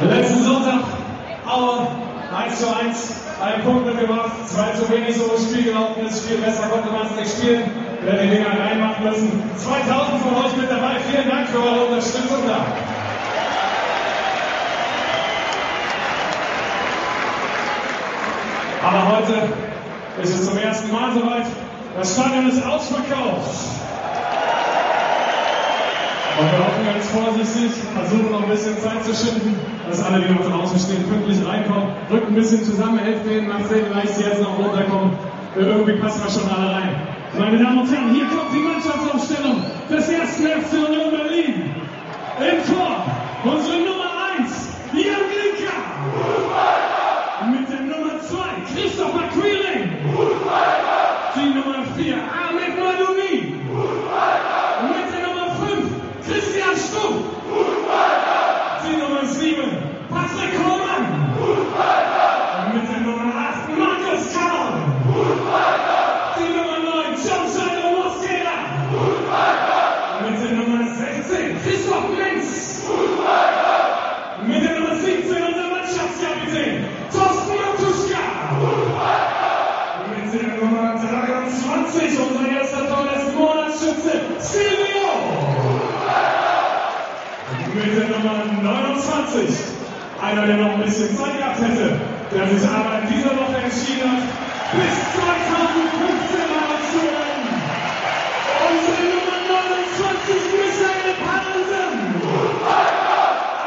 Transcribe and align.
Letzten 0.00 0.44
Sonntag, 0.44 0.80
Aue, 1.44 1.88
1 2.32 2.60
zu 2.60 2.66
1, 2.72 3.14
einen 3.42 3.64
Punkt 3.64 3.84
mitgemacht, 3.84 4.30
zwei 4.46 4.70
zu 4.70 4.88
wenig, 4.92 5.16
so 5.16 5.26
das 5.26 5.42
Spiel 5.42 5.64
gelaufen 5.64 6.06
ist, 6.06 6.24
viel 6.24 6.38
besser 6.38 6.68
konnte 6.68 6.88
man 6.88 7.06
es 7.06 7.16
nicht 7.16 7.36
spielen, 7.36 7.68
wenn 8.04 8.22
die 8.22 8.36
Dinger 8.36 8.50
reinmachen 8.60 9.04
müssen. 9.04 9.42
2000 9.56 10.22
von 10.22 10.36
euch 10.36 10.56
mit 10.56 10.70
dabei, 10.70 11.00
vielen 11.10 11.28
Dank 11.28 11.48
für 11.48 11.58
eure 11.58 11.86
Unterstützung 11.86 12.46
da. 12.46 12.64
Aber 18.86 19.16
heute 19.16 19.48
ist 20.22 20.32
es 20.32 20.46
zum 20.46 20.58
ersten 20.58 20.92
Mal 20.92 21.12
soweit, 21.12 21.46
das 21.96 22.14
Stadion 22.14 22.48
ist 22.48 22.64
ausverkauft. 22.64 23.87
Und 26.38 26.46
wir 26.52 26.58
hoffen 26.62 26.86
ganz 26.86 27.06
vorsichtig, 27.10 27.72
versuchen 27.98 28.30
noch 28.30 28.42
ein 28.44 28.48
bisschen 28.48 28.78
Zeit 28.78 29.02
zu 29.02 29.10
schinden, 29.10 29.58
dass 29.88 30.04
alle, 30.04 30.22
die 30.22 30.32
noch 30.32 30.46
draußen 30.46 30.78
stehen, 30.78 31.02
pünktlich 31.10 31.38
reinkommen. 31.44 31.90
Rückt 32.12 32.28
ein 32.28 32.34
bisschen 32.36 32.62
zusammen, 32.62 32.98
helft 32.98 33.26
denen, 33.26 33.48
macht 33.48 33.68
sehen, 33.68 33.86
vielleicht 33.90 34.14
sie 34.14 34.22
jetzt 34.22 34.40
noch 34.40 34.56
runterkommen. 34.56 35.18
Äh, 35.56 35.62
irgendwie 35.62 35.94
passen 35.94 36.22
wir 36.22 36.30
schon 36.30 36.48
alle 36.48 36.72
rein. 36.72 36.94
Meine 37.36 37.58
Damen 37.58 37.80
und 37.80 37.90
Herren, 37.90 38.14
hier 38.14 38.26
kommt 38.26 38.54
die 38.54 38.62
Mannschaftsaufstellung 38.62 39.66
des 39.90 40.08
ersten 40.08 40.46
FC 40.46 40.72
Union 40.86 41.10
Berlin. 41.10 41.74
Im 42.38 42.58
Tor 42.70 42.97
29. 88.68 89.48
Einer, 90.20 90.46
der 90.46 90.56
noch 90.56 90.74
ein 90.74 90.82
bisschen 90.82 91.16
Zeit 91.16 91.38
gehabt 91.38 91.60
hätte, 91.60 92.00
der 92.34 92.48
sich 92.48 92.68
aber 92.68 93.00
in 93.00 93.08
dieser 93.08 93.32
Woche 93.32 93.56
entschieden 93.64 94.10
hat, 94.12 94.28
bis 94.76 94.94
2015 95.16 96.52
mal 96.52 96.76
zu 96.92 97.00
werden. 97.08 97.48
Unsere 98.68 99.04
Nummer 99.08 99.38
29, 99.48 100.52
Michael 100.52 101.16
Parensen. 101.24 101.96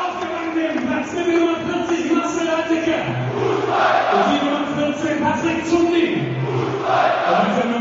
Aufgegangen 0.06 0.54
den 0.54 0.86
Platz 0.86 1.08
mit 1.18 1.26
der 1.26 1.38
Nummer 1.40 1.58
40, 1.66 2.12
Marcel 2.14 2.50
Altecke. 2.52 3.00
Und 4.12 4.26
die 4.30 4.40
Nummer 4.46 4.66
14, 4.78 5.18
Patrick 5.24 5.66
Zundi. 5.66 6.36
Und 7.32 7.81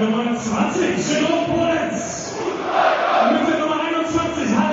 Nummer 0.00 0.24
20, 0.24 0.98
Jerome 1.06 1.46
Polenz. 1.46 2.34
Mit 3.32 3.48
der 3.48 3.58
Nummer 3.60 3.80
21, 3.80 4.56
Hans. 4.56 4.71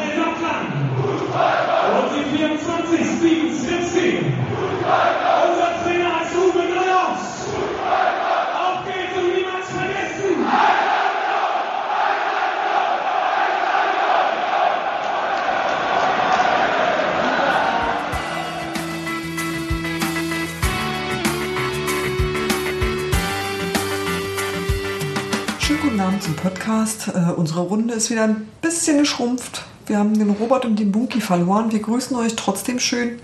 Podcast. 26.70 27.08
Äh, 27.08 27.32
unsere 27.36 27.62
Runde 27.62 27.96
ist 27.96 28.12
wieder 28.12 28.26
ein 28.26 28.48
bisschen 28.62 29.00
geschrumpft. 29.00 29.64
Wir 29.88 29.98
haben 29.98 30.18
den 30.18 30.30
Robert 30.30 30.66
und 30.66 30.78
den 30.78 30.92
Bunky 30.92 31.20
verloren. 31.20 31.72
Wir 31.72 31.80
grüßen 31.80 32.16
euch 32.16 32.36
trotzdem 32.36 32.80
schön. 32.80 33.20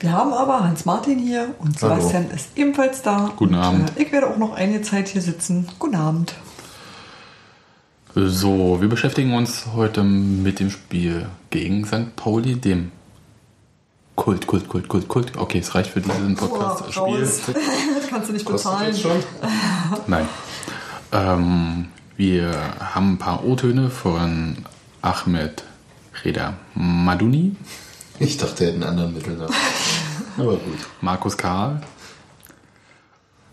Wir 0.00 0.12
haben 0.12 0.32
aber 0.32 0.64
Hans-Martin 0.64 1.18
hier 1.18 1.54
und 1.60 1.78
Sebastian 1.78 2.24
Hallo. 2.24 2.34
ist 2.34 2.48
ebenfalls 2.56 3.02
da. 3.02 3.30
Guten 3.36 3.54
und, 3.54 3.60
Abend. 3.60 3.92
Äh, 3.96 4.02
ich 4.02 4.12
werde 4.12 4.28
auch 4.28 4.38
noch 4.38 4.54
einige 4.54 4.82
Zeit 4.82 5.06
hier 5.06 5.22
sitzen. 5.22 5.68
Guten 5.78 5.94
Abend. 5.94 6.34
So, 8.16 8.80
wir 8.80 8.88
beschäftigen 8.88 9.34
uns 9.34 9.66
heute 9.76 10.02
mit 10.02 10.58
dem 10.58 10.70
Spiel 10.70 11.28
gegen 11.50 11.84
St. 11.86 12.16
Pauli, 12.16 12.56
dem 12.56 12.90
Kult, 14.16 14.48
Kult, 14.48 14.68
Kult, 14.68 14.88
Kult, 14.88 15.06
Kult. 15.06 15.36
Okay, 15.36 15.60
es 15.60 15.76
reicht 15.76 15.90
für 15.90 16.00
diesen 16.00 16.34
Podcast-Spiel. 16.34 17.28
kannst 18.10 18.30
du 18.30 18.32
nicht 18.32 18.46
bezahlen. 18.46 18.96
Nein. 20.08 20.28
Ähm, 21.12 21.86
wir 22.20 22.52
haben 22.78 23.14
ein 23.14 23.18
paar 23.18 23.46
O-Töne 23.46 23.88
von 23.88 24.58
Ahmed 25.00 25.64
Reda 26.22 26.52
Maduni. 26.74 27.56
Ich 28.18 28.36
dachte, 28.36 28.64
er 28.64 28.72
hätte 28.72 28.74
einen 28.74 28.90
anderen 28.90 29.14
Mittelnamen. 29.14 29.54
Aber 30.36 30.52
gut. 30.58 30.86
Markus 31.00 31.38
Karl. 31.38 31.80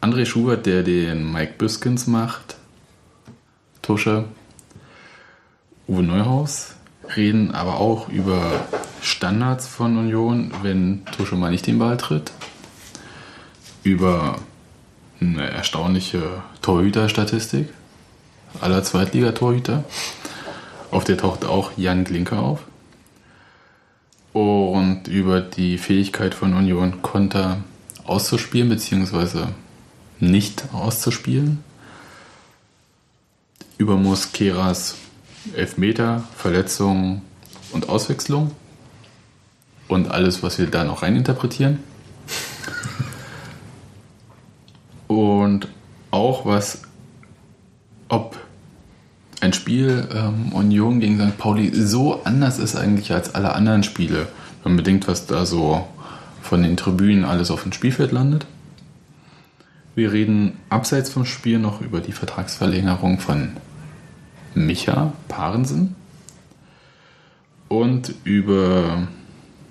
André 0.02 0.26
Schubert, 0.26 0.66
der 0.66 0.84
den 0.84 1.32
Mike 1.32 1.54
Büskens 1.58 2.08
macht. 2.08 2.58
Tusche. 3.82 4.26
Uwe 5.88 6.04
Neuhaus. 6.04 6.76
Reden 7.16 7.56
aber 7.56 7.80
auch 7.80 8.10
über 8.10 8.68
Standards 9.02 9.66
von 9.66 9.98
Union, 9.98 10.52
wenn 10.62 11.06
Tusche 11.06 11.36
mal 11.36 11.52
nicht 11.52 11.68
den 11.68 11.80
Ball 11.80 11.96
tritt. 11.96 12.34
Über 13.84 14.40
eine 15.22 15.50
erstaunliche 15.52 16.44
Torhüter-Statistik 16.62 17.70
aller 18.62 18.84
Zweitligatorhüter. 18.84 19.84
Auf 20.92 21.04
der 21.04 21.18
taucht 21.18 21.46
auch 21.46 21.72
Jan 21.78 22.04
Glinker 22.04 22.40
auf 22.40 22.62
und 24.34 25.08
über 25.08 25.42
die 25.42 25.78
Fähigkeit 25.78 26.34
von 26.34 26.54
Union 26.54 27.02
Konter 27.02 27.58
auszuspielen 28.06 28.70
bzw. 28.70 29.48
nicht 30.20 30.66
auszuspielen. 30.74 31.64
Über 33.78 33.96
Mosqueras 33.96 34.96
Elfmeter, 35.56 36.24
Verletzungen 36.36 37.22
und 37.72 37.90
Auswechslung 37.90 38.52
und 39.88 40.10
alles, 40.10 40.44
was 40.44 40.58
wir 40.58 40.68
da 40.68 40.84
noch 40.84 41.04
reininterpretieren. 41.04 41.80
Und 45.08 45.70
auch 46.12 46.46
was, 46.46 46.82
ob 48.10 48.38
ein 49.42 49.54
Spiel 49.54 50.08
ähm, 50.14 50.52
Union 50.54 51.00
gegen 51.00 51.20
St. 51.20 51.38
Pauli 51.38 51.72
so 51.74 52.22
anders 52.24 52.60
ist 52.60 52.76
eigentlich 52.76 53.12
als 53.12 53.36
alle 53.36 53.54
anderen 53.54 53.84
Spiele, 53.84 54.28
wenn 54.64 54.74
man 54.74 54.78
bedenkt, 54.78 55.08
was 55.08 55.28
da 55.28 55.46
so 55.46 55.88
von 56.42 56.64
den 56.64 56.78
Tribünen 56.78 57.26
alles 57.26 57.52
auf 57.52 57.64
dem 57.64 57.72
Spielfeld 57.72 58.12
landet. 58.12 58.46
Wir 59.96 60.12
reden 60.12 60.60
abseits 60.70 61.10
vom 61.10 61.26
Spiel 61.26 61.60
noch 61.60 61.82
über 61.82 62.02
die 62.02 62.12
Vertragsverlängerung 62.12 63.20
von 63.20 63.58
Micha 64.54 65.14
Parensen 65.28 65.96
und 67.68 68.14
über 68.24 69.08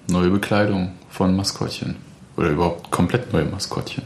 neue 0.09 0.31
Bekleidung 0.31 0.93
von 1.11 1.35
Maskottchen. 1.35 1.97
Oder 2.37 2.50
überhaupt 2.50 2.91
komplett 2.91 3.33
neue 3.33 3.47
Maskottchen. 3.47 4.05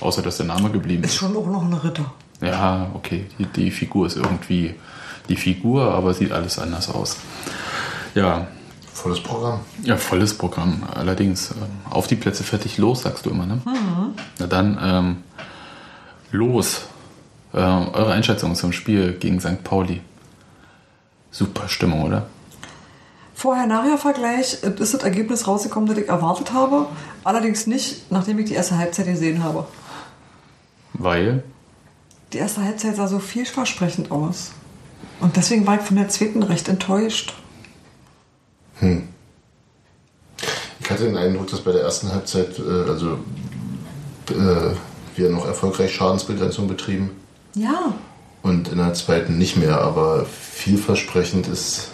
Außer 0.00 0.22
dass 0.22 0.36
der 0.36 0.46
Name 0.46 0.70
geblieben 0.70 1.04
ist. 1.04 1.10
Ist 1.10 1.16
schon 1.16 1.36
auch 1.36 1.46
noch 1.46 1.62
ein 1.62 1.72
Ritter. 1.72 2.12
Ja, 2.40 2.90
okay. 2.94 3.26
Die, 3.38 3.46
die 3.46 3.70
Figur 3.70 4.06
ist 4.06 4.16
irgendwie 4.16 4.74
die 5.28 5.36
Figur, 5.36 5.92
aber 5.92 6.14
sieht 6.14 6.32
alles 6.32 6.58
anders 6.58 6.88
aus. 6.88 7.16
Ja. 8.14 8.46
Volles 8.92 9.22
Programm. 9.22 9.60
Ja, 9.82 9.96
volles 9.96 10.36
Programm. 10.36 10.82
Allerdings 10.94 11.50
ähm, 11.50 11.56
auf 11.90 12.06
die 12.06 12.16
Plätze 12.16 12.44
fertig 12.44 12.78
los, 12.78 13.02
sagst 13.02 13.26
du 13.26 13.30
immer, 13.30 13.44
ne? 13.44 13.60
Mhm. 13.64 14.14
Na 14.38 14.46
dann 14.46 14.78
ähm, 14.82 15.16
los. 16.32 16.86
Äh, 17.52 17.58
eure 17.58 18.12
Einschätzung 18.12 18.54
zum 18.54 18.72
Spiel 18.72 19.12
gegen 19.12 19.38
St. 19.40 19.62
Pauli. 19.64 20.00
Super 21.30 21.68
Stimmung, 21.68 22.04
oder? 22.04 22.26
Vorher-Nachher-Vergleich 23.34 24.62
ist 24.62 24.94
das 24.94 25.02
Ergebnis 25.02 25.46
rausgekommen, 25.46 25.88
das 25.90 25.98
ich 25.98 26.08
erwartet 26.08 26.54
habe. 26.54 26.86
Allerdings 27.22 27.66
nicht, 27.66 28.10
nachdem 28.10 28.38
ich 28.38 28.46
die 28.46 28.54
erste 28.54 28.78
Halbzeit 28.78 29.06
gesehen 29.06 29.44
habe. 29.44 29.66
Weil? 30.94 31.44
Die 32.32 32.38
erste 32.38 32.62
Halbzeit 32.62 32.96
sah 32.96 33.06
so 33.06 33.18
vielversprechend 33.18 34.10
aus. 34.10 34.52
Und 35.20 35.36
deswegen 35.36 35.66
war 35.66 35.76
ich 35.76 35.82
von 35.82 35.96
der 35.96 36.08
zweiten 36.08 36.42
recht 36.42 36.68
enttäuscht. 36.68 37.34
Hm. 38.80 39.08
Ich 40.80 40.90
hatte 40.90 41.04
den 41.04 41.16
Eindruck, 41.16 41.48
dass 41.48 41.60
bei 41.62 41.72
der 41.72 41.82
ersten 41.82 42.12
Halbzeit, 42.12 42.58
äh, 42.58 42.88
also 42.88 43.18
äh, 44.30 44.74
wir 45.16 45.30
noch 45.30 45.46
erfolgreich 45.46 45.94
Schadensbegrenzung 45.94 46.68
betrieben. 46.68 47.10
Ja. 47.54 47.94
Und 48.42 48.68
in 48.68 48.78
der 48.78 48.94
zweiten 48.94 49.38
nicht 49.38 49.56
mehr, 49.56 49.80
aber 49.80 50.26
vielversprechend 50.26 51.48
ist, 51.48 51.88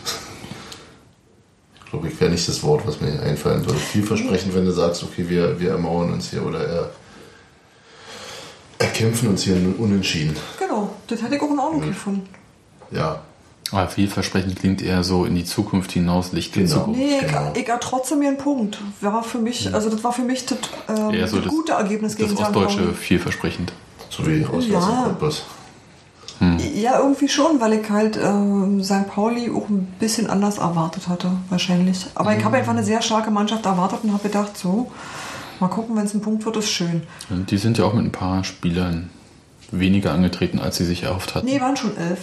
glaube 1.88 2.08
ich, 2.08 2.20
wäre 2.20 2.30
nicht 2.30 2.46
das 2.48 2.62
Wort, 2.62 2.86
was 2.86 3.00
mir 3.00 3.22
einfallen 3.22 3.64
würde. 3.64 3.78
Vielversprechend, 3.78 4.54
wenn 4.54 4.66
du 4.66 4.72
sagst, 4.72 5.02
okay, 5.02 5.28
wir, 5.28 5.60
wir 5.60 5.70
ermauern 5.70 6.12
uns 6.12 6.30
hier 6.30 6.44
oder 6.44 6.66
er 6.66 6.90
erkämpfen 8.82 9.28
uns 9.28 9.42
hier 9.42 9.56
unentschieden. 9.78 10.36
Genau, 10.58 10.90
das 11.06 11.22
hätte 11.22 11.36
ich 11.36 11.42
auch 11.42 11.50
in 11.50 11.58
Ordnung 11.58 11.82
mhm. 11.82 11.88
gefunden. 11.88 12.28
Ja. 12.90 13.20
Aber 13.70 13.88
vielversprechend 13.88 14.58
klingt 14.58 14.82
eher 14.82 15.02
so 15.02 15.24
in 15.24 15.34
die 15.34 15.44
Zukunft 15.44 15.92
hinaus, 15.92 16.32
Licht 16.32 16.52
genau. 16.52 16.68
Zukunft. 16.68 17.00
Nee, 17.00 17.20
genau. 17.20 17.52
ich, 17.54 17.66
ich 17.66 17.72
trotzdem 17.80 18.18
mir 18.18 18.28
einen 18.28 18.36
Punkt. 18.36 18.78
War 19.00 19.24
für 19.24 19.38
mich, 19.38 19.66
mhm. 19.66 19.74
also 19.74 19.88
das 19.88 20.04
war 20.04 20.12
für 20.12 20.22
mich 20.22 20.44
das, 20.44 20.58
ähm, 20.88 21.26
so 21.26 21.40
das, 21.40 21.48
gute 21.48 21.72
Ergebnis 21.72 22.16
gegen 22.16 22.34
Das 22.34 22.38
Ostdeutsche 22.38 22.92
vielversprechend. 22.92 23.72
So 24.10 24.26
wie 24.26 24.44
aus 24.44 24.66
ja. 24.68 25.16
Hm. 26.38 26.58
Ja, 26.74 26.98
irgendwie 26.98 27.28
schon, 27.28 27.60
weil 27.60 27.74
ich 27.74 27.88
halt 27.88 28.16
äh, 28.16 28.82
St. 28.82 29.06
Pauli 29.08 29.50
auch 29.50 29.68
ein 29.68 29.86
bisschen 29.98 30.28
anders 30.28 30.58
erwartet 30.58 31.08
hatte, 31.08 31.30
wahrscheinlich. 31.48 32.06
Aber 32.14 32.32
mhm. 32.32 32.38
ich 32.38 32.44
habe 32.44 32.56
einfach 32.56 32.72
eine 32.72 32.84
sehr 32.84 33.00
starke 33.00 33.30
Mannschaft 33.30 33.64
erwartet 33.64 34.00
und 34.02 34.12
habe 34.12 34.24
gedacht, 34.24 34.58
so, 34.58 34.90
Mal 35.62 35.68
gucken, 35.68 35.94
wenn 35.94 36.04
es 36.04 36.12
ein 36.12 36.20
Punkt 36.20 36.44
wird, 36.44 36.56
ist 36.56 36.70
schön. 36.70 37.04
Die 37.30 37.56
sind 37.56 37.78
ja 37.78 37.84
auch 37.84 37.94
mit 37.94 38.04
ein 38.04 38.10
paar 38.10 38.42
Spielern 38.42 39.10
weniger 39.70 40.12
angetreten, 40.12 40.58
als 40.58 40.76
sie 40.76 40.84
sich 40.84 41.04
erhofft 41.04 41.36
hatten. 41.36 41.46
Nee, 41.46 41.60
waren 41.60 41.76
schon 41.76 41.96
elf. 41.96 42.18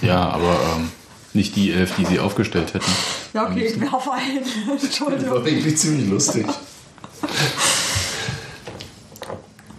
Ja, 0.00 0.28
aber 0.28 0.56
ähm, 0.76 0.90
nicht 1.32 1.56
die 1.56 1.72
elf, 1.72 1.96
die 1.96 2.04
sie 2.04 2.20
aufgestellt 2.20 2.72
hätten. 2.72 2.92
Ja, 3.32 3.50
okay, 3.50 3.66
ich 3.66 3.80
werfe 3.80 4.12
ein. 4.12 4.44
Entschuldigung. 4.80 5.24
Das 5.24 5.34
war 5.34 5.44
wirklich 5.44 5.76
ziemlich 5.76 6.08
lustig. 6.08 6.46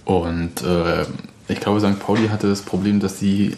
Und 0.04 0.62
äh, 0.64 1.06
ich 1.48 1.62
glaube, 1.62 1.80
St. 1.80 1.98
Pauli 2.00 2.28
hatte 2.28 2.50
das 2.50 2.64
Problem, 2.64 3.00
dass 3.00 3.18
sie 3.18 3.56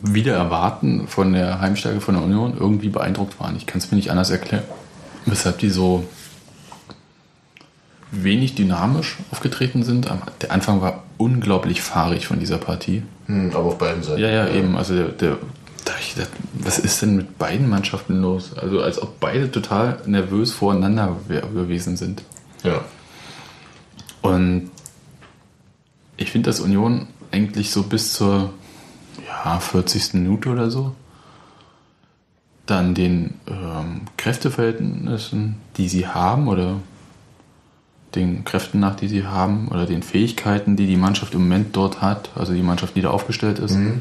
wieder 0.00 0.34
erwarten 0.36 1.08
von 1.08 1.32
der 1.32 1.60
Heimstärke 1.60 2.00
von 2.00 2.14
der 2.14 2.22
Union 2.22 2.56
irgendwie 2.56 2.88
beeindruckt 2.88 3.40
waren. 3.40 3.56
Ich 3.56 3.66
kann 3.66 3.78
es 3.78 3.90
mir 3.90 3.96
nicht 3.96 4.12
anders 4.12 4.30
erklären, 4.30 4.62
weshalb 5.24 5.58
die 5.58 5.70
so 5.70 6.04
wenig 8.10 8.54
dynamisch 8.54 9.16
aufgetreten 9.30 9.82
sind. 9.82 10.08
Der 10.40 10.52
Anfang 10.52 10.80
war 10.80 11.04
unglaublich 11.18 11.82
fahrig 11.82 12.26
von 12.26 12.38
dieser 12.38 12.58
Partie. 12.58 13.02
Hm, 13.26 13.50
aber 13.54 13.64
auf 13.64 13.78
beiden 13.78 14.02
Seiten. 14.02 14.20
Ja, 14.20 14.30
ja, 14.30 14.48
eben. 14.48 14.76
Also 14.76 14.94
der, 14.94 15.08
der, 15.08 15.38
der, 16.16 16.26
was 16.54 16.78
ist 16.78 17.02
denn 17.02 17.16
mit 17.16 17.38
beiden 17.38 17.68
Mannschaften 17.68 18.20
los? 18.20 18.56
Also 18.56 18.80
als 18.80 19.00
ob 19.00 19.18
beide 19.20 19.50
total 19.50 19.98
nervös 20.06 20.52
voreinander 20.52 21.16
gewesen 21.28 21.96
sind. 21.96 22.22
Ja. 22.62 22.84
Und 24.22 24.70
ich 26.16 26.30
finde, 26.30 26.50
dass 26.50 26.60
Union 26.60 27.08
eigentlich 27.30 27.70
so 27.70 27.82
bis 27.82 28.12
zur 28.12 28.50
ja, 29.26 29.58
40. 29.58 30.14
Minute 30.14 30.48
oder 30.50 30.70
so 30.70 30.94
dann 32.66 32.94
den 32.94 33.34
ähm, 33.46 34.02
Kräfteverhältnissen, 34.16 35.56
die 35.76 35.88
sie 35.88 36.08
haben 36.08 36.48
oder 36.48 36.76
den 38.16 38.44
Kräften 38.44 38.80
nach, 38.80 38.96
die 38.96 39.08
sie 39.08 39.24
haben 39.24 39.68
oder 39.68 39.86
den 39.86 40.02
Fähigkeiten, 40.02 40.76
die 40.76 40.86
die 40.86 40.96
Mannschaft 40.96 41.34
im 41.34 41.42
Moment 41.42 41.76
dort 41.76 42.00
hat, 42.00 42.30
also 42.34 42.52
die 42.52 42.62
Mannschaft, 42.62 42.96
die 42.96 43.02
da 43.02 43.10
aufgestellt 43.10 43.58
ist, 43.58 43.76
mhm. 43.76 44.00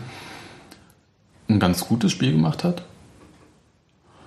ein 1.47 1.59
ganz 1.59 1.85
gutes 1.87 2.11
Spiel 2.11 2.31
gemacht 2.31 2.63
hat. 2.63 2.83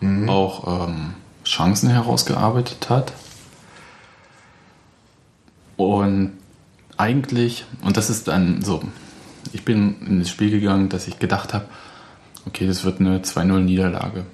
Mhm. 0.00 0.28
Auch 0.28 0.88
ähm, 0.88 1.14
Chancen 1.44 1.90
herausgearbeitet 1.90 2.88
hat. 2.88 3.12
Und 5.76 6.32
eigentlich, 6.96 7.64
und 7.82 7.96
das 7.96 8.10
ist 8.10 8.28
dann 8.28 8.62
so, 8.62 8.82
ich 9.52 9.64
bin 9.64 9.96
in 10.06 10.18
das 10.20 10.28
Spiel 10.28 10.50
gegangen, 10.50 10.88
dass 10.88 11.08
ich 11.08 11.18
gedacht 11.18 11.54
habe, 11.54 11.66
okay, 12.46 12.66
das 12.66 12.84
wird 12.84 13.00
eine 13.00 13.20
2-0-Niederlage 13.20 14.24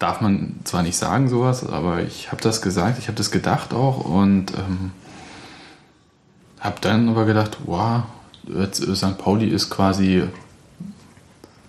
darf 0.00 0.22
man 0.22 0.54
zwar 0.64 0.82
nicht 0.82 0.96
sagen 0.96 1.28
sowas, 1.28 1.64
aber 1.64 2.02
ich 2.02 2.32
habe 2.32 2.42
das 2.42 2.62
gesagt, 2.62 2.98
ich 2.98 3.06
habe 3.06 3.16
das 3.16 3.30
gedacht 3.30 3.72
auch 3.72 4.04
und 4.04 4.52
ähm, 4.54 4.92
habe 6.60 6.76
dann 6.80 7.08
aber 7.08 7.24
gedacht, 7.24 7.58
wow, 7.64 8.02
jetzt, 8.46 8.86
äh, 8.86 8.94
St. 8.94 9.18
Pauli 9.18 9.48
ist 9.48 9.70
quasi 9.70 10.24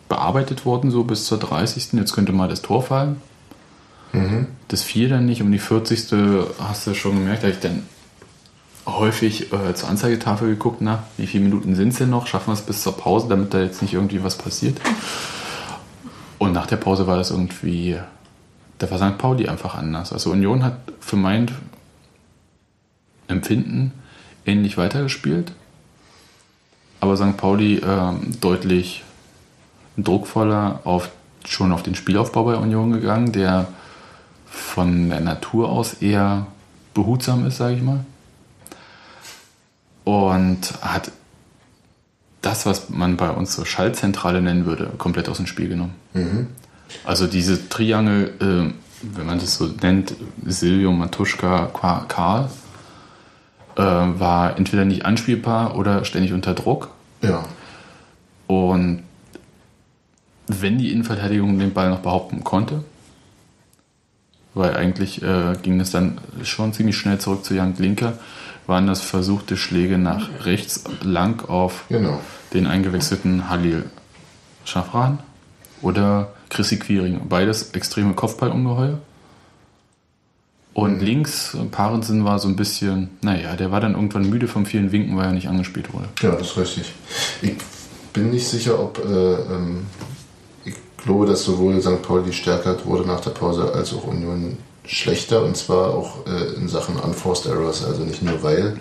bearbeitet 0.09 0.65
worden 0.65 0.91
so 0.91 1.05
bis 1.05 1.25
zur 1.25 1.39
30. 1.39 1.93
Jetzt 1.93 2.13
könnte 2.13 2.33
mal 2.33 2.49
das 2.49 2.61
Tor 2.61 2.83
fallen. 2.83 3.21
Mhm. 4.13 4.47
das 4.67 4.83
fiel 4.83 5.07
dann 5.07 5.25
nicht. 5.25 5.41
Um 5.41 5.53
die 5.53 5.59
40. 5.59 6.11
hast 6.59 6.85
du 6.85 6.93
schon 6.93 7.13
gemerkt, 7.13 7.43
da 7.43 7.47
ich 7.47 7.59
dann 7.59 7.83
häufig 8.85 9.53
äh, 9.53 9.73
zur 9.73 9.87
Anzeigetafel 9.87 10.49
geguckt, 10.49 10.81
na, 10.81 11.03
wie 11.15 11.27
viele 11.27 11.45
Minuten 11.45 11.75
sind 11.75 11.89
es 11.89 11.97
denn 11.99 12.09
noch? 12.09 12.27
Schaffen 12.27 12.47
wir 12.47 12.53
es 12.53 12.61
bis 12.61 12.83
zur 12.83 12.97
Pause, 12.97 13.27
damit 13.29 13.53
da 13.53 13.61
jetzt 13.61 13.81
nicht 13.81 13.93
irgendwie 13.93 14.21
was 14.21 14.37
passiert? 14.37 14.81
Und 16.39 16.51
nach 16.51 16.67
der 16.67 16.77
Pause 16.77 17.07
war 17.07 17.15
das 17.15 17.31
irgendwie, 17.31 17.97
da 18.79 18.91
war 18.91 18.97
St. 18.97 19.17
Pauli 19.17 19.47
einfach 19.47 19.75
anders. 19.75 20.11
Also 20.11 20.31
Union 20.31 20.63
hat 20.63 20.79
für 20.99 21.15
mein 21.15 21.49
Empfinden 23.27 23.93
ähnlich 24.45 24.77
weitergespielt, 24.77 25.51
aber 26.99 27.17
St. 27.17 27.37
Pauli 27.37 27.77
äh, 27.77 28.13
deutlich 28.39 29.03
druckvoller 29.97 30.81
auf, 30.83 31.09
schon 31.45 31.71
auf 31.71 31.83
den 31.83 31.95
Spielaufbau 31.95 32.43
bei 32.45 32.55
Union 32.55 32.91
gegangen, 32.91 33.31
der 33.31 33.67
von 34.45 35.09
der 35.09 35.19
Natur 35.21 35.69
aus 35.69 35.95
eher 35.95 36.47
behutsam 36.93 37.45
ist, 37.45 37.57
sage 37.57 37.75
ich 37.75 37.81
mal. 37.81 38.05
Und 40.03 40.73
hat 40.81 41.11
das, 42.41 42.65
was 42.65 42.89
man 42.89 43.17
bei 43.17 43.29
uns 43.29 43.55
so 43.55 43.65
Schaltzentrale 43.65 44.41
nennen 44.41 44.65
würde, 44.65 44.91
komplett 44.97 45.29
aus 45.29 45.37
dem 45.37 45.47
Spiel 45.47 45.69
genommen. 45.69 45.95
Mhm. 46.13 46.47
Also 47.05 47.27
diese 47.27 47.69
Triangel, 47.69 48.33
äh, 48.39 48.73
wenn 49.15 49.25
man 49.25 49.39
das 49.39 49.55
so 49.55 49.67
nennt, 49.81 50.13
Silvio, 50.45 50.91
Matuschka, 50.91 51.67
Karl, 52.07 52.49
äh, 53.75 53.81
war 53.81 54.57
entweder 54.57 54.85
nicht 54.85 55.05
anspielbar 55.05 55.75
oder 55.75 56.05
ständig 56.05 56.33
unter 56.33 56.53
Druck. 56.53 56.89
Ja. 57.21 57.45
Und 58.47 59.03
wenn 60.47 60.77
die 60.77 60.91
Innenverteidigung 60.91 61.57
den 61.59 61.73
Ball 61.73 61.89
noch 61.89 61.99
behaupten 61.99 62.43
konnte, 62.43 62.83
weil 64.53 64.75
eigentlich 64.75 65.21
äh, 65.21 65.55
ging 65.61 65.79
es 65.79 65.91
dann 65.91 66.19
schon 66.43 66.73
ziemlich 66.73 66.97
schnell 66.97 67.19
zurück 67.19 67.45
zu 67.45 67.53
Jan 67.53 67.75
Glinker, 67.75 68.13
waren 68.67 68.87
das 68.87 69.01
versuchte 69.01 69.57
Schläge 69.57 69.97
nach 69.97 70.45
rechts 70.45 70.83
lang 71.01 71.47
auf 71.47 71.85
genau. 71.89 72.19
den 72.53 72.67
eingewechselten 72.67 73.49
Halil 73.49 73.89
Schafran 74.65 75.19
oder 75.81 76.33
Chrissy 76.49 76.77
Quiring. 76.77 77.27
Beides 77.27 77.71
extreme 77.71 78.13
Kopfballungeheuer. 78.13 78.99
Und 80.73 81.01
links, 81.01 81.57
Parensen 81.71 82.23
war 82.23 82.39
so 82.39 82.47
ein 82.47 82.55
bisschen, 82.55 83.09
naja, 83.21 83.55
der 83.55 83.71
war 83.71 83.81
dann 83.81 83.93
irgendwann 83.93 84.29
müde 84.29 84.47
vom 84.47 84.65
vielen 84.65 84.91
Winken, 84.91 85.17
weil 85.17 85.25
er 85.25 85.33
nicht 85.33 85.49
angespielt 85.49 85.93
wurde. 85.93 86.07
Ja, 86.21 86.31
das 86.31 86.51
ist 86.51 86.57
richtig. 86.57 86.93
Ich 87.41 87.55
bin 88.13 88.29
nicht 88.29 88.47
sicher, 88.47 88.79
ob 88.79 89.03
äh, 89.03 89.33
ähm, 89.33 89.85
ich 90.63 90.75
glaube, 90.97 91.25
dass 91.25 91.43
sowohl 91.43 91.81
St. 91.81 92.01
Pauli 92.01 92.31
stärker 92.31 92.77
wurde 92.85 93.05
nach 93.05 93.19
der 93.19 93.31
Pause 93.31 93.73
als 93.73 93.93
auch 93.93 94.05
Union 94.05 94.57
schlechter 94.85 95.43
und 95.43 95.57
zwar 95.57 95.93
auch 95.93 96.25
äh, 96.25 96.53
in 96.55 96.69
Sachen 96.69 96.95
Unforced 96.95 97.51
Errors, 97.51 97.83
also 97.83 98.03
nicht 98.03 98.21
nur 98.21 98.41
weil. 98.41 98.79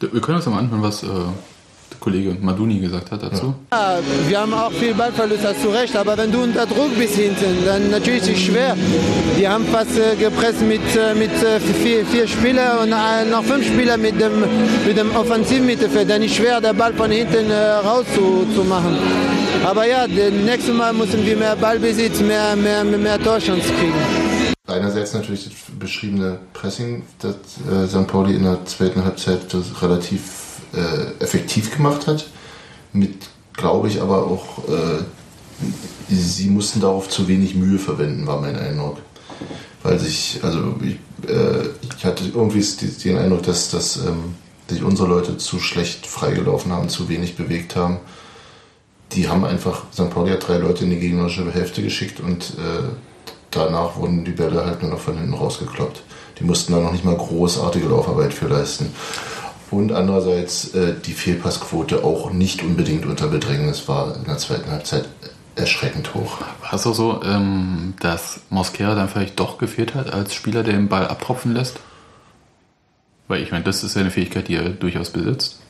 Wir 0.00 0.20
können 0.20 0.36
uns 0.36 0.46
am 0.46 0.56
Anfang 0.56 0.82
was 0.82 1.02
äh, 1.02 1.06
Kollege 2.00 2.36
Maduni 2.40 2.78
gesagt 2.78 3.10
hat 3.10 3.22
dazu. 3.22 3.54
Ja, 3.72 3.98
wir 4.26 4.40
haben 4.40 4.54
auch 4.54 4.72
viel 4.72 4.94
Ballverlust, 4.94 5.44
hast 5.44 5.64
du 5.64 5.68
recht, 5.68 5.96
aber 5.96 6.16
wenn 6.16 6.30
du 6.30 6.42
unter 6.42 6.66
Druck 6.66 6.96
bist 6.98 7.14
hinten, 7.14 7.64
dann 7.64 7.90
natürlich 7.90 8.22
ist 8.22 8.30
es 8.30 8.40
schwer. 8.40 8.76
Die 9.38 9.48
haben 9.48 9.64
fast 9.66 9.98
äh, 9.98 10.16
gepresst 10.16 10.62
mit, 10.62 10.80
äh, 10.96 11.14
mit 11.14 11.32
äh, 11.42 11.60
vier, 11.60 12.04
vier 12.06 12.26
Spielern 12.26 12.78
und 12.78 12.92
äh, 12.92 13.24
noch 13.30 13.44
fünf 13.44 13.66
Spieler 13.66 13.96
mit 13.96 14.20
dem, 14.20 14.44
mit 14.86 14.96
dem 14.96 15.14
Offensivmittelfeld. 15.14 16.08
Dann 16.08 16.22
ist 16.22 16.36
schwer, 16.36 16.60
den 16.60 16.76
Ball 16.76 16.92
von 16.94 17.10
hinten 17.10 17.50
äh, 17.50 17.54
rauszumachen. 17.54 18.96
Aber 19.64 19.86
ja, 19.86 20.06
das 20.06 20.32
nächste 20.32 20.72
Mal 20.72 20.92
müssen 20.92 21.24
wir 21.24 21.36
mehr 21.36 21.56
Ballbesitz, 21.56 22.20
mehr, 22.20 22.54
mehr, 22.56 22.84
mehr, 22.84 23.18
Torchancen 23.22 23.72
kriegen 23.76 24.28
einerseits 24.68 25.14
natürlich 25.14 25.44
das 25.44 25.54
beschriebene 25.78 26.38
Pressing, 26.52 27.02
das 27.20 27.36
äh, 27.70 27.86
St. 27.86 28.06
Pauli 28.06 28.34
in 28.34 28.44
der 28.44 28.64
zweiten 28.66 29.04
Halbzeit 29.04 29.40
relativ 29.80 30.47
äh, 30.74 31.22
effektiv 31.22 31.74
gemacht 31.76 32.06
hat. 32.06 32.28
Mit, 32.92 33.28
glaube 33.52 33.88
ich, 33.88 34.00
aber 34.00 34.26
auch, 34.26 34.66
äh, 34.68 35.02
sie 36.08 36.48
mussten 36.48 36.80
darauf 36.80 37.08
zu 37.08 37.28
wenig 37.28 37.54
Mühe 37.54 37.78
verwenden, 37.78 38.26
war 38.26 38.40
mein 38.40 38.56
Eindruck. 38.56 38.98
Weil 39.82 39.98
sich, 39.98 40.40
also 40.42 40.76
ich, 40.82 40.98
äh, 41.28 41.68
ich 41.96 42.04
hatte 42.04 42.24
irgendwie 42.34 42.64
den 43.04 43.18
Eindruck, 43.18 43.42
dass, 43.42 43.70
dass 43.70 43.96
ähm, 43.98 44.34
sich 44.68 44.82
unsere 44.82 45.08
Leute 45.08 45.36
zu 45.36 45.58
schlecht 45.60 46.06
freigelaufen 46.06 46.72
haben, 46.72 46.88
zu 46.88 47.08
wenig 47.08 47.36
bewegt 47.36 47.76
haben. 47.76 47.98
Die 49.12 49.28
haben 49.28 49.44
einfach, 49.44 49.84
St. 49.92 50.10
Pauli 50.10 50.32
hat 50.32 50.46
drei 50.46 50.58
Leute 50.58 50.84
in 50.84 50.90
die 50.90 50.98
gegnerische 50.98 51.50
Hälfte 51.50 51.82
geschickt 51.82 52.20
und 52.20 52.50
äh, 52.58 52.82
danach 53.50 53.96
wurden 53.96 54.24
die 54.24 54.32
Bälle 54.32 54.66
halt 54.66 54.82
nur 54.82 54.90
noch 54.90 55.00
von 55.00 55.16
hinten 55.16 55.34
rausgekloppt. 55.34 56.02
Die 56.38 56.44
mussten 56.44 56.72
da 56.72 56.80
noch 56.80 56.92
nicht 56.92 57.04
mal 57.04 57.16
großartige 57.16 57.88
Laufarbeit 57.88 58.34
für 58.34 58.48
leisten. 58.48 58.92
Und 59.70 59.92
andererseits 59.92 60.74
äh, 60.74 60.94
die 60.94 61.12
Fehlpassquote 61.12 62.02
auch 62.02 62.30
nicht 62.30 62.62
unbedingt 62.62 63.04
unter 63.04 63.28
Bedrängnis 63.28 63.86
war 63.86 64.16
in 64.16 64.24
der 64.24 64.38
zweiten 64.38 64.70
Halbzeit 64.70 65.06
erschreckend 65.56 66.14
hoch. 66.14 66.40
War 66.40 66.72
es 66.72 66.86
auch 66.86 66.94
so, 66.94 67.22
ähm, 67.22 67.94
dass 68.00 68.40
Mosquera 68.48 68.94
dann 68.94 69.08
vielleicht 69.08 69.38
doch 69.38 69.58
gefehlt 69.58 69.94
hat 69.94 70.12
als 70.12 70.34
Spieler, 70.34 70.62
der 70.62 70.74
den 70.74 70.88
Ball 70.88 71.06
abtropfen 71.06 71.52
lässt? 71.52 71.80
Weil 73.26 73.42
ich 73.42 73.50
meine, 73.50 73.64
das 73.64 73.84
ist 73.84 73.94
ja 73.94 74.00
eine 74.00 74.10
Fähigkeit, 74.10 74.48
die 74.48 74.54
er 74.54 74.70
durchaus 74.70 75.10
besitzt. 75.10 75.60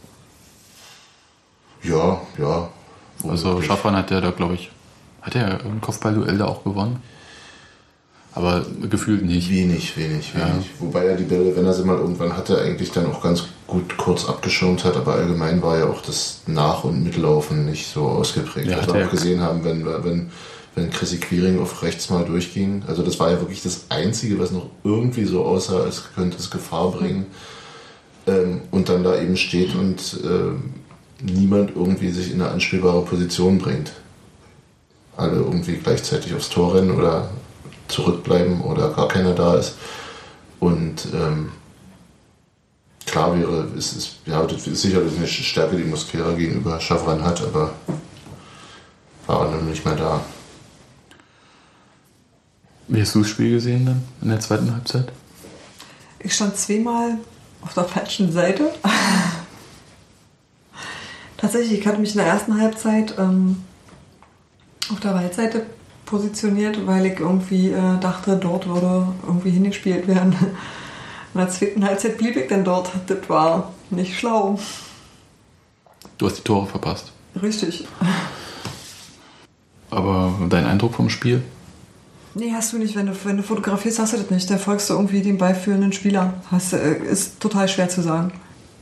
Ja, 1.83 2.21
ja. 2.39 2.69
Also 3.29 3.63
Schaffran 3.63 3.97
hat 3.97 4.11
ja 4.11 4.21
da, 4.21 4.31
glaube 4.31 4.55
ich, 4.55 4.71
hat 5.23 5.35
er 5.35 5.65
ein 5.65 5.81
Kopfballduell 5.81 6.39
da 6.39 6.47
auch 6.47 6.63
gewonnen? 6.63 7.03
Aber 8.35 8.65
gefühlt 8.89 9.25
nicht. 9.25 9.51
Wenig, 9.51 9.97
wenig, 9.97 10.35
wenig. 10.35 10.35
Ja. 10.35 10.63
Wobei 10.81 11.07
er 11.07 11.17
die 11.17 11.25
Bälle, 11.25 11.57
wenn 11.57 11.65
er 11.65 11.73
sie 11.73 11.85
mal 11.85 11.97
irgendwann 11.97 12.37
hatte, 12.37 12.61
eigentlich 12.61 12.91
dann 12.93 13.07
auch 13.07 13.23
ganz 13.23 13.45
gut 13.67 13.97
kurz 13.97 14.27
abgeschirmt 14.27 14.85
hat, 14.85 14.97
aber 14.97 15.15
allgemein 15.15 15.63
war 15.63 15.79
ja 15.79 15.87
auch 15.87 16.03
das 16.03 16.43
Nach- 16.47 16.85
und 16.85 17.05
Mittellaufen 17.05 17.67
nicht 17.67 17.87
so 17.93 18.03
ausgeprägt. 18.07 18.69
Ja, 18.69 18.79
Was 18.79 18.95
wir 18.95 19.07
auch 19.07 19.11
gesehen 19.11 19.41
haben, 19.41 19.65
wenn, 19.65 19.85
wenn, 19.85 20.31
wenn 20.75 20.91
Chrissy 20.91 21.19
Quiring 21.19 21.61
auf 21.61 21.83
rechts 21.83 22.11
mal 22.11 22.25
durchging. 22.25 22.83
Also 22.87 23.03
das 23.03 23.19
war 23.19 23.31
ja 23.31 23.41
wirklich 23.41 23.63
das 23.63 23.87
Einzige, 23.89 24.39
was 24.39 24.53
noch 24.53 24.67
irgendwie 24.85 25.25
so 25.25 25.45
aussah, 25.45 25.81
als 25.81 26.05
könnte 26.15 26.39
es 26.39 26.51
Gefahr 26.51 26.93
bringen. 26.93 27.27
Ähm, 28.27 28.61
und 28.71 28.89
dann 28.89 29.05
da 29.05 29.21
eben 29.21 29.37
steht 29.37 29.75
und 29.75 30.21
äh, 30.23 31.23
niemand 31.23 31.75
irgendwie 31.75 32.11
sich 32.11 32.33
in 32.33 32.41
eine 32.41 32.51
anspielbare 32.51 33.03
Position 33.03 33.59
bringt. 33.59 33.93
Alle 35.17 35.37
irgendwie 35.37 35.77
gleichzeitig 35.77 36.35
aufs 36.35 36.49
Tor 36.49 36.75
rennen 36.75 36.93
oder 36.93 37.31
zurückbleiben 37.89 38.61
oder 38.61 38.91
gar 38.91 39.09
keiner 39.09 39.35
da 39.35 39.57
ist. 39.57 39.75
Und 40.61 41.09
ähm, 41.13 41.53
klar 43.07 43.39
wäre, 43.39 43.69
es 43.77 43.93
ist, 43.93 44.17
ja, 44.27 44.43
das 44.43 44.67
ist 44.67 44.83
sicherlich 44.83 45.17
eine 45.17 45.27
Stärke, 45.27 45.77
die 45.77 45.85
Mosquera 45.85 46.33
gegenüber 46.33 46.81
Chavran 46.81 47.23
hat, 47.23 47.43
aber 47.43 47.73
war 49.27 49.47
er 49.47 49.53
dann 49.53 49.69
nicht 49.69 49.85
mehr 49.85 49.97
da. 49.97 50.21
Wie 52.89 53.01
hast 53.01 53.15
du 53.15 53.21
das 53.21 53.29
Spiel 53.29 53.53
gesehen 53.53 53.87
dann 53.87 54.03
in 54.23 54.31
der 54.31 54.41
zweiten 54.41 54.73
Halbzeit? 54.73 55.13
Ich 56.21 56.35
stand 56.35 56.57
zweimal 56.57 57.19
auf 57.61 57.75
der 57.75 57.85
falschen 57.85 58.33
Seite. 58.33 58.73
Tatsächlich, 61.37 61.81
ich 61.81 61.87
hatte 61.87 62.01
mich 62.01 62.13
in 62.13 62.19
der 62.19 62.27
ersten 62.27 62.61
Halbzeit 62.61 63.15
ähm, 63.19 63.63
auf 64.91 65.01
der 65.01 65.15
Waldseite 65.15 65.67
positioniert, 66.09 66.87
weil 66.87 67.07
ich 67.07 67.21
irgendwie 67.21 67.71
äh, 67.71 67.99
dachte, 68.01 68.37
dort 68.37 68.67
würde 68.67 69.09
irgendwie 69.27 69.51
hingespielt 69.51 70.09
werden. 70.09 70.35
In 71.35 71.41
der 71.41 71.51
zweiten 71.51 71.85
Halbzeit 71.85 72.17
blieb 72.17 72.37
ich 72.37 72.49
dann 72.49 72.65
dort. 72.65 72.91
Das 73.07 73.29
war 73.29 73.73
nicht 73.91 74.19
schlau. 74.19 74.59
Du 76.17 76.27
hast 76.27 76.39
die 76.39 76.43
Tore 76.43 76.67
verpasst. 76.67 77.13
Richtig. 77.41 77.87
Aber 79.91 80.35
dein 80.49 80.67
Eindruck 80.67 80.95
vom 80.95 81.11
Spiel? 81.11 81.43
Nee, 82.35 82.53
hast 82.53 82.73
du 82.73 82.79
nicht. 82.79 82.97
Wenn 82.97 83.07
du, 83.07 83.13
wenn 83.25 83.37
du 83.37 83.43
fotografierst, 83.43 83.99
hast 83.99 84.15
du 84.15 84.17
das 84.17 84.31
nicht. 84.31 84.51
Da 84.51 84.57
folgst 84.57 84.89
du 84.91 84.95
irgendwie 84.95 85.23
dem 85.23 85.39
beiführenden 85.39 85.93
Spieler. 85.93 86.35
Hast, 86.51 86.73
äh, 86.73 86.97
ist 86.99 87.41
total 87.41 87.69
schwer 87.69 87.89
zu 87.89 88.03
sagen 88.03 88.33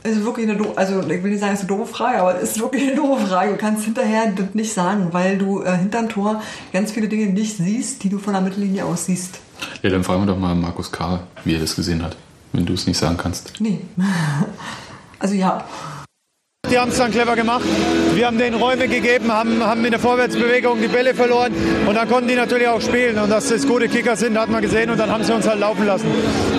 ist 0.03 0.23
wirklich 0.23 0.49
eine, 0.49 0.59
also 0.75 1.01
ich 1.01 1.23
will 1.23 1.31
nicht 1.31 1.39
sagen, 1.39 1.53
es 1.53 1.61
ist 1.61 1.69
eine 1.69 1.77
doofe 1.77 1.93
Frage, 1.93 2.19
aber 2.19 2.35
es 2.41 2.51
ist 2.51 2.59
wirklich 2.59 2.83
eine 2.83 2.95
doofe 2.95 3.27
Frage. 3.27 3.51
Du 3.51 3.57
kannst 3.57 3.83
hinterher 3.83 4.31
das 4.31 4.53
nicht 4.53 4.73
sagen, 4.73 5.09
weil 5.11 5.37
du 5.37 5.63
äh, 5.63 5.77
hinterm 5.77 6.09
Tor 6.09 6.41
ganz 6.71 6.91
viele 6.91 7.07
Dinge 7.07 7.27
nicht 7.27 7.57
siehst, 7.57 8.03
die 8.03 8.09
du 8.09 8.19
von 8.19 8.33
der 8.33 8.41
Mittellinie 8.41 8.85
aus 8.85 9.05
siehst. 9.05 9.39
Ja, 9.81 9.89
dann 9.89 10.03
fragen 10.03 10.21
wir 10.21 10.27
doch 10.27 10.39
mal 10.39 10.55
Markus 10.55 10.91
Karl, 10.91 11.21
wie 11.43 11.55
er 11.55 11.59
das 11.59 11.75
gesehen 11.75 12.03
hat, 12.03 12.15
wenn 12.53 12.65
du 12.65 12.73
es 12.73 12.87
nicht 12.87 12.97
sagen 12.97 13.17
kannst. 13.17 13.53
Nee. 13.59 13.79
Also 15.19 15.33
ja. 15.33 15.65
Die 16.69 16.77
haben 16.77 16.91
es 16.91 16.97
dann 16.97 17.11
clever 17.11 17.35
gemacht. 17.35 17.63
Wir 18.13 18.27
haben 18.27 18.37
denen 18.37 18.55
Räume 18.55 18.87
gegeben, 18.87 19.31
haben, 19.31 19.63
haben 19.63 19.85
in 19.85 19.91
der 19.91 19.99
Vorwärtsbewegung 19.99 20.81
die 20.81 20.89
Bälle 20.89 21.13
verloren 21.13 21.53
und 21.87 21.95
dann 21.95 22.09
konnten 22.09 22.27
die 22.27 22.35
natürlich 22.35 22.67
auch 22.67 22.81
spielen. 22.81 23.17
Und 23.19 23.29
dass 23.29 23.47
das 23.47 23.65
gute 23.65 23.87
Kicker 23.87 24.15
sind, 24.15 24.37
hat 24.37 24.49
man 24.49 24.61
gesehen 24.61 24.89
und 24.89 24.99
dann 24.99 25.09
haben 25.09 25.23
sie 25.23 25.33
uns 25.33 25.47
halt 25.47 25.59
laufen 25.59 25.85
lassen. 25.85 26.07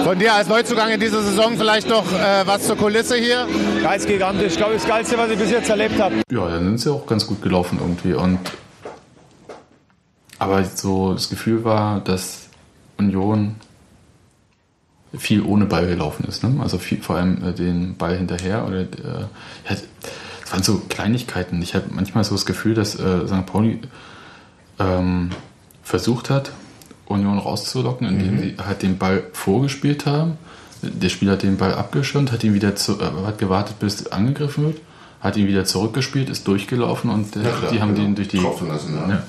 Von 0.05 0.19
dir 0.19 0.35
als 0.35 0.49
Neuzugang 0.49 0.91
in 0.91 1.01
dieser 1.01 1.23
Saison 1.23 1.59
vielleicht 1.59 1.89
noch 1.89 2.11
äh, 2.13 2.47
was 2.47 2.67
zur 2.67 2.77
Kulisse 2.77 3.17
hier? 3.17 3.47
Geistgigantisch. 3.83 4.53
Ich 4.53 4.57
glaube, 4.57 4.75
das 4.75 4.87
Geilste, 4.87 5.19
was 5.19 5.31
ich 5.31 5.39
bis 5.39 5.51
jetzt 5.51 5.69
erlebt 5.69 6.01
habe. 6.01 6.17
Ja, 6.31 6.49
dann 6.49 6.65
sind 6.65 6.81
sie 6.81 6.93
auch 6.93 7.07
ganz 7.07 7.27
gut 7.27 7.43
gelaufen 7.43 7.79
irgendwie. 7.81 8.15
Und 8.15 8.39
aber 10.39 10.65
so 10.65 11.13
das 11.13 11.29
Gefühl 11.29 11.65
war, 11.65 12.01
dass 12.01 12.49
Union 12.97 13.57
viel 15.17 15.43
ohne 15.43 15.65
Ball 15.67 15.87
gelaufen 15.87 16.27
ist. 16.29 16.43
Ne? 16.45 16.55
Also 16.61 16.79
viel, 16.79 17.01
vor 17.03 17.17
allem 17.17 17.43
äh, 17.43 17.53
den 17.53 17.97
Ball 17.97 18.17
hinterher. 18.17 18.67
Oder, 18.67 18.81
äh, 18.81 18.87
das 19.69 19.83
waren 20.51 20.63
so 20.63 20.83
Kleinigkeiten. 20.89 21.61
Ich 21.63 21.75
habe 21.75 21.87
manchmal 21.91 22.25
so 22.25 22.35
das 22.35 22.47
Gefühl, 22.47 22.75
dass 22.75 22.95
äh, 22.99 23.27
St. 23.27 23.47
Pauli 23.47 23.81
ähm, 24.79 25.31
versucht 25.83 26.31
hat, 26.31 26.53
Union 27.07 27.39
rauszulocken, 27.39 28.07
indem 28.07 28.35
Mhm. 28.37 28.39
sie 28.41 28.55
halt 28.65 28.83
den 28.83 28.99
Ball 28.99 29.23
vorgespielt 29.33 30.05
haben. 30.07 30.37
Der 30.83 31.09
Spieler 31.09 31.33
hat 31.33 31.43
den 31.43 31.57
Ball 31.57 31.75
abgeschirmt, 31.75 32.31
hat 32.31 32.45
ihn 32.45 32.55
wieder 32.55 32.77
zu, 32.77 33.01
äh, 33.01 33.05
hat 33.27 33.39
gewartet, 33.39 33.79
bis 33.81 34.07
angegriffen 34.09 34.65
wird, 34.65 34.79
hat 35.21 35.37
ihn 35.37 35.49
wieder 35.49 35.65
zurückgespielt, 35.65 36.29
ist 36.29 36.47
durchgelaufen 36.47 37.11
und 37.11 37.35
äh, 37.35 37.43
Ja, 37.43 37.51
klar, 37.51 37.73
die 37.73 37.81
haben 37.81 37.95
genau. 37.95 38.07
den 38.09 38.15
durch 38.15 38.29
die 38.29 38.37
lassen, 38.37 38.95
ja. 38.95 39.09
ja. 39.09 39.23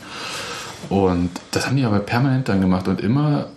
Und 0.89 1.29
das 1.51 1.65
haben 1.65 1.75
die 1.77 1.85
aber 1.85 1.99
permanent 1.99 2.49
dann 2.49 2.61
gemacht 2.61 2.87
und 2.87 3.01
immer 3.01 3.47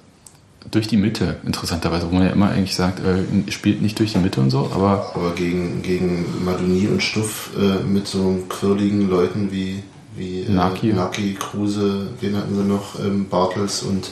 durch 0.71 0.87
die 0.87 0.97
Mitte, 0.97 1.37
interessanterweise, 1.45 2.11
wo 2.11 2.15
man 2.15 2.25
ja 2.25 2.31
immer 2.31 2.51
eigentlich 2.51 2.75
sagt, 2.75 3.01
äh, 3.01 3.51
spielt 3.51 3.83
nicht 3.83 3.99
durch 3.99 4.13
die 4.13 4.19
Mitte 4.19 4.41
und 4.41 4.51
so, 4.51 4.71
aber 4.73 5.13
Aber 5.15 5.35
gegen, 5.35 5.83
gegen 5.83 6.45
Madoni 6.45 6.87
und 6.89 7.03
Stuff 7.03 7.51
äh, 7.59 7.83
mit 7.83 8.07
so 8.07 8.45
quirligen 8.49 9.09
Leuten 9.09 9.51
wie, 9.51 9.83
wie 10.17 10.43
äh, 10.43 10.51
Naki. 10.51 10.93
Naki, 10.93 11.35
Kruse, 11.39 12.09
wen 12.21 12.37
hatten 12.37 12.55
sie 12.55 12.65
noch, 12.65 12.99
ähm, 13.01 13.29
Bartels 13.29 13.83
und 13.83 14.11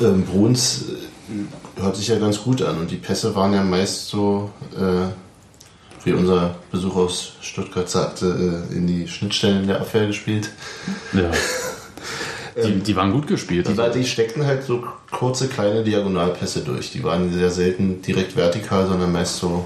ähm, 0.00 0.24
Bruns, 0.24 0.86
hört 1.76 1.96
sich 1.96 2.08
ja 2.08 2.18
ganz 2.18 2.42
gut 2.42 2.62
an. 2.62 2.78
Und 2.78 2.90
die 2.90 2.96
Pässe 2.96 3.34
waren 3.34 3.52
ja 3.52 3.62
meist 3.62 4.08
so, 4.08 4.50
äh, 4.76 5.08
wie 6.04 6.12
unser 6.12 6.56
Besuch 6.70 6.96
aus 6.96 7.32
Stuttgart 7.40 7.88
sagte, 7.88 8.64
äh, 8.70 8.74
in 8.74 8.86
die 8.86 9.06
Schnittstellen 9.06 9.66
der 9.66 9.80
Abwehr 9.80 10.06
gespielt. 10.06 10.50
ja. 11.12 11.30
die, 12.56 12.80
die 12.80 12.96
waren 12.96 13.12
gut 13.12 13.26
gespielt. 13.26 13.68
Die, 13.68 13.78
Also, 13.78 13.98
die 13.98 14.04
steckten 14.04 14.44
halt 14.46 14.64
so 14.64 14.84
kurze, 15.10 15.48
kleine 15.48 15.82
Diagonalpässe 15.82 16.60
durch. 16.60 16.90
Die 16.92 17.02
waren 17.02 17.32
sehr 17.32 17.50
selten 17.50 18.02
direkt 18.02 18.36
vertikal, 18.36 18.86
sondern 18.86 19.12
meist 19.12 19.36
so 19.36 19.64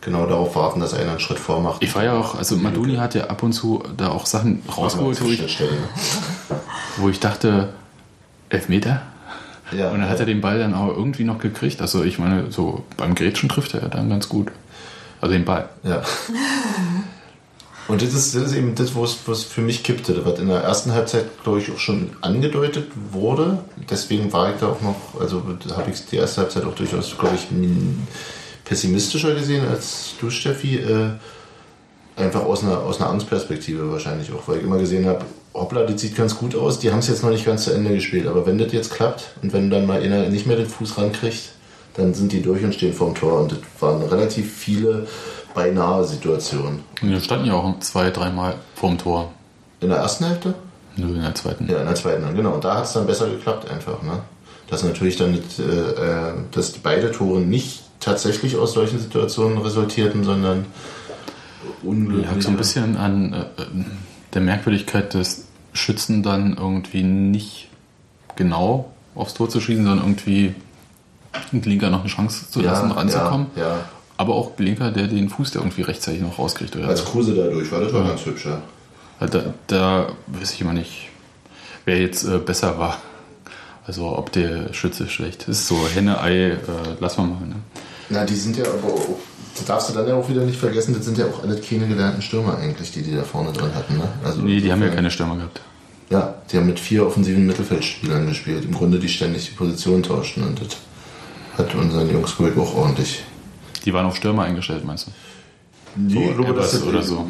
genau 0.00 0.26
darauf 0.26 0.54
warten, 0.56 0.80
dass 0.80 0.94
einer 0.94 1.12
einen 1.12 1.20
Schritt 1.20 1.38
vormacht. 1.38 1.82
ich 1.82 1.94
war 1.94 2.04
ja 2.04 2.14
auch, 2.14 2.34
also 2.34 2.56
Maduni 2.56 2.96
hat 2.96 3.14
ja 3.14 3.24
ab 3.28 3.42
und 3.42 3.52
zu 3.52 3.82
da 3.96 4.08
auch 4.08 4.26
Sachen 4.26 4.62
rausgeholt, 4.76 5.22
wo 5.22 5.28
ich, 5.28 5.42
wo 6.96 7.08
ich 7.08 7.20
dachte, 7.20 7.68
Elfmeter? 8.48 9.02
Ja, 9.70 9.90
Und 9.90 10.00
dann 10.00 10.08
hat 10.10 10.20
er 10.20 10.26
den 10.26 10.40
Ball 10.40 10.58
dann 10.58 10.74
auch 10.74 10.88
irgendwie 10.88 11.24
noch 11.24 11.38
gekriegt. 11.38 11.80
Also 11.80 12.02
ich 12.04 12.18
meine, 12.18 12.50
so 12.50 12.84
beim 12.96 13.14
Grätschen 13.14 13.48
trifft 13.48 13.74
er 13.74 13.82
ja 13.82 13.88
dann 13.88 14.10
ganz 14.10 14.28
gut. 14.28 14.48
Also 15.20 15.32
den 15.32 15.44
Ball. 15.44 15.68
Ja. 15.84 16.02
Und 17.92 18.00
das 18.00 18.14
ist, 18.14 18.34
das 18.34 18.44
ist 18.44 18.54
eben 18.54 18.74
das, 18.74 18.94
wo 18.94 19.04
es, 19.04 19.42
für 19.44 19.60
mich 19.60 19.82
kippte, 19.82 20.24
was 20.24 20.38
in 20.38 20.48
der 20.48 20.62
ersten 20.62 20.94
Halbzeit, 20.94 21.26
glaube 21.42 21.58
ich, 21.58 21.70
auch 21.70 21.78
schon 21.78 22.08
angedeutet 22.22 22.86
wurde. 23.10 23.58
Deswegen 23.90 24.32
war 24.32 24.50
ich 24.50 24.58
da 24.60 24.68
auch 24.68 24.80
noch, 24.80 25.20
also 25.20 25.42
habe 25.76 25.90
ich 25.90 26.06
die 26.06 26.16
erste 26.16 26.40
Halbzeit 26.40 26.64
auch 26.64 26.74
durchaus, 26.74 27.14
glaube 27.18 27.34
ich, 27.34 27.48
pessimistischer 28.64 29.34
gesehen 29.34 29.68
als 29.68 30.14
du, 30.18 30.30
Steffi. 30.30 30.76
Äh, 30.76 31.10
einfach 32.16 32.44
aus 32.44 32.62
einer, 32.62 32.78
aus 32.78 32.98
einer 32.98 33.10
Angstperspektive 33.10 33.90
wahrscheinlich 33.92 34.32
auch, 34.32 34.48
weil 34.48 34.58
ich 34.58 34.64
immer 34.64 34.78
gesehen 34.78 35.04
habe, 35.04 35.26
hoppla, 35.52 35.84
das 35.84 36.00
sieht 36.00 36.16
ganz 36.16 36.38
gut 36.38 36.54
aus, 36.54 36.78
die 36.78 36.90
haben 36.90 37.00
es 37.00 37.08
jetzt 37.08 37.22
noch 37.22 37.30
nicht 37.30 37.44
ganz 37.44 37.64
zu 37.64 37.72
Ende 37.72 37.94
gespielt, 37.94 38.26
aber 38.26 38.46
wenn 38.46 38.56
das 38.56 38.72
jetzt 38.72 38.94
klappt 38.94 39.34
und 39.42 39.52
wenn 39.52 39.68
dann 39.68 39.86
mal 39.86 40.00
einer 40.00 40.30
nicht 40.30 40.46
mehr 40.46 40.56
den 40.56 40.66
Fuß 40.66 40.96
rankriegt, 40.96 41.50
dann 41.94 42.14
sind 42.14 42.32
die 42.32 42.40
durch 42.40 42.64
und 42.64 42.74
stehen 42.74 42.94
vorm 42.94 43.14
Tor 43.14 43.40
und 43.40 43.52
das 43.52 43.58
waren 43.80 44.02
relativ 44.02 44.50
viele 44.50 45.06
beinahe 45.54 46.04
Situationen. 46.04 46.80
Und 47.00 47.10
wir 47.10 47.20
standen 47.20 47.46
ja 47.46 47.54
auch 47.54 47.78
zwei, 47.80 48.10
dreimal 48.10 48.54
vorm 48.74 48.98
Tor. 48.98 49.32
In 49.80 49.88
der 49.88 49.98
ersten 49.98 50.26
Hälfte? 50.26 50.54
Nö, 50.96 51.14
in 51.14 51.22
der 51.22 51.34
zweiten. 51.34 51.68
Ja, 51.68 51.80
in 51.80 51.86
der 51.86 51.94
zweiten, 51.94 52.34
genau. 52.34 52.52
Und 52.52 52.64
da 52.64 52.76
hat 52.76 52.84
es 52.84 52.92
dann 52.92 53.06
besser 53.06 53.28
geklappt 53.28 53.70
einfach. 53.70 54.02
Ne? 54.02 54.20
Dass 54.68 54.82
natürlich 54.82 55.16
dann, 55.16 55.32
nicht, 55.32 55.58
äh, 55.58 55.62
äh, 55.62 56.32
dass 56.50 56.72
beide 56.72 57.10
Tore 57.10 57.40
nicht 57.40 57.82
tatsächlich 58.00 58.56
aus 58.56 58.72
solchen 58.72 58.98
Situationen 58.98 59.58
resultierten, 59.58 60.24
sondern 60.24 60.66
unglücklich. 61.82 62.26
Lag 62.26 62.42
so 62.42 62.48
ein 62.50 62.56
bisschen 62.56 62.96
an 62.96 63.32
äh, 63.32 63.44
der 64.34 64.42
Merkwürdigkeit 64.42 65.14
des 65.14 65.46
Schützen 65.72 66.22
dann 66.22 66.56
irgendwie 66.56 67.02
nicht 67.02 67.68
genau 68.36 68.92
aufs 69.14 69.34
Tor 69.34 69.48
zu 69.48 69.60
schießen, 69.60 69.84
sondern 69.84 70.06
irgendwie 70.06 70.54
Glinker 71.52 71.90
noch 71.90 72.00
eine 72.00 72.08
Chance 72.08 72.50
zu 72.50 72.60
lassen, 72.60 72.90
ranzukommen. 72.90 73.46
Ja, 73.56 73.62
ja. 73.62 73.78
Aber 74.22 74.36
auch 74.36 74.54
Glinker, 74.54 74.92
der 74.92 75.08
den 75.08 75.28
Fuß 75.28 75.50
da 75.50 75.58
irgendwie 75.58 75.82
rechtzeitig 75.82 76.20
noch 76.20 76.38
rauskriegt. 76.38 76.76
Oder 76.76 76.86
Als. 76.86 77.04
Kruse 77.04 77.34
dadurch 77.34 77.72
war, 77.72 77.80
das 77.80 77.92
war 77.92 78.06
ganz 78.06 78.24
hübsch, 78.24 78.46
ja. 78.46 78.62
Da, 79.26 79.52
da 79.66 80.12
weiß 80.28 80.52
ich 80.52 80.60
immer 80.60 80.72
nicht, 80.72 81.08
wer 81.84 82.00
jetzt 82.00 82.22
äh, 82.22 82.38
besser 82.38 82.78
war. 82.78 82.98
Also 83.84 84.16
ob 84.16 84.30
der 84.30 84.72
Schütze 84.72 85.08
schlecht 85.08 85.48
ist. 85.48 85.66
So 85.66 85.76
Henne-Ei, 85.92 86.50
äh, 86.50 86.58
lassen 87.00 87.22
wir 87.22 87.26
mal. 87.34 87.46
Ne? 87.48 87.56
Na, 88.10 88.24
die 88.24 88.36
sind 88.36 88.56
ja 88.56 88.62
aber 88.62 88.94
auch, 88.94 89.08
das 89.56 89.64
darfst 89.64 89.88
du 89.90 89.92
dann 89.92 90.06
ja 90.06 90.14
auch 90.14 90.28
wieder 90.28 90.42
nicht 90.42 90.60
vergessen, 90.60 90.94
das 90.94 91.04
sind 91.04 91.18
ja 91.18 91.26
auch 91.26 91.42
alle 91.42 91.60
keine 91.60 91.88
gelernten 91.88 92.22
Stürmer 92.22 92.58
eigentlich, 92.58 92.92
die 92.92 93.02
die 93.02 93.16
da 93.16 93.24
vorne 93.24 93.52
drin 93.52 93.74
hatten. 93.74 93.98
Ne? 93.98 94.08
Also 94.24 94.40
Nee, 94.40 94.60
die 94.60 94.70
haben 94.70 94.82
ja 94.82 94.90
keine 94.90 95.10
Stürmer 95.10 95.34
gehabt. 95.34 95.60
Ja, 96.10 96.36
die 96.52 96.58
haben 96.58 96.66
mit 96.66 96.78
vier 96.78 97.04
offensiven 97.04 97.44
Mittelfeldspielern 97.44 98.28
gespielt. 98.28 98.66
Im 98.66 98.72
Grunde, 98.72 99.00
die 99.00 99.08
ständig 99.08 99.46
die 99.46 99.56
Position 99.56 100.04
tauschten. 100.04 100.44
Und 100.44 100.60
das 100.60 100.76
hat 101.58 101.74
unseren 101.74 102.08
Jungs 102.08 102.36
auch 102.38 102.76
ordentlich. 102.76 103.24
Die 103.84 103.92
waren 103.92 104.06
auf 104.06 104.16
Stürmer 104.16 104.44
eingestellt, 104.44 104.84
meinst 104.84 105.06
du? 105.08 105.10
Nee, 105.94 106.30
ich 106.30 106.36
glaube, 106.36 106.54
dass 106.54 106.70
das, 106.72 106.82
oder 106.84 107.02
so. 107.02 107.26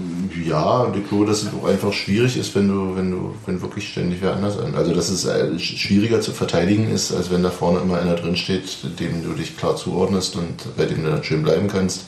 Ja, 0.46 0.86
ich 0.94 1.08
glaube, 1.08 1.26
dass 1.26 1.42
es 1.42 1.48
auch 1.52 1.66
einfach 1.66 1.92
schwierig 1.92 2.36
ist, 2.36 2.54
wenn 2.54 2.68
du, 2.68 2.94
wenn 2.96 3.10
du, 3.10 3.34
wenn 3.44 3.60
wirklich 3.60 3.88
ständig 3.88 4.18
wer 4.20 4.34
anders 4.36 4.56
an. 4.58 4.74
Also, 4.76 4.94
dass 4.94 5.08
es 5.08 5.24
äh, 5.24 5.50
sch- 5.56 5.76
schwieriger 5.78 6.20
zu 6.20 6.30
verteidigen 6.32 6.88
ist, 6.88 7.12
als 7.12 7.30
wenn 7.30 7.42
da 7.42 7.50
vorne 7.50 7.80
immer 7.80 7.98
einer 7.98 8.14
drin 8.14 8.36
steht, 8.36 8.62
dem 9.00 9.24
du 9.24 9.32
dich 9.32 9.56
klar 9.56 9.74
zuordnest 9.76 10.36
und 10.36 10.76
bei 10.76 10.84
dem 10.86 11.02
du 11.02 11.10
dann 11.10 11.24
schön 11.24 11.42
bleiben 11.42 11.66
kannst. 11.66 12.02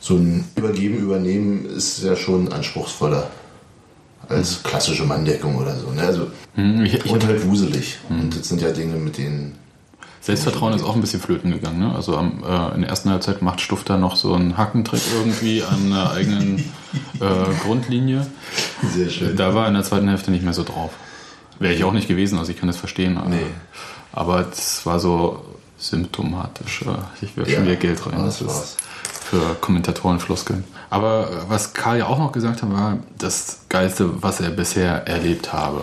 So 0.00 0.16
ein 0.16 0.44
Übergeben, 0.56 0.98
Übernehmen 0.98 1.64
ist 1.66 2.02
ja 2.02 2.16
schon 2.16 2.52
anspruchsvoller 2.52 3.30
als 4.28 4.62
klassische 4.64 5.04
Manndeckung 5.04 5.56
oder 5.56 5.76
so. 5.76 5.90
Ne? 5.92 6.02
Also, 6.02 6.26
Hm, 6.56 6.84
ich, 6.84 6.94
ich, 6.94 7.06
und 7.10 7.24
halt 7.26 7.46
wuselig. 7.46 7.98
Und 8.10 8.36
das 8.38 8.48
sind 8.48 8.60
ja 8.60 8.70
Dinge, 8.72 8.96
mit 8.96 9.16
denen. 9.18 9.56
Selbstvertrauen 10.24 10.72
ist 10.72 10.82
auch 10.82 10.94
ein 10.94 11.02
bisschen 11.02 11.20
flöten 11.20 11.50
gegangen. 11.50 11.80
Ne? 11.80 11.94
Also 11.94 12.16
am, 12.16 12.42
äh, 12.42 12.74
in 12.74 12.80
der 12.80 12.88
ersten 12.90 13.10
Halbzeit 13.10 13.42
macht 13.42 13.60
Stuff 13.60 13.84
da 13.84 13.98
noch 13.98 14.16
so 14.16 14.32
einen 14.32 14.56
Hackentrick 14.56 15.02
irgendwie 15.14 15.62
an 15.62 15.90
der 15.90 16.10
eigenen 16.12 16.58
äh, 17.20 17.54
Grundlinie. 17.62 18.26
Sehr 18.94 19.10
schön. 19.10 19.36
Da 19.36 19.54
war 19.54 19.68
in 19.68 19.74
der 19.74 19.82
zweiten 19.82 20.08
Hälfte 20.08 20.30
nicht 20.30 20.42
mehr 20.42 20.54
so 20.54 20.62
drauf. 20.64 20.92
Wäre 21.58 21.74
ich 21.74 21.84
auch 21.84 21.92
nicht 21.92 22.08
gewesen, 22.08 22.38
also 22.38 22.50
ich 22.50 22.58
kann 22.58 22.68
das 22.68 22.78
verstehen. 22.78 23.18
Aber, 23.18 23.28
Nee. 23.28 23.46
aber 24.12 24.46
es 24.50 24.86
war 24.86 24.98
so 24.98 25.44
symptomatisch. 25.78 26.82
Äh, 26.82 27.24
ich 27.24 27.36
werfe 27.36 27.50
Ja, 27.50 27.56
schon 27.58 27.66
wieder 27.66 27.76
Geld 27.76 28.06
rein. 28.06 28.14
das 28.24 28.38
Das 28.38 28.64
ist 28.64 28.76
für 29.24 29.54
Kommentatoren 29.60 30.20
Floskeln. 30.20 30.64
Aber 30.90 31.28
äh, 31.30 31.34
was 31.48 31.74
Karl 31.74 31.98
ja 31.98 32.06
auch 32.06 32.18
noch 32.18 32.32
gesagt 32.32 32.62
hat, 32.62 32.72
war 32.72 32.96
das 33.18 33.60
Geilste, 33.68 34.22
was 34.22 34.40
er 34.40 34.50
bisher 34.50 35.06
erlebt 35.06 35.52
habe. 35.52 35.82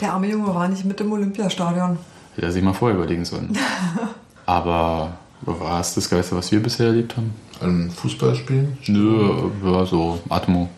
Der 0.00 0.12
arme 0.14 0.28
Junge 0.28 0.54
war 0.54 0.68
nicht 0.68 0.84
mit 0.84 1.00
im 1.00 1.12
Olympiastadion. 1.12 1.98
Hätte 2.34 2.46
er 2.46 2.52
sich 2.52 2.62
mal 2.62 2.72
vorher 2.72 2.98
überlegen 2.98 3.24
sollen. 3.24 3.56
Aber 4.46 5.16
war 5.42 5.80
es 5.80 5.94
das 5.94 6.08
Geilste, 6.08 6.36
was 6.36 6.50
wir 6.52 6.60
bisher 6.62 6.86
erlebt 6.86 7.16
haben? 7.16 7.32
An 7.60 7.90
Fußballspielen? 7.90 8.78
Nö, 8.88 9.50
ja, 9.64 9.86
so 9.86 10.18
Atmo. 10.28 10.68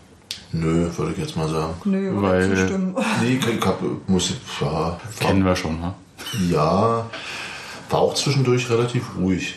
Nö, 0.52 0.88
würde 0.96 1.12
ich 1.12 1.18
jetzt 1.18 1.36
mal 1.36 1.48
sagen. 1.48 1.74
Nö, 1.84 2.10
Weil- 2.22 2.52
ich 2.52 2.58
zustimmen. 2.58 2.94
Nee, 3.22 3.38
ich 3.38 3.66
hab, 3.66 3.80
muss 4.06 4.30
ja, 4.60 4.66
war, 4.66 5.00
Kennen 5.18 5.44
wir 5.44 5.56
schon, 5.56 5.80
ne? 5.80 5.94
ja, 6.50 7.06
war 7.90 8.00
auch 8.00 8.14
zwischendurch 8.14 8.68
relativ 8.70 9.04
ruhig. 9.18 9.56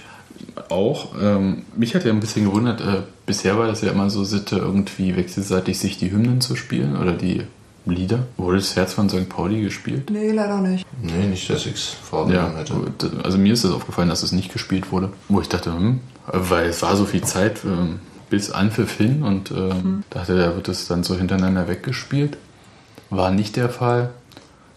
Auch. 0.69 1.09
Ähm, 1.19 1.63
mich 1.75 1.95
hat 1.95 2.05
ja 2.05 2.11
ein 2.11 2.19
bisschen 2.19 2.45
gewundert, 2.45 2.81
äh, 2.81 3.01
bisher 3.25 3.57
war 3.57 3.67
das 3.67 3.81
ja 3.81 3.91
immer 3.91 4.09
so 4.09 4.23
Sitte, 4.23 4.57
irgendwie 4.57 5.15
wechselseitig 5.15 5.77
sich 5.79 5.97
die 5.97 6.11
Hymnen 6.11 6.41
zu 6.41 6.55
spielen 6.55 6.95
oder 6.97 7.13
die 7.13 7.43
Lieder. 7.91 8.27
Wurde 8.37 8.57
das 8.57 8.75
Herz 8.75 8.93
von 8.93 9.09
St. 9.09 9.27
Pauli 9.29 9.61
gespielt? 9.61 10.09
Nee, 10.09 10.31
leider 10.31 10.57
nicht. 10.61 10.85
Nee, 11.01 11.27
nicht, 11.27 11.49
dass 11.49 11.65
ich 11.65 11.73
es 11.75 11.91
Ja, 11.93 11.97
vorgenommen 12.09 12.55
hätte. 12.57 12.73
gut. 12.73 13.09
also 13.23 13.37
mir 13.37 13.53
ist 13.53 13.63
es 13.63 13.71
aufgefallen, 13.71 14.09
dass 14.09 14.23
es 14.23 14.31
nicht 14.31 14.51
gespielt 14.51 14.91
wurde. 14.91 15.11
Wo 15.27 15.41
ich 15.41 15.49
dachte, 15.49 15.73
hm, 15.73 15.99
weil 16.27 16.67
es 16.69 16.81
war 16.81 16.95
so 16.95 17.05
viel 17.05 17.23
Zeit 17.23 17.61
ähm, 17.65 17.99
bis 18.29 18.51
Anpfiff 18.51 18.97
hin 18.97 19.23
und 19.23 19.51
ähm, 19.51 20.03
dachte, 20.09 20.37
da 20.37 20.55
wird 20.55 20.67
es 20.67 20.87
dann 20.87 21.03
so 21.03 21.15
hintereinander 21.15 21.67
weggespielt. 21.67 22.37
War 23.09 23.31
nicht 23.31 23.55
der 23.55 23.69
Fall. 23.69 24.11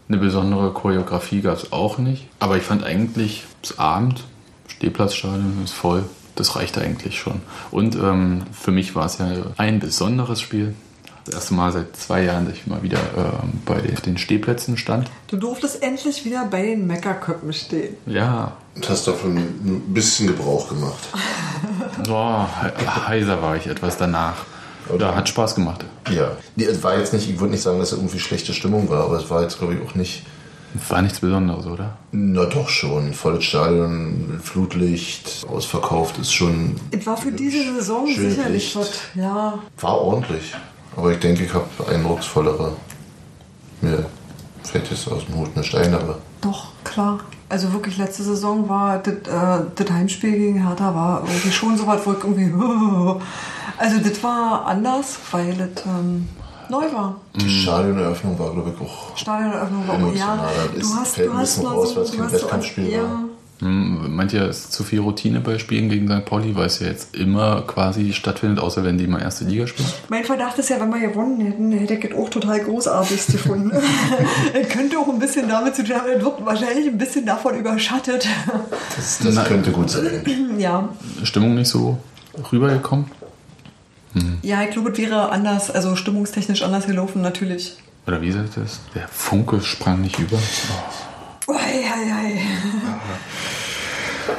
Eine 0.08 0.18
besondere 0.18 0.72
Choreografie 0.72 1.40
gab 1.42 1.56
es 1.58 1.72
auch 1.72 1.98
nicht. 1.98 2.26
Aber 2.38 2.56
ich 2.56 2.62
fand 2.62 2.82
eigentlich, 2.84 3.44
das 3.62 3.78
Abend, 3.78 4.24
Stehplatzstadion 4.68 5.60
ist 5.64 5.72
voll. 5.72 6.04
Das 6.34 6.56
reicht 6.56 6.78
eigentlich 6.78 7.18
schon. 7.18 7.42
Und 7.70 7.94
ähm, 7.94 8.42
für 8.52 8.70
mich 8.70 8.94
war 8.94 9.04
es 9.06 9.18
ja 9.18 9.26
ein 9.58 9.80
besonderes 9.80 10.40
Spiel. 10.40 10.74
Das 11.24 11.34
erste 11.36 11.54
Mal 11.54 11.70
seit 11.72 11.96
zwei 11.96 12.24
Jahren, 12.24 12.46
dass 12.46 12.54
ich 12.54 12.66
mal 12.66 12.82
wieder 12.82 12.98
ähm, 13.16 13.52
bei 13.64 13.80
den 13.80 14.18
Stehplätzen 14.18 14.76
stand. 14.76 15.08
Du 15.28 15.36
durftest 15.36 15.82
endlich 15.82 16.24
wieder 16.24 16.44
bei 16.46 16.62
den 16.62 16.86
Meckerköppen 16.86 17.52
stehen. 17.52 17.94
Ja, 18.06 18.52
Und 18.74 18.88
hast 18.88 19.06
davon 19.06 19.36
ein 19.36 19.82
bisschen 19.94 20.26
Gebrauch 20.26 20.68
gemacht. 20.68 21.08
He- 22.06 23.06
heiser 23.06 23.40
war 23.42 23.56
ich 23.56 23.66
etwas 23.66 23.96
danach. 23.96 24.34
Da 24.98 25.14
hat 25.14 25.28
Spaß 25.28 25.54
gemacht. 25.54 25.84
Ja. 26.10 26.32
Nee, 26.56 26.64
es 26.64 26.82
war 26.82 26.98
jetzt 26.98 27.12
nicht, 27.12 27.30
ich 27.30 27.38
würde 27.38 27.52
nicht 27.52 27.62
sagen, 27.62 27.78
dass 27.78 27.92
es 27.92 27.98
irgendwie 27.98 28.18
schlechte 28.18 28.52
Stimmung 28.52 28.88
war, 28.90 29.04
aber 29.04 29.16
es 29.18 29.30
war 29.30 29.42
jetzt, 29.42 29.58
glaube 29.58 29.74
ich, 29.74 29.80
auch 29.88 29.94
nicht 29.94 30.24
War 30.88 31.02
nichts 31.02 31.20
Besonderes, 31.20 31.66
oder? 31.66 31.96
Na 32.10 32.44
doch 32.46 32.68
schon. 32.68 33.14
Volles 33.14 33.44
Stadion, 33.44 34.40
Flutlicht, 34.42 35.46
ausverkauft 35.48 36.18
ist 36.18 36.32
schon. 36.32 36.74
Es 36.90 37.06
war 37.06 37.16
für 37.16 37.30
diese 37.30 37.74
Saison 37.74 38.06
sicherlich 38.12 38.74
was. 38.74 38.90
Ja, 39.14 39.58
War 39.80 40.00
ordentlich. 40.00 40.52
Aber 40.96 41.12
ich 41.12 41.18
denke, 41.18 41.44
ich 41.44 41.54
habe 41.54 41.66
eindrucksvollere. 41.90 42.72
Mir 43.80 44.06
fällt 44.62 44.90
jetzt 44.90 45.10
aus 45.10 45.26
dem 45.26 45.36
Hut 45.36 45.56
nicht 45.56 45.74
ein, 45.74 45.94
aber. 45.94 46.18
doch, 46.40 46.68
klar. 46.84 47.18
Also 47.48 47.72
wirklich, 47.72 47.98
letzte 47.98 48.22
Saison 48.22 48.66
war 48.68 48.98
das, 48.98 49.14
äh, 49.14 49.64
das 49.74 49.90
Heimspiel 49.90 50.32
gegen 50.32 50.66
Hertha 50.66 50.94
war 50.94 51.22
irgendwie 51.26 51.52
schon 51.52 51.76
so 51.76 51.86
was, 51.86 52.06
wo 52.06 52.12
ich 52.12 52.18
irgendwie. 52.18 52.52
Also 53.78 53.98
das 53.98 54.22
war 54.22 54.66
anders, 54.66 55.18
weil 55.32 55.50
es 55.60 55.84
ähm, 55.86 56.28
neu 56.68 56.84
war. 56.92 57.16
Die 57.34 57.48
Stadioneröffnung 57.48 58.38
war, 58.38 58.52
glaube 58.52 58.72
ich, 58.74 58.80
auch. 58.80 59.16
Stadioneröffnung 59.16 59.88
war 59.88 59.94
ja, 59.94 60.00
Emotionaler. 60.00 60.50
du 60.78 60.94
hast, 60.94 61.18
du 61.18 61.34
hast 61.34 61.62
noch 61.62 61.72
raus, 61.72 61.94
so, 61.94 62.04
du 62.04 62.10
kein 62.10 62.24
hast 62.24 62.32
so, 62.32 62.42
Wettkampfspiel 62.42 62.90
ja, 62.90 63.02
war. 63.02 63.24
Meint 63.64 64.32
ihr, 64.32 64.42
es 64.42 64.58
ist 64.58 64.72
zu 64.72 64.82
viel 64.82 64.98
Routine 64.98 65.38
bei 65.38 65.56
Spielen 65.58 65.88
gegen 65.88 66.08
St. 66.08 66.24
Pauli, 66.24 66.56
weil 66.56 66.66
es 66.66 66.80
ja 66.80 66.88
jetzt 66.88 67.14
immer 67.14 67.62
quasi 67.62 68.12
stattfindet, 68.12 68.58
außer 68.58 68.82
wenn 68.82 68.98
die 68.98 69.06
mal 69.06 69.22
erste 69.22 69.44
Liga 69.44 69.68
spielen? 69.68 69.88
Mein 70.08 70.24
Verdacht 70.24 70.58
ist 70.58 70.68
ja, 70.68 70.80
wenn 70.80 70.90
wir 70.90 71.08
gewonnen 71.08 71.40
hätten, 71.40 71.70
hätte 71.70 71.94
ich 71.94 72.12
auch 72.12 72.28
total 72.28 72.58
großartig 72.58 73.24
gefunden. 73.28 73.70
Es 74.52 74.68
könnte 74.68 74.98
auch 74.98 75.08
ein 75.08 75.20
bisschen 75.20 75.48
damit 75.48 75.76
zu 75.76 75.84
tun 75.84 75.94
haben, 75.94 76.08
es 76.08 76.24
wird 76.24 76.44
wahrscheinlich 76.44 76.88
ein 76.88 76.98
bisschen 76.98 77.24
davon 77.24 77.56
überschattet. 77.56 78.26
Das, 78.96 79.20
das 79.20 79.34
Nein. 79.36 79.46
könnte 79.46 79.70
gut 79.70 79.90
sein. 79.90 80.24
ja. 80.58 80.88
Stimmung 81.22 81.54
nicht 81.54 81.68
so 81.68 81.98
rübergekommen? 82.50 83.06
ja, 84.42 84.62
ich 84.62 84.70
glaube, 84.70 84.90
es 84.90 84.98
wäre 84.98 85.30
anders, 85.30 85.70
also 85.70 85.96
stimmungstechnisch 85.96 86.62
anders 86.62 86.86
gelaufen, 86.86 87.22
natürlich. 87.22 87.76
Oder 88.06 88.20
wie 88.20 88.32
sagt 88.32 88.56
das? 88.56 88.80
Der 88.94 89.06
Funke 89.08 89.60
sprang 89.62 90.02
nicht 90.02 90.18
über. 90.18 90.36
Ui, 91.46 91.56
ei, 91.56 92.12
ei. 92.12 92.40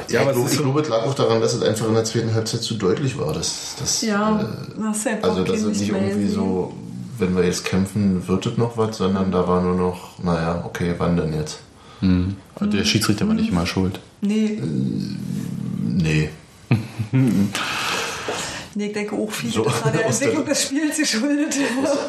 Ja, 0.10 0.22
aber 0.22 0.32
ich 0.32 0.38
ist 0.46 0.58
glaube, 0.60 0.82
es 0.82 0.90
lag 0.90 1.04
auch 1.04 1.14
daran, 1.14 1.42
dass 1.42 1.54
es 1.54 1.62
einfach 1.62 1.88
in 1.88 1.94
der 1.94 2.04
zweiten 2.04 2.34
Halbzeit 2.34 2.62
zu 2.62 2.76
deutlich 2.76 3.18
war. 3.18 3.34
Dass, 3.34 3.76
dass, 3.80 4.02
Ja, 4.02 4.40
äh, 4.42 4.46
das 4.82 4.98
ist 4.98 5.06
ja 5.06 5.12
einfach 5.14 5.30
also, 5.30 5.44
kein 5.44 5.54
es 5.56 5.80
nicht 5.80 5.90
irgendwie 5.90 6.28
so, 6.30 6.74
wenn 7.20 7.36
wir 7.36 7.44
jetzt 7.46 7.66
kämpfen, 7.66 8.28
wird 8.28 8.46
es 8.46 8.58
noch 8.58 8.78
was, 8.78 8.98
sondern 8.98 9.32
da 9.32 9.48
war 9.48 9.62
nur 9.62 9.76
noch, 9.76 10.20
naja, 10.24 10.64
okay, 10.66 10.96
wann 10.98 11.16
denn 11.18 11.34
jetzt? 11.34 11.60
Hm. 12.00 12.36
Und 12.60 12.74
Der 12.74 12.84
Schiedsrichter 12.86 13.28
war 13.28 13.34
nicht 13.36 13.50
immer 13.50 13.66
schuld. 13.66 14.00
Nee, 14.22 14.60
Nee. 15.86 16.30
nee, 18.76 18.88
ich 18.88 18.94
denke 18.94 19.16
auch 19.16 19.32
viel 19.32 19.52
So, 19.52 19.64
das 19.64 19.84
war 19.86 19.92
der 19.92 20.06
aus 20.08 20.20
der- 20.20 20.30
Entwicklung 20.30 20.46
des 20.54 20.64
Spiels 20.64 20.98
geschuldet. 20.98 21.56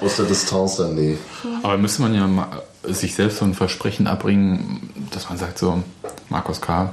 Aus 0.00 0.16
der 0.16 0.24
Distanz 0.26 0.76
dann, 0.76 0.94
nee. 0.94 1.16
Aber 1.62 1.76
müsste 1.78 2.02
man 2.02 2.14
ja 2.14 2.26
mal 2.26 2.62
sich 2.84 3.14
selbst 3.14 3.38
so 3.38 3.44
ein 3.44 3.54
Versprechen 3.54 4.06
abbringen, 4.06 4.90
dass 5.10 5.28
man 5.28 5.38
sagt 5.38 5.58
so, 5.58 5.82
Markus 6.28 6.60
K., 6.60 6.92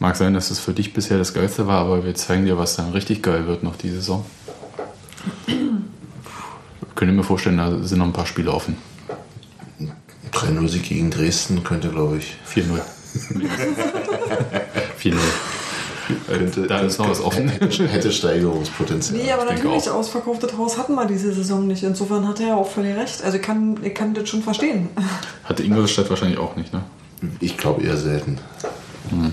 mag 0.00 0.16
sein, 0.16 0.34
dass 0.34 0.50
es 0.50 0.58
für 0.58 0.72
dich 0.72 0.92
bisher 0.92 1.18
das 1.18 1.32
Geilste 1.32 1.66
war, 1.68 1.82
aber 1.82 2.04
wir 2.04 2.14
zeigen 2.14 2.46
dir, 2.46 2.58
was 2.58 2.74
dann 2.74 2.90
richtig 2.90 3.22
geil 3.22 3.46
wird 3.46 3.62
noch 3.62 3.76
die 3.76 3.90
Saison. 3.90 4.24
Könnte 6.96 7.14
mir 7.14 7.22
vorstellen, 7.22 7.58
da 7.58 7.78
sind 7.82 7.98
noch 7.98 8.06
ein 8.06 8.12
paar 8.12 8.26
Spiele 8.26 8.52
offen. 8.52 8.76
3-0-Sieg 10.32 10.84
gegen 10.84 11.10
Dresden 11.10 11.62
könnte, 11.62 11.90
glaube 11.90 12.18
ich. 12.18 12.36
4-0. 12.52 12.80
4-0. 15.00 15.16
Könnte, 16.26 16.66
da 16.66 16.80
ist 16.80 16.98
noch 16.98 17.08
was 17.08 17.20
offen. 17.20 17.48
Hätte, 17.48 17.86
hätte 17.86 18.10
Steigerungspotenzial. 18.10 19.22
Nee, 19.22 19.32
aber 19.32 19.44
natürlich, 19.44 19.88
ausverkauftes 19.90 20.56
Haus 20.56 20.78
hatten 20.78 20.94
wir 20.94 21.06
diese 21.06 21.32
Saison 21.32 21.66
nicht. 21.66 21.82
Insofern 21.82 22.26
hat 22.26 22.40
er 22.40 22.48
ja 22.48 22.54
auch 22.56 22.68
völlig 22.68 22.96
recht. 22.96 23.22
Also 23.22 23.36
ich 23.36 23.42
kann, 23.42 23.78
ich 23.82 23.94
kann 23.94 24.14
das 24.14 24.28
schon 24.28 24.42
verstehen. 24.42 24.88
Hatte 25.44 25.62
Ingolstadt 25.62 26.08
wahrscheinlich 26.10 26.38
auch 26.38 26.56
nicht, 26.56 26.72
ne? 26.72 26.82
Ich 27.40 27.56
glaube 27.56 27.82
eher 27.82 27.96
selten. 27.96 28.38
War 29.10 29.30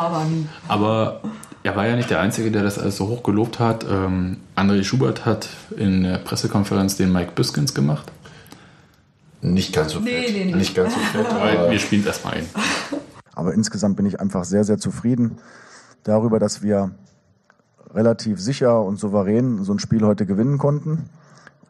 aber 0.00 0.24
nie. 0.24 0.46
Aber 0.68 1.20
er 1.62 1.76
war 1.76 1.86
ja 1.86 1.96
nicht 1.96 2.10
der 2.10 2.20
Einzige, 2.20 2.50
der 2.50 2.62
das 2.62 2.78
alles 2.78 2.96
so 2.96 3.08
hoch 3.08 3.22
gelobt 3.22 3.58
hat. 3.58 3.84
Ähm, 3.88 4.38
André 4.56 4.82
Schubert 4.84 5.24
hat 5.26 5.48
in 5.76 6.02
der 6.02 6.18
Pressekonferenz 6.18 6.96
den 6.96 7.12
Mike 7.12 7.32
Biskins 7.34 7.74
gemacht. 7.74 8.10
Nicht 9.40 9.72
ganz 9.74 9.92
so 9.92 10.00
Nee, 10.00 10.22
fett. 10.22 10.34
nee, 10.36 10.44
nee. 10.46 10.54
Nicht 10.54 10.74
ganz 10.74 10.94
so 10.94 11.00
fett, 11.00 11.26
Aber 11.30 11.42
aber 11.60 11.70
wir 11.70 11.78
spielen 11.78 12.02
es 12.02 12.06
erstmal 12.06 12.34
ein. 12.34 12.48
Aber 13.34 13.54
insgesamt 13.54 13.96
bin 13.96 14.06
ich 14.06 14.20
einfach 14.20 14.44
sehr, 14.44 14.64
sehr 14.64 14.78
zufrieden 14.78 15.38
darüber, 16.04 16.38
dass 16.38 16.62
wir 16.62 16.90
relativ 17.94 18.40
sicher 18.40 18.82
und 18.82 18.98
souverän 18.98 19.64
so 19.64 19.72
ein 19.72 19.78
Spiel 19.78 20.02
heute 20.06 20.26
gewinnen 20.26 20.58
konnten. 20.58 21.08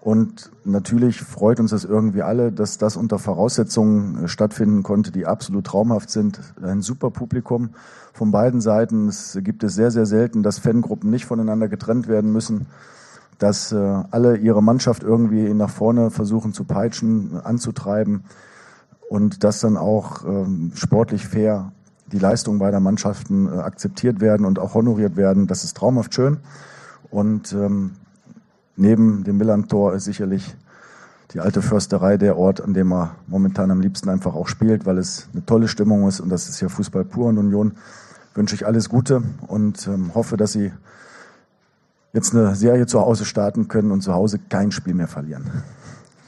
Und 0.02 0.50
natürlich 0.64 1.20
freut 1.20 1.60
uns 1.60 1.70
das 1.70 1.84
irgendwie 1.84 2.22
alle, 2.22 2.50
dass 2.50 2.76
das 2.76 2.96
unter 2.96 3.20
Voraussetzungen 3.20 4.24
äh, 4.24 4.28
stattfinden 4.28 4.82
konnte, 4.82 5.12
die 5.12 5.26
absolut 5.26 5.64
traumhaft 5.64 6.10
sind. 6.10 6.40
Ein 6.60 6.82
super 6.82 7.12
Publikum 7.12 7.70
von 8.12 8.32
beiden 8.32 8.60
Seiten. 8.60 9.06
Es 9.06 9.38
gibt 9.42 9.62
es 9.62 9.76
sehr, 9.76 9.92
sehr 9.92 10.06
selten, 10.06 10.42
dass 10.42 10.58
Fangruppen 10.58 11.08
nicht 11.08 11.24
voneinander 11.24 11.68
getrennt 11.68 12.08
werden 12.08 12.32
müssen, 12.32 12.66
dass 13.38 13.70
äh, 13.70 13.76
alle 13.76 14.38
ihre 14.38 14.60
Mannschaft 14.60 15.04
irgendwie 15.04 15.54
nach 15.54 15.70
vorne 15.70 16.10
versuchen 16.10 16.52
zu 16.52 16.64
peitschen, 16.64 17.40
anzutreiben 17.40 18.24
und 19.08 19.44
dass 19.44 19.60
dann 19.60 19.76
auch 19.76 20.24
ähm, 20.24 20.72
sportlich 20.74 21.28
fair 21.28 21.70
die 22.10 22.18
Leistungen 22.18 22.58
beider 22.58 22.80
Mannschaften 22.80 23.46
äh, 23.46 23.50
akzeptiert 23.58 24.20
werden 24.20 24.46
und 24.46 24.58
auch 24.58 24.74
honoriert 24.74 25.14
werden. 25.14 25.46
Das 25.46 25.62
ist 25.62 25.76
traumhaft 25.76 26.12
schön. 26.12 26.38
Und 27.08 27.52
ähm, 27.52 27.92
neben 28.76 29.24
dem 29.24 29.36
Millantor 29.36 29.94
ist 29.94 30.04
sicherlich 30.04 30.54
die 31.32 31.40
alte 31.40 31.62
Försterei 31.62 32.16
der 32.16 32.36
Ort, 32.36 32.60
an 32.60 32.74
dem 32.74 32.92
er 32.92 33.16
momentan 33.26 33.70
am 33.70 33.80
liebsten 33.80 34.08
einfach 34.08 34.34
auch 34.34 34.48
spielt, 34.48 34.84
weil 34.84 34.98
es 34.98 35.28
eine 35.32 35.44
tolle 35.46 35.68
Stimmung 35.68 36.06
ist 36.06 36.20
und 36.20 36.28
das 36.28 36.48
ist 36.48 36.60
ja 36.60 36.68
Fußball 36.68 37.04
pur 37.04 37.28
und 37.28 37.38
Union. 37.38 37.72
Wünsche 38.34 38.54
ich 38.54 38.66
alles 38.66 38.88
Gute 38.88 39.22
und 39.46 39.86
ähm, 39.86 40.14
hoffe, 40.14 40.36
dass 40.36 40.52
Sie 40.52 40.72
jetzt 42.12 42.34
eine 42.34 42.54
Serie 42.54 42.86
zu 42.86 43.00
Hause 43.00 43.24
starten 43.24 43.68
können 43.68 43.90
und 43.90 44.02
zu 44.02 44.12
Hause 44.12 44.38
kein 44.48 44.72
Spiel 44.72 44.94
mehr 44.94 45.08
verlieren. 45.08 45.50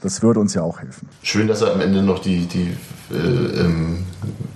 Das 0.04 0.20
würde 0.22 0.38
uns 0.38 0.52
ja 0.52 0.60
auch 0.60 0.80
helfen. 0.80 1.08
schön, 1.22 1.48
dass 1.48 1.62
er 1.62 1.72
am 1.72 1.80
Ende 1.80 2.02
noch 2.02 2.18
die, 2.18 2.44
die 2.44 2.76
äh, 3.10 3.16
ähm, 3.16 4.04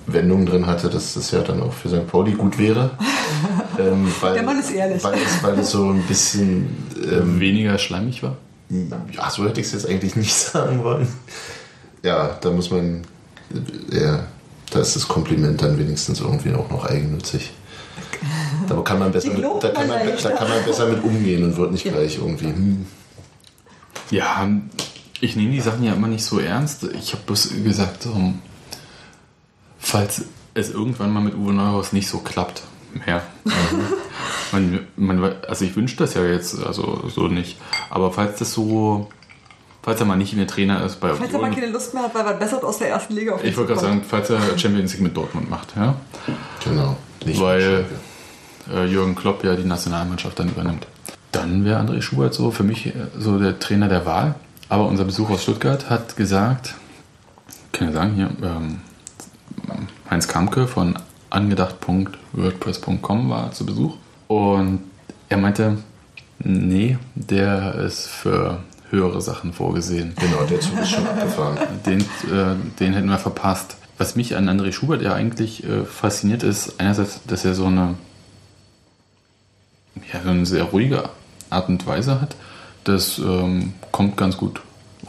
Wendung 0.07 0.45
drin 0.45 0.67
hatte, 0.67 0.91
dass 0.91 1.15
das 1.15 1.31
ja 1.31 1.41
dann 1.41 1.63
auch 1.63 1.73
für 1.73 1.89
St. 1.89 2.07
Pauli 2.07 2.33
gut 2.33 2.59
wäre. 2.59 2.91
ähm, 3.79 4.13
weil, 4.21 4.35
Der 4.35 4.43
Mann 4.43 4.61
ist 4.61 4.71
ehrlich. 4.71 5.03
Weil 5.03 5.15
es, 5.15 5.43
weil 5.43 5.59
es 5.59 5.71
so 5.71 5.89
ein 5.89 6.03
bisschen, 6.03 6.69
ähm, 7.11 7.41
Weniger 7.41 7.79
schleimig 7.79 8.23
war. 8.23 8.37
ja, 8.69 9.31
so 9.31 9.47
hätte 9.47 9.63
ich 9.63 9.69
es 9.69 9.73
jetzt 9.73 9.89
eigentlich 9.89 10.17
nicht 10.17 10.35
sagen 10.53 10.85
wollen. 10.85 11.09
Ja, 12.03 12.37
da 12.43 12.51
muss 12.51 12.71
man, 12.71 13.05
äh, 13.91 14.03
ja, 14.03 14.27
da 14.71 14.81
ist 14.81 14.97
das 14.97 15.09
Kompliment 15.09 15.63
dann 15.63 15.79
wenigstens 15.79 16.21
irgendwie 16.21 16.53
auch 16.53 16.69
noch 16.69 16.85
eigennützig. 16.85 17.53
Da 18.69 18.75
kann 18.83 18.99
man 18.99 19.13
besser, 19.13 19.31
mit, 19.31 19.43
da 19.63 19.69
kann 19.71 19.89
man 19.89 19.99
da 20.23 20.31
kann 20.31 20.49
man 20.51 20.63
besser 20.67 20.89
mit 20.89 21.03
umgehen 21.03 21.43
und 21.43 21.57
wird 21.57 21.73
nicht 21.73 21.85
gleich 21.85 22.19
irgendwie, 22.19 22.49
hm, 22.49 22.87
Ja, 24.11 24.47
ich 25.21 25.37
nehme 25.37 25.53
die 25.53 25.61
Sachen 25.61 25.85
ja 25.85 25.95
immer 25.95 26.09
nicht 26.09 26.25
so 26.25 26.39
ernst. 26.39 26.85
Ich 26.95 27.13
habe 27.13 27.23
bloß 27.25 27.51
gesagt, 27.65 28.07
um, 28.07 28.41
falls 29.79 30.25
es 30.55 30.71
irgendwann 30.71 31.13
mal 31.13 31.21
mit 31.21 31.35
Uwe 31.35 31.53
Neuhaus 31.53 31.93
nicht 31.93 32.09
so 32.09 32.19
klappt, 32.19 32.63
mehr. 33.07 33.23
man, 34.53 34.87
man, 34.97 35.33
also 35.47 35.65
ich 35.65 35.77
wünsche 35.77 35.97
das 35.97 36.15
ja 36.15 36.25
jetzt 36.25 36.65
also 36.65 37.09
so 37.09 37.29
nicht. 37.29 37.59
Aber 37.91 38.13
falls 38.13 38.39
das 38.39 38.53
so, 38.53 39.09
falls 39.83 40.01
er 40.01 40.07
mal 40.07 40.17
nicht 40.17 40.35
mehr 40.35 40.47
Trainer 40.47 40.85
ist 40.85 41.01
bei 41.01 41.15
Falls 41.15 41.33
er 41.33 41.41
mal 41.41 41.51
keine 41.51 41.69
Lust 41.69 41.95
mehr 41.95 42.05
hat, 42.05 42.15
weil 42.15 42.25
was 42.25 42.39
Besseres 42.39 42.65
aus 42.65 42.79
der 42.79 42.91
ersten 42.91 43.15
Liga 43.15 43.35
auf 43.35 43.45
ich 43.45 43.57
wollte 43.57 43.75
gerade 43.75 43.87
sagen, 43.87 44.03
falls 44.09 44.31
er 44.31 44.59
Champions 44.59 44.93
League 44.93 45.03
mit 45.03 45.17
Dortmund 45.17 45.51
macht, 45.51 45.75
ja, 45.77 45.97
genau. 46.65 46.97
Nicht 47.25 47.41
weil 47.41 47.87
äh, 48.73 48.85
Jürgen 48.87 49.15
Klopp 49.15 49.45
ja 49.45 49.57
die 49.57 49.65
Nationalmannschaft 49.65 50.39
dann 50.39 50.49
übernimmt. 50.49 50.87
Dann 51.33 51.65
wäre 51.65 51.81
André 51.81 52.01
Schubert 52.01 52.35
so 52.35 52.51
für 52.51 52.65
mich 52.65 52.87
äh, 52.87 52.93
so 53.19 53.39
der 53.39 53.59
Trainer 53.59 53.89
der 53.89 54.07
Wahl. 54.07 54.35
Aber 54.69 54.87
unser 54.87 55.05
Besuch 55.05 55.31
aus 55.31 55.43
Stuttgart 55.43 55.89
hat 55.89 56.17
gesagt, 56.17 56.75
kann 57.73 57.89
ja 57.89 57.95
sagen 57.95 58.15
hier, 58.15 58.31
ähm, 58.43 58.81
Heinz 60.11 60.29
Kamke 60.29 60.67
von 60.67 60.99
angedacht.wordpress.com 61.31 63.31
war 63.31 63.53
zu 63.53 63.67
Besuch 63.67 63.97
und 64.27 64.81
er 65.29 65.39
meinte, 65.39 65.79
nee, 66.39 66.99
der 67.15 67.75
ist 67.77 68.09
für 68.09 68.63
höhere 68.91 69.21
Sachen 69.21 69.53
vorgesehen. 69.53 70.15
Genau, 70.19 70.45
der 70.45 70.61
Zug 70.61 70.81
ist 70.81 70.91
schon 70.91 71.07
abgefahren. 71.07 71.59
Den, 71.87 72.01
äh, 72.01 72.55
den 72.81 72.95
hätten 72.95 73.09
wir 73.09 73.19
verpasst. 73.19 73.77
Was 73.99 74.17
mich 74.17 74.37
an 74.37 74.49
André 74.49 74.73
Schubert 74.73 75.03
ja 75.03 75.15
eigentlich 75.15 75.65
äh, 75.65 75.85
fasziniert 75.85 76.43
ist, 76.43 76.81
einerseits, 76.81 77.21
dass 77.27 77.45
er 77.45 77.55
so 77.55 77.67
eine, 77.67 77.95
ja, 80.13 80.23
so 80.23 80.31
eine 80.31 80.47
sehr 80.47 80.65
ruhige 80.65 81.11
Art 81.51 81.69
und 81.69 81.87
Weise 81.87 82.21
hat. 82.21 82.37
Das 82.85 83.19
ähm, 83.19 83.75
kommt 83.93 84.17
ganz 84.17 84.37
gut 84.37 84.61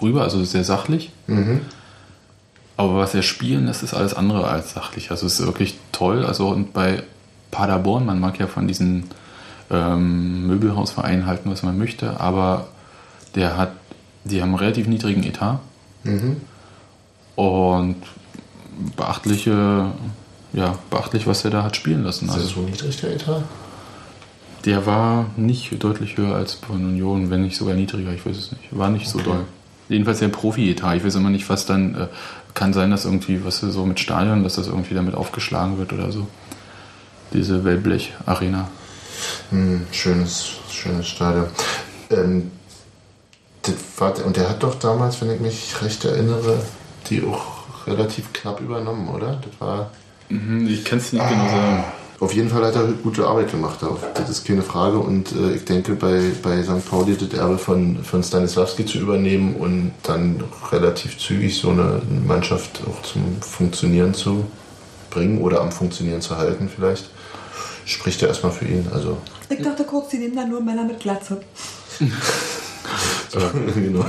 rüber, 0.01 0.23
also 0.23 0.43
sehr 0.43 0.63
sachlich. 0.63 1.11
Aber 2.77 2.95
was 2.95 3.13
er 3.13 3.23
spielen, 3.23 3.67
das 3.67 3.83
ist 3.83 3.93
alles 3.93 4.13
andere 4.13 4.47
als 4.47 4.73
sachlich. 4.73 5.11
Also 5.11 5.25
es 5.25 5.39
ist 5.39 5.45
wirklich 5.45 5.77
toll. 5.91 6.25
Also 6.25 6.47
und 6.49 6.71
bei 6.73 7.03
Paderborn, 7.51 8.05
man 8.05 8.19
mag 8.19 8.39
ja 8.39 8.47
von 8.47 8.67
diesen 8.67 9.05
ähm, 9.69 10.47
Möbelhausvereinen 10.47 11.25
halten, 11.25 11.51
was 11.51 11.61
man 11.63 11.77
möchte, 11.77 12.19
aber 12.19 12.67
der 13.35 13.57
hat, 13.57 13.71
die 14.23 14.41
haben 14.41 14.49
einen 14.49 14.59
relativ 14.59 14.87
niedrigen 14.87 15.23
Etat. 15.23 15.59
Und 17.35 17.95
beachtliche, 18.95 19.87
ja, 20.53 20.75
beachtlich, 20.89 21.27
was 21.27 21.43
er 21.45 21.51
da 21.51 21.63
hat 21.63 21.75
spielen 21.75 22.03
lassen. 22.03 22.25
Ist 22.25 22.31
Also 22.31 22.43
das 22.45 22.55
so 22.55 22.61
niedrig, 22.61 23.01
der 23.01 23.13
Etat? 23.13 23.43
Der 24.65 24.85
war 24.85 25.27
nicht 25.37 25.81
deutlich 25.81 26.17
höher 26.17 26.35
als 26.35 26.55
von 26.55 26.83
Union, 26.83 27.29
wenn 27.29 27.43
nicht 27.43 27.57
sogar 27.57 27.75
niedriger, 27.75 28.13
ich 28.13 28.25
weiß 28.25 28.37
es 28.37 28.51
nicht. 28.51 28.77
War 28.77 28.89
nicht 28.89 29.07
so 29.07 29.19
doll. 29.19 29.45
Jedenfalls 29.87 30.19
der 30.19 30.27
Profi-Etat. 30.27 30.95
Ich 30.95 31.03
weiß 31.03 31.15
immer 31.15 31.29
nicht, 31.29 31.49
was 31.49 31.65
dann, 31.65 31.95
äh, 31.95 32.07
kann 32.53 32.73
sein, 32.73 32.91
dass 32.91 33.05
irgendwie, 33.05 33.43
was 33.43 33.59
so 33.59 33.85
mit 33.85 33.99
Stadion, 33.99 34.43
dass 34.43 34.55
das 34.55 34.67
irgendwie 34.67 34.93
damit 34.93 35.15
aufgeschlagen 35.15 35.77
wird 35.77 35.93
oder 35.93 36.11
so. 36.11 36.27
Diese 37.33 37.63
Wellblech-Arena. 37.63 38.69
Hm, 39.49 39.85
schönes, 39.91 40.51
schönes 40.71 41.07
Stadion. 41.07 41.47
Ähm, 42.11 42.51
war, 43.97 44.25
und 44.25 44.37
der 44.37 44.49
hat 44.49 44.63
doch 44.63 44.75
damals, 44.75 45.21
wenn 45.21 45.31
ich 45.31 45.39
mich 45.39 45.81
recht 45.81 46.05
erinnere, 46.05 46.61
die 47.09 47.23
auch 47.23 47.87
relativ 47.87 48.31
knapp 48.33 48.61
übernommen, 48.61 49.09
oder? 49.09 49.39
Das 49.41 49.59
war. 49.59 49.91
Mhm, 50.29 50.67
ich 50.67 50.85
kann 50.85 50.99
es 50.99 51.13
nicht 51.13 51.27
genau 51.27 51.49
sagen. 51.49 51.83
Auf 52.19 52.33
jeden 52.33 52.49
Fall 52.49 52.65
hat 52.65 52.75
er 52.75 52.83
gute 53.01 53.25
Arbeit 53.25 53.51
gemacht, 53.51 53.79
das 54.13 54.29
ist 54.29 54.45
keine 54.45 54.61
Frage. 54.61 54.97
Und 54.99 55.31
äh, 55.31 55.55
ich 55.55 55.63
denke, 55.63 55.93
bei, 55.93 56.31
bei 56.43 56.61
St. 56.61 56.89
Pauli 56.89 57.15
das 57.15 57.31
Erbe 57.33 57.57
von, 57.57 58.03
von 58.03 58.21
Stanislavski 58.21 58.85
zu 58.85 58.99
übernehmen 58.99 59.55
und 59.55 59.93
dann 60.03 60.43
relativ 60.71 61.17
zügig 61.17 61.57
so 61.57 61.69
eine 61.69 62.01
Mannschaft 62.27 62.81
auch 62.85 63.01
zum 63.03 63.41
Funktionieren 63.41 64.13
zu 64.13 64.45
bringen 65.11 65.41
oder 65.41 65.61
am 65.61 65.71
Funktionieren 65.71 66.21
zu 66.21 66.37
halten, 66.37 66.69
vielleicht, 66.73 67.09
spricht 67.85 68.21
ja 68.21 68.27
erstmal 68.27 68.51
für 68.51 68.65
ihn. 68.65 68.87
Also, 68.93 69.17
Ich 69.49 69.61
dachte 69.61 69.85
kurz, 69.85 70.09
die 70.09 70.17
nehmen 70.17 70.35
da 70.35 70.45
nur 70.45 70.61
Männer 70.61 70.83
mit 70.83 70.99
Glatze. 70.99 71.39
genau. 73.75 74.05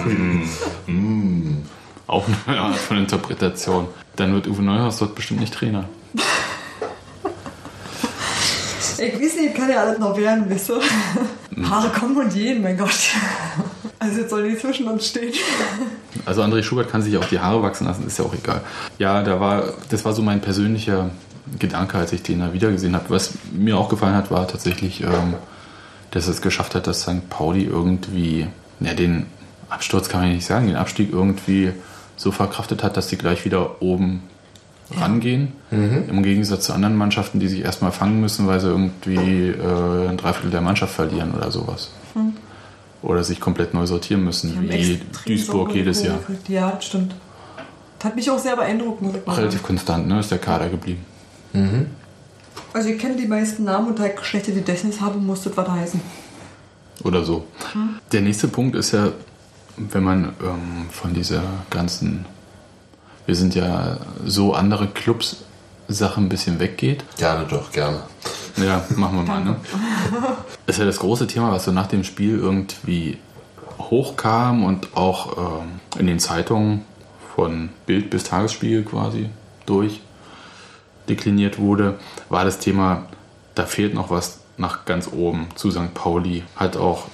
Auch 2.07 2.27
eine 2.47 2.61
Art 2.61 2.77
von 2.77 2.97
Interpretation. 2.99 3.87
Dann 4.17 4.35
wird 4.35 4.49
Uwe 4.49 4.63
Neuhaus 4.63 4.99
dort 4.99 5.15
bestimmt 5.15 5.41
nicht 5.41 5.55
Trainer. 5.55 5.89
Ich 9.01 9.15
weiß 9.15 9.37
nicht, 9.37 9.55
kann 9.55 9.71
ja 9.71 9.81
alles 9.81 9.99
noch 9.99 10.17
werden, 10.17 10.51
weißt 10.51 10.69
du? 10.69 10.75
Haare 11.71 11.89
kommen 11.89 12.17
und 12.19 12.33
gehen, 12.33 12.63
mein 12.63 12.77
Gott. 12.77 13.11
Also 13.99 14.21
jetzt 14.21 14.31
soll 14.31 14.49
die 14.49 14.59
zwischen 14.59 14.89
uns 14.89 15.09
stehen. 15.09 15.33
Also 16.27 16.43
André 16.43 16.63
Schubert 16.63 16.91
kann 16.91 17.03
sich 17.03 17.17
auch 17.17 17.25
die 17.25 17.39
Haare 17.39 17.63
wachsen 17.63 17.87
lassen, 17.87 18.07
ist 18.07 18.19
ja 18.19 18.25
auch 18.25 18.35
egal. 18.35 18.61
Ja, 18.99 19.23
da 19.23 19.41
war, 19.41 19.75
das 19.89 20.05
war 20.05 20.13
so 20.13 20.23
mein 20.23 20.41
persönlicher 20.41 21.11
Gedanke, 21.59 21.99
als 21.99 22.13
ich 22.13 22.23
den 22.23 22.41
da 22.41 22.53
wiedergesehen 22.53 22.95
habe. 22.95 23.11
Was 23.11 23.33
mir 23.53 23.79
auch 23.79 23.89
gefallen 23.89 24.15
hat, 24.15 24.31
war 24.31 24.47
tatsächlich, 24.47 25.03
ähm, 25.03 25.35
dass 26.11 26.27
es 26.29 26.43
geschafft 26.43 26.75
hat, 26.75 26.87
dass 26.87 27.03
St. 27.03 27.29
Pauli 27.31 27.65
irgendwie, 27.65 28.47
ja, 28.81 28.95
den 28.95 29.27
Absturz 29.69 30.09
kann 30.09 30.21
man 30.21 30.33
nicht 30.33 30.47
sagen, 30.47 30.67
den 30.67 30.77
Abstieg 30.77 31.13
irgendwie 31.13 31.73
so 32.17 32.33
verkraftet 32.33 32.83
hat, 32.83 32.97
dass 32.97 33.07
die 33.07 33.17
gleich 33.17 33.45
wieder 33.45 33.81
oben 33.81 34.23
rangehen. 34.97 35.53
Im 35.71 36.23
Gegensatz 36.23 36.67
zu 36.67 36.73
anderen 36.73 36.97
Mannschaften, 36.97 37.39
die 37.41 37.49
sich 37.49 37.61
erstmal 37.61 37.93
fangen 37.93 38.21
müssen, 38.21 38.47
weil 38.47 38.61
sie 38.61 38.69
irgendwie 38.69 39.49
äh, 39.49 40.09
ein 40.09 40.17
Dreiviertel 40.17 40.51
der 40.51 40.61
Mannschaft 40.61 40.95
verlieren 40.95 41.33
oder 41.35 41.51
sowas. 41.51 41.91
Oder 43.03 43.25
sich 43.25 43.41
komplett 43.41 43.73
neu 43.73 43.87
sortieren 43.87 44.25
müssen, 44.25 44.57
haben 44.57 44.69
wie 44.69 45.01
Duisburg 45.25 45.75
jedes 45.75 46.03
Jahr. 46.03 46.19
Ja, 46.49 46.79
stimmt. 46.81 47.15
Das 47.99 48.07
hat 48.07 48.17
mich 48.17 48.31
auch 48.31 48.39
sehr 48.39 48.57
beeindruckt, 48.57 49.03
Relativ 49.27 49.63
konstant, 49.63 50.09
ne? 50.09 50.21
Ist 50.21 50.31
der 50.31 50.39
Kader 50.39 50.69
geblieben. 50.69 51.05
Also 52.73 52.89
ich 52.89 52.99
kenne 52.99 53.17
die 53.17 53.27
meisten 53.27 53.65
Namen 53.65 53.89
und 53.89 53.99
da 53.99 54.07
ich 54.07 54.21
schlechte 54.23 54.53
Gedächtnis 54.53 55.01
habe, 55.01 55.19
muss 55.19 55.43
das 55.43 55.57
was 55.57 55.69
heißen. 55.69 56.01
Oder 57.05 57.25
so. 57.25 57.47
Der 58.13 58.21
nächste 58.21 58.49
Punkt 58.49 58.77
ist 58.77 58.93
ja, 58.93 59.13
wenn 59.77 60.05
man 60.05 60.25
ähm, 60.43 60.89
von 60.91 61.15
dieser 61.15 61.43
ganzen, 61.71 62.27
wir 63.27 63.35
sind 63.35 63.55
ja 63.55 63.99
so 64.25 64.55
andere 64.55 64.89
Clubs 64.89 65.45
Sache 65.89 66.21
ein 66.21 66.29
bisschen 66.29 66.61
weggeht. 66.61 67.05
Gerne 67.17 67.47
doch, 67.47 67.73
gerne. 67.73 68.03
Ja, 68.57 68.85
machen 68.97 69.17
wir 69.17 69.25
mal, 69.25 69.45
ne? 69.45 69.57
Das 70.67 70.77
ist 70.77 70.81
ja 70.81 70.87
das 70.87 70.99
große 70.99 71.27
Thema, 71.27 71.51
was 71.53 71.65
so 71.65 71.73
nach 71.73 71.89
dem 71.89 72.05
Spiel 72.05 72.39
irgendwie 72.39 73.19
hochkam 73.79 74.63
und 74.65 74.97
auch 74.97 75.63
ähm, 75.63 75.81
in 75.99 76.07
den 76.07 76.19
Zeitungen 76.19 76.85
von 77.35 77.71
Bild 77.87 78.11
bis 78.11 78.25
Tagesspiegel 78.25 78.85
quasi 78.85 79.31
durch 79.67 80.01
dekliniert 81.09 81.59
wurde, 81.59 81.99
war 82.29 82.45
das 82.45 82.59
Thema, 82.59 83.07
da 83.55 83.67
fehlt 83.67 83.95
noch 83.95 84.11
was 84.11 84.41
nach 84.57 84.85
ganz 84.85 85.09
oben 85.13 85.49
zu 85.55 85.71
St. 85.71 85.93
Pauli. 85.95 86.45
Hat 86.57 86.77
auch 86.77 87.07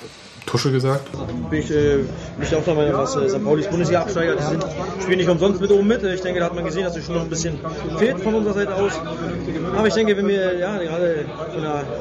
Tusche 0.47 0.71
gesagt. 0.71 1.09
bin 1.51 1.59
ich, 1.59 1.71
äh, 1.71 1.97
bin 1.97 2.07
ich 2.43 2.55
auch 2.55 2.65
der 2.65 2.75
Meinung, 2.75 2.93
dass 2.93 3.17
äh, 3.17 3.29
St. 3.29 3.45
Paulis 3.45 3.67
Bundesliga-Absteiger, 3.67 4.37
die 4.37 4.43
sind, 4.45 4.65
spielen 5.03 5.19
nicht 5.19 5.29
umsonst 5.29 5.61
mit 5.61 5.71
oben 5.73 5.87
mit. 5.89 6.03
Ich 6.05 6.21
denke, 6.21 6.39
da 6.39 6.47
hat 6.47 6.55
man 6.55 6.65
gesehen, 6.65 6.85
dass 6.85 6.97
es 6.97 7.05
schon 7.05 7.17
noch 7.17 7.23
ein 7.23 7.29
bisschen 7.29 7.59
fehlt 7.99 8.21
von 8.21 8.35
unserer 8.35 8.55
Seite 8.55 8.75
aus. 8.77 8.93
Aber 9.77 9.89
ich 9.89 9.95
denke, 9.95 10.17
wenn 10.17 10.29
wir 10.29 10.57
ja, 10.57 10.79
gerade 10.79 11.27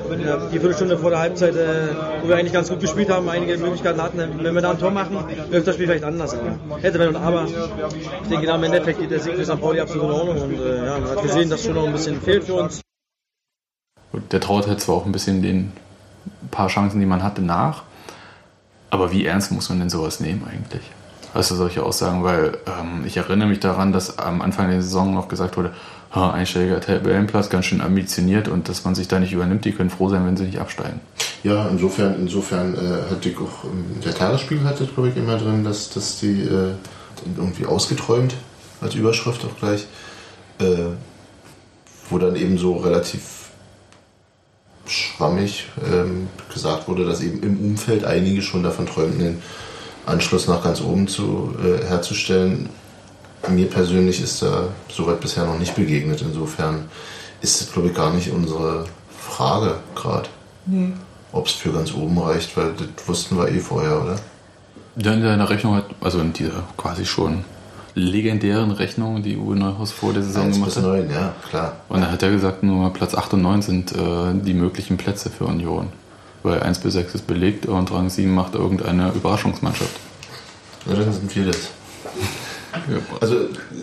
der, 0.10 0.18
der, 0.18 0.38
die 0.50 0.60
Viertelstunde 0.60 0.98
vor 0.98 1.10
der 1.10 1.20
Halbzeit, 1.20 1.56
äh, 1.56 1.88
wo 2.22 2.28
wir 2.28 2.36
eigentlich 2.36 2.54
ganz 2.54 2.70
gut 2.70 2.80
gespielt 2.80 3.10
haben, 3.10 3.28
einige 3.30 3.58
Möglichkeiten 3.58 4.02
hatten, 4.02 4.20
wenn 4.20 4.54
wir 4.54 4.62
da 4.62 4.72
ein 4.72 4.80
Tor 4.80 4.92
machen, 4.92 5.18
läuft 5.52 5.68
das 5.68 5.76
Spiel 5.76 5.88
vielleicht 5.88 6.04
anders. 6.04 6.36
Aber 6.36 6.78
hätte, 6.82 7.00
wenn 7.00 7.10
und 7.10 7.16
aber. 7.16 7.48
Ich 8.24 8.30
denke, 8.30 8.46
da 8.46 8.56
im 8.56 8.64
Endeffekt 8.64 9.00
geht 9.00 9.10
der 9.10 9.20
Sieg 9.20 9.36
für 9.36 9.46
St. 9.46 9.60
Pauli 9.60 9.80
absolut 9.80 10.06
in 10.06 10.12
Ordnung. 10.12 10.42
Und 10.42 10.60
äh, 10.60 10.86
ja, 10.86 11.00
man 11.00 11.10
hat 11.10 11.22
gesehen, 11.24 11.50
dass 11.50 11.64
schon 11.64 11.74
noch 11.74 11.88
ein 11.88 11.94
bisschen 11.94 12.22
fehlt 12.22 12.44
für 12.44 12.54
uns. 12.54 12.82
Der 14.32 14.40
traut 14.40 14.68
halt 14.68 14.80
zwar 14.80 14.96
auch 14.96 15.06
ein 15.06 15.12
bisschen 15.12 15.42
den 15.42 15.74
paar 16.52 16.68
Chancen, 16.68 17.00
die 17.00 17.06
man 17.06 17.24
hatte, 17.24 17.42
nach. 17.42 17.84
Aber 18.96 19.12
wie 19.12 19.26
ernst 19.26 19.52
muss 19.52 19.68
man 19.68 19.80
denn 19.80 19.90
sowas 19.90 20.22
nehmen 20.22 20.48
eigentlich? 20.50 20.84
Also 21.34 21.58
solche 21.58 21.84
Aussagen, 21.84 22.24
weil 22.24 22.58
ähm, 22.66 23.04
ich 23.06 23.18
erinnere 23.18 23.50
mich 23.50 23.60
daran, 23.60 23.92
dass 23.92 24.20
am 24.20 24.42
Anfang 24.42 24.70
der 24.70 24.82
Saison 24.82 25.14
noch 25.14 25.28
gesagt 25.28 25.58
wurde, 25.58 25.72
"Ha, 26.14 26.32
einstelliger 26.32 26.80
Tabellenplatz, 26.80 27.50
ganz 27.50 27.66
schön 27.66 27.82
ambitioniert 27.82 28.48
und 28.48 28.70
dass 28.70 28.86
man 28.86 28.96
sich 28.96 29.10
da 29.10 29.20
nicht 29.20 29.34
übernimmt, 29.34 29.66
die 29.66 29.74
können 29.74 29.90
froh 29.90 30.08
sein, 30.08 30.26
wenn 30.26 30.38
sie 30.38 30.46
nicht 30.46 30.60
absteigen. 30.60 31.02
Ja, 31.44 31.68
insofern, 31.68 32.16
insofern 32.22 32.74
äh, 32.74 33.12
hatte 33.12 33.28
ich 33.28 33.38
auch, 33.38 33.66
ähm, 33.66 34.00
der 34.02 34.16
Tagesspiegel 34.16 34.64
hatte, 34.64 34.86
glaube 34.86 35.10
ich, 35.10 35.18
immer 35.18 35.36
drin, 35.36 35.66
dass, 35.66 35.90
dass 35.90 36.18
die 36.22 36.44
äh, 36.44 36.72
irgendwie 37.36 37.66
ausgeträumt, 37.66 38.34
als 38.80 38.96
Überschrift 38.96 39.44
auch 39.44 39.60
gleich, 39.60 39.88
äh, 40.60 40.96
wo 42.10 42.18
dann 42.18 42.38
eben 42.38 42.58
so 42.58 42.78
relativ 42.78 43.45
schwammig 44.88 45.68
ähm, 45.92 46.28
gesagt 46.54 46.88
wurde, 46.88 47.06
dass 47.06 47.22
eben 47.22 47.42
im 47.44 47.60
Umfeld 47.60 48.06
einige 48.06 48.42
schon 48.42 48.64
davon 48.64 48.86
träumten, 48.86 49.20
den 49.20 49.42
Anschluss 50.06 50.48
nach 50.48 50.64
ganz 50.64 50.82
oben 50.82 51.08
zu, 51.08 51.56
äh, 51.64 51.86
herzustellen. 51.86 52.70
Mir 53.50 53.68
persönlich 53.68 54.22
ist 54.22 54.42
da 54.42 54.70
soweit 54.90 55.20
bisher 55.22 55.46
noch 55.46 55.60
nicht 55.60 55.76
begegnet. 55.76 56.22
Insofern 56.22 56.86
ist 57.42 57.62
das, 57.62 57.72
glaube 57.72 57.90
ich, 57.90 57.94
gar 57.96 58.14
nicht 58.14 58.32
unsere 58.32 58.86
Frage 59.20 59.76
gerade 59.96 60.30
Nee. 60.68 60.94
ob 61.32 61.46
es 61.48 61.54
für 61.54 61.72
ganz 61.72 61.94
oben 61.94 62.18
reicht, 62.20 62.56
weil 62.58 62.74
das 62.74 63.08
wussten 63.08 63.38
wir 63.38 63.50
eh 63.50 63.60
vorher, 63.60 64.02
oder? 64.02 64.16
Ja, 64.98 65.14
in 65.14 65.22
seiner 65.22 65.50
Rechnung 65.50 65.76
hat, 65.76 65.86
also 66.02 66.20
in 66.20 66.34
dieser 66.34 66.64
quasi 66.78 67.06
schon 67.06 67.44
legendären 67.96 68.72
Rechnung, 68.72 69.24
die 69.24 69.38
Uwe 69.38 69.56
Neuhaus 69.56 69.92
vor 69.92 70.14
der 70.14 70.22
Saison 70.22 70.48
1 70.48 70.56
gemacht 70.56 70.70
bis 70.76 70.84
hat. 70.84 70.84
9, 70.84 71.10
ja, 71.10 71.34
klar. 71.50 71.78
Und 71.88 72.02
da 72.02 72.12
hat 72.12 72.22
er 72.22 72.30
gesagt, 72.30 72.62
nur 72.62 72.92
Platz 72.94 73.16
8 73.16 73.34
und 73.34 73.42
9 73.42 73.62
sind 73.62 73.92
äh, 73.94 73.96
die 74.34 74.54
möglichen 74.54 74.98
Plätze 74.98 75.30
für 75.30 75.46
Union. 75.46 75.88
Weil 76.44 76.62
1 76.62 76.80
bis 76.80 76.94
6 76.94 77.16
ist 77.16 77.28
belegt 77.28 77.66
und 77.66 77.92
Rang 77.92 78.10
7 78.10 78.32
macht 78.34 78.54
irgendeine 78.54 79.12
Überraschungsmannschaft. 79.14 79.98
Ja, 80.86 80.96
dann 80.96 81.12
sind 81.12 81.36
wir 81.36 81.46
das. 81.48 81.58
Ja. 82.90 82.98
Also, 83.22 83.38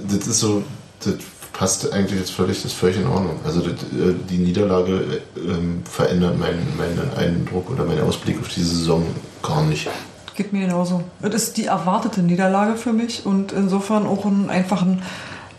das 0.06 0.26
ist 0.26 0.40
so, 0.40 0.62
das 1.02 1.14
passt 1.54 1.90
eigentlich 1.94 2.20
jetzt 2.20 2.30
völlig, 2.30 2.58
das 2.58 2.72
ist 2.72 2.78
völlig 2.78 2.98
in 2.98 3.06
Ordnung. 3.06 3.40
Also, 3.42 3.62
das, 3.62 3.72
äh, 3.72 4.14
die 4.28 4.36
Niederlage 4.36 5.20
äh, 5.34 5.50
ähm, 5.50 5.82
verändert 5.90 6.38
meinen, 6.38 6.76
meinen 6.76 7.10
Eindruck 7.16 7.70
oder 7.70 7.86
meinen 7.86 8.02
Ausblick 8.02 8.38
auf 8.38 8.50
diese 8.50 8.66
Saison 8.66 9.06
gar 9.42 9.62
nicht. 9.62 9.88
Geht 10.34 10.52
mir 10.52 10.66
genauso. 10.66 11.02
Das 11.20 11.34
ist 11.34 11.56
die 11.56 11.66
erwartete 11.66 12.22
Niederlage 12.22 12.76
für 12.76 12.92
mich 12.92 13.26
und 13.26 13.52
insofern 13.52 14.06
auch 14.06 14.24
ein 14.24 14.48
einfachen 14.48 15.02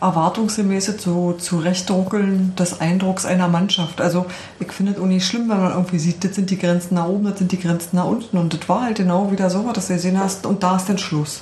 erwartungsgemäßes 0.01 1.01
so 1.01 1.33
Zurechtruckeln 1.33 2.55
des 2.57 2.81
Eindrucks 2.81 3.25
einer 3.25 3.47
Mannschaft. 3.47 4.01
Also 4.01 4.25
ich 4.59 4.71
finde 4.71 4.93
es 4.93 4.99
auch 4.99 5.05
nicht 5.05 5.25
schlimm, 5.25 5.49
wenn 5.49 5.61
man 5.61 5.71
irgendwie 5.71 5.99
sieht, 5.99 6.23
das 6.25 6.35
sind 6.35 6.49
die 6.49 6.57
Grenzen 6.57 6.95
nach 6.95 7.07
oben, 7.07 7.25
das 7.25 7.37
sind 7.37 7.51
die 7.53 7.59
Grenzen 7.59 7.95
nach 7.95 8.05
unten 8.05 8.37
und 8.37 8.53
das 8.53 8.67
war 8.67 8.83
halt 8.83 8.97
genau 8.97 9.31
wieder 9.31 9.49
so, 9.49 9.71
dass 9.71 9.87
du 9.87 9.93
gesehen 9.93 10.19
hast 10.19 10.45
und 10.45 10.61
da 10.61 10.75
ist 10.75 10.89
dann 10.89 10.97
Schluss. 10.97 11.41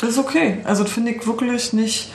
Das 0.00 0.10
ist 0.10 0.18
okay. 0.18 0.58
Also 0.64 0.82
das 0.82 0.92
finde 0.92 1.12
ich 1.12 1.26
wirklich 1.26 1.72
nicht 1.72 2.10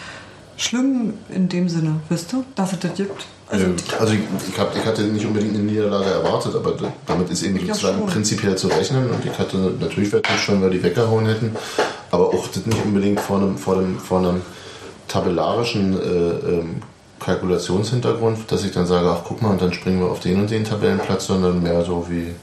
schlimm 0.57 1.13
in 1.29 1.49
dem 1.49 1.69
Sinne, 1.69 1.95
wisst 2.09 2.33
ihr, 2.33 2.43
dass 2.55 2.73
es 2.73 2.79
das 2.79 2.95
gibt. 2.95 3.25
Also, 3.53 3.65
Also 3.99 4.13
ich, 4.13 4.57
hab, 4.59 4.75
ich 4.75 4.83
hatte 4.85 5.03
nicht 5.03 5.25
unbedingt 5.25 5.53
eine 5.55 5.63
Niederlage 5.63 6.09
erwartet, 6.09 6.55
aber 6.55 6.71
da- 6.71 6.91
damit 7.05 7.29
ist 7.29 7.43
eben 7.43 7.59
sozusagen 7.67 8.05
prinzipiell 8.07 8.55
zu 8.55 8.67
rechnen 8.67 9.09
und 9.11 9.23
ich 9.25 9.37
hatte 9.37 9.57
natürlich 9.79 10.11
wäre 10.11 10.23
schon, 10.43 10.61
weil 10.61 10.71
die 10.71 10.81
weggehauen 10.81 11.25
hätten, 11.27 11.55
aber 12.11 12.29
auch 12.29 12.47
das 12.47 12.65
nicht 12.65 12.83
unbedingt 12.83 13.19
vor 13.19 13.37
einem, 13.37 13.57
vor 13.57 13.75
dem, 13.75 13.99
vor 13.99 14.19
einem 14.19 14.41
tabellarischen 15.07 15.93
äh, 16.01 16.05
ähm, 16.49 16.81
Kalkulationshintergrund, 17.19 18.51
dass 18.51 18.63
ich 18.65 18.71
dann 18.71 18.85
sage, 18.87 19.07
ach 19.09 19.21
guck 19.23 19.41
mal, 19.41 19.51
und 19.51 19.61
dann 19.61 19.71
springen 19.71 19.99
wir 19.99 20.07
auf 20.09 20.19
den 20.19 20.39
und 20.41 20.49
den 20.49 20.63
Tabellenplatz, 20.63 21.27
sondern 21.27 21.61
mehr 21.61 21.85
so 21.85 22.07
wie 22.09 22.33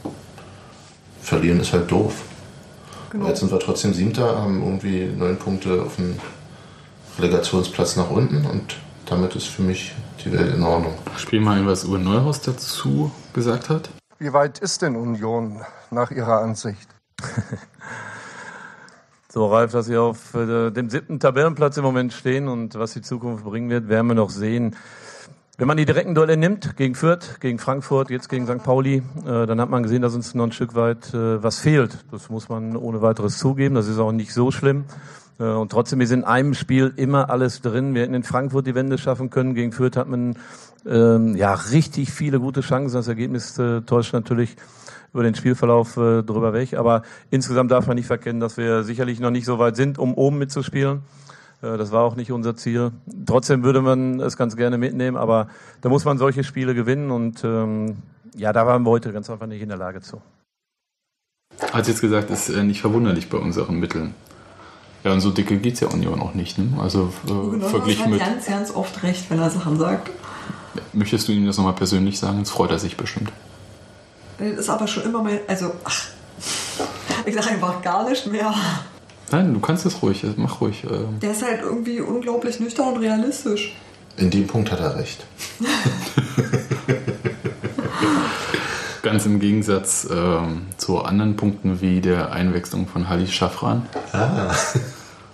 verlieren 1.22 1.60
ist 1.60 1.72
halt 1.72 1.90
doof. 1.90 2.14
genau. 3.10 3.26
Jetzt 3.26 3.40
sind 3.40 3.50
wir 3.52 3.58
trotzdem 3.58 3.92
Siebter, 3.94 4.38
haben 4.40 4.62
irgendwie 4.62 5.06
neun 5.16 5.36
Punkte 5.36 5.82
auf 5.82 5.96
dem 5.96 6.18
Relegationsplatz 7.18 7.96
nach 7.96 8.10
unten 8.10 8.46
und 8.46 8.76
damit 9.06 9.34
ist 9.36 9.48
für 9.48 9.62
mich 9.62 9.92
die 10.24 10.32
Welt 10.32 10.54
in 10.54 10.62
Ordnung. 10.62 10.94
Spiel 11.16 11.40
mal 11.40 11.58
ein, 11.58 11.66
was 11.66 11.84
Uwe 11.84 11.98
Neuhaus 11.98 12.40
dazu 12.40 13.10
gesagt 13.32 13.68
hat. 13.68 13.90
Wie 14.18 14.32
weit 14.32 14.58
ist 14.58 14.82
denn 14.82 14.96
Union 14.96 15.60
nach 15.90 16.10
Ihrer 16.10 16.40
Ansicht? 16.40 16.88
so, 19.32 19.46
Ralf, 19.46 19.72
dass 19.72 19.86
Sie 19.86 19.96
auf 19.96 20.34
äh, 20.34 20.70
dem 20.70 20.90
siebten 20.90 21.20
Tabellenplatz 21.20 21.76
im 21.76 21.84
Moment 21.84 22.12
stehen 22.12 22.48
und 22.48 22.78
was 22.78 22.92
die 22.92 23.02
Zukunft 23.02 23.44
bringen 23.44 23.70
wird, 23.70 23.88
werden 23.88 24.08
wir 24.08 24.14
noch 24.14 24.30
sehen. 24.30 24.76
Wenn 25.56 25.68
man 25.68 25.76
die 25.76 25.84
direkten 25.84 26.14
Duelle 26.14 26.38
nimmt, 26.38 26.76
gegen 26.76 26.94
Fürth, 26.94 27.38
gegen 27.40 27.58
Frankfurt, 27.58 28.08
jetzt 28.08 28.28
gegen 28.28 28.46
St. 28.46 28.62
Pauli, 28.62 29.02
äh, 29.26 29.46
dann 29.46 29.60
hat 29.60 29.68
man 29.68 29.82
gesehen, 29.82 30.00
dass 30.00 30.14
uns 30.14 30.34
noch 30.34 30.44
ein 30.44 30.52
Stück 30.52 30.74
weit 30.74 31.12
äh, 31.12 31.42
was 31.42 31.58
fehlt. 31.58 32.04
Das 32.10 32.30
muss 32.30 32.48
man 32.48 32.76
ohne 32.76 33.02
weiteres 33.02 33.38
zugeben. 33.38 33.74
Das 33.74 33.86
ist 33.86 33.98
auch 33.98 34.12
nicht 34.12 34.32
so 34.32 34.50
schlimm. 34.50 34.84
Äh, 35.40 35.44
und 35.44 35.72
trotzdem 35.72 36.00
ist 36.00 36.12
in 36.12 36.24
einem 36.24 36.54
Spiel 36.54 36.92
immer 36.96 37.30
alles 37.30 37.62
drin. 37.62 37.94
Wir 37.94 38.02
hätten 38.02 38.14
in 38.14 38.22
Frankfurt 38.22 38.66
die 38.66 38.74
Wende 38.74 38.98
schaffen 38.98 39.30
können. 39.30 39.54
Gegen 39.54 39.72
Fürth 39.72 39.96
hat 39.96 40.08
man 40.08 40.36
ähm, 40.86 41.34
ja 41.34 41.54
richtig 41.54 42.12
viele 42.12 42.38
gute 42.38 42.60
Chancen. 42.60 42.94
Das 42.94 43.08
Ergebnis 43.08 43.58
äh, 43.58 43.80
täuscht 43.80 44.12
natürlich 44.12 44.56
über 45.12 45.24
den 45.24 45.34
Spielverlauf 45.34 45.96
äh, 45.96 46.22
drüber 46.22 46.52
weg. 46.52 46.74
Aber 46.74 47.02
insgesamt 47.30 47.70
darf 47.70 47.86
man 47.86 47.96
nicht 47.96 48.06
verkennen, 48.06 48.40
dass 48.40 48.56
wir 48.56 48.84
sicherlich 48.84 49.18
noch 49.18 49.30
nicht 49.30 49.46
so 49.46 49.58
weit 49.58 49.76
sind, 49.76 49.98
um 49.98 50.14
oben 50.14 50.38
mitzuspielen. 50.38 51.00
Äh, 51.62 51.76
das 51.76 51.90
war 51.90 52.04
auch 52.04 52.16
nicht 52.16 52.30
unser 52.30 52.54
Ziel. 52.56 52.92
Trotzdem 53.26 53.64
würde 53.64 53.82
man 53.82 54.20
es 54.20 54.36
ganz 54.36 54.56
gerne 54.56 54.78
mitnehmen, 54.78 55.16
aber 55.16 55.48
da 55.80 55.88
muss 55.88 56.04
man 56.04 56.18
solche 56.18 56.44
Spiele 56.44 56.74
gewinnen 56.74 57.10
und 57.10 57.42
ähm, 57.44 57.96
ja, 58.36 58.52
da 58.52 58.66
waren 58.66 58.84
wir 58.84 58.90
heute 58.90 59.12
ganz 59.12 59.28
einfach 59.28 59.46
nicht 59.46 59.62
in 59.62 59.68
der 59.68 59.78
Lage 59.78 60.00
zu. 60.00 60.20
Hat 61.72 61.88
jetzt 61.88 62.00
gesagt, 62.00 62.30
ist 62.30 62.48
äh, 62.48 62.62
nicht 62.62 62.80
verwunderlich 62.80 63.28
bei 63.28 63.38
unseren 63.38 63.80
Mitteln. 63.80 64.14
Ja, 65.04 65.12
und 65.12 65.20
so 65.20 65.30
dicke 65.30 65.56
geht 65.56 65.74
es 65.74 65.80
ja 65.80 65.88
Union 65.88 66.20
auch 66.20 66.34
nicht. 66.34 66.58
Ne? 66.58 66.68
Also 66.80 67.12
äh, 67.26 67.28
genau, 67.28 67.68
verglichen 67.68 68.04
hat 68.04 68.10
mit. 68.10 68.20
ganz, 68.20 68.46
ganz 68.46 68.70
oft 68.70 69.02
recht, 69.02 69.30
wenn 69.30 69.38
er 69.38 69.50
Sachen 69.50 69.78
sagt. 69.78 70.10
Möchtest 70.92 71.28
du 71.28 71.32
ihm 71.32 71.46
das 71.46 71.56
nochmal 71.56 71.74
persönlich 71.74 72.18
sagen? 72.18 72.38
Jetzt 72.38 72.50
freut 72.50 72.70
er 72.70 72.78
sich 72.78 72.96
bestimmt. 72.96 73.32
Das 74.38 74.48
ist 74.48 74.68
aber 74.70 74.86
schon 74.86 75.04
immer 75.04 75.22
mein. 75.22 75.40
Also, 75.46 75.72
ach, 75.84 76.08
ich 77.24 77.34
sage 77.34 77.50
einfach 77.50 77.82
gar 77.82 78.08
nicht 78.08 78.26
mehr. 78.26 78.54
Nein, 79.30 79.54
du 79.54 79.60
kannst 79.60 79.86
es 79.86 80.02
ruhig, 80.02 80.24
mach 80.36 80.60
ruhig. 80.60 80.84
ähm. 80.84 81.20
Der 81.20 81.32
ist 81.32 81.42
halt 81.42 81.62
irgendwie 81.62 82.00
unglaublich 82.00 82.58
nüchtern 82.60 82.94
und 82.94 83.00
realistisch. 83.00 83.74
In 84.16 84.30
dem 84.30 84.46
Punkt 84.46 84.70
hat 84.70 84.80
er 84.80 84.96
recht. 84.96 85.24
Ganz 89.02 89.26
im 89.26 89.40
Gegensatz 89.40 90.06
ähm, 90.10 90.62
zu 90.76 91.02
anderen 91.02 91.36
Punkten 91.36 91.80
wie 91.80 92.00
der 92.00 92.32
Einwechslung 92.32 92.86
von 92.86 93.08
Halil 93.08 93.28
Schafran. 93.28 93.86
Ah. 94.12 94.52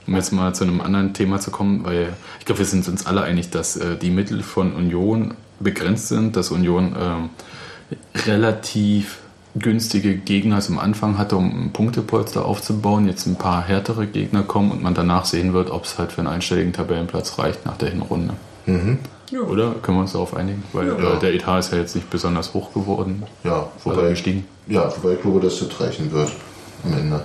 Um 0.07 0.15
jetzt 0.15 0.33
mal 0.33 0.55
zu 0.55 0.63
einem 0.63 0.81
anderen 0.81 1.15
Thema 1.15 1.41
zu 1.41 1.51
kommen, 1.51 1.85
weil 1.85 2.13
ich 2.39 2.47
glaube, 2.47 2.61
wir 2.61 2.67
sind 2.67 2.87
uns 2.87 3.07
alle 3.07 3.23
einig, 3.23 3.51
dass 3.51 3.77
äh, 3.77 3.97
die 3.97 4.11
Mittel 4.11 4.43
von 4.45 4.73
Union 4.73 5.35
begrenzt 5.59 6.09
sind, 6.09 6.37
dass 6.37 6.53
Union 6.53 6.95
ähm, 6.97 7.31
relativ 8.25 9.19
günstige 9.59 10.17
Gegner 10.17 10.61
zum 10.61 10.79
Anfang 10.79 11.19
hatte, 11.19 11.37
um 11.37 11.67
ein 11.67 11.73
Punktepolster 11.73 12.45
aufzubauen, 12.45 13.07
jetzt 13.07 13.27
ein 13.27 13.37
paar 13.37 13.63
härtere 13.63 14.07
Gegner 14.07 14.43
kommen 14.43 14.71
und 14.71 14.83
man 14.83 14.95
danach 14.95 15.25
sehen 15.25 15.53
wird, 15.55 15.71
ob 15.71 15.85
es 15.85 15.99
halt 15.99 16.13
für 16.13 16.21
einen 16.21 16.29
einstelligen 16.29 16.73
Tabellenplatz 16.73 17.39
reicht 17.39 17.65
nach 17.67 17.77
der 17.77 17.91
Hinrunde. 17.91 18.35
Mhm. 18.67 18.99
Ja. 19.31 19.41
Oder? 19.41 19.75
Können 19.83 19.99
wir 19.99 20.03
uns 20.03 20.13
darauf 20.13 20.37
einigen? 20.37 20.63
Weil 20.73 20.89
Ja. 20.89 21.15
äh, 21.15 21.19
der 21.19 21.35
Etat 21.35 21.59
ist 21.59 21.73
ja 21.73 21.79
jetzt 21.79 21.95
nicht 21.97 22.09
besonders 22.11 22.55
hoch 22.55 22.73
geworden. 22.73 23.25
Ja, 23.45 23.69
wobei, 23.85 24.11
gestiegen. 24.11 24.47
ja, 24.67 24.91
wobei 24.97 25.15
ich 25.15 25.23
glaube, 25.23 25.41
dass 25.41 25.59
das 25.59 25.81
reichen 25.81 26.13
wird 26.13 26.31
am 26.85 26.93
Ende. 26.93 27.25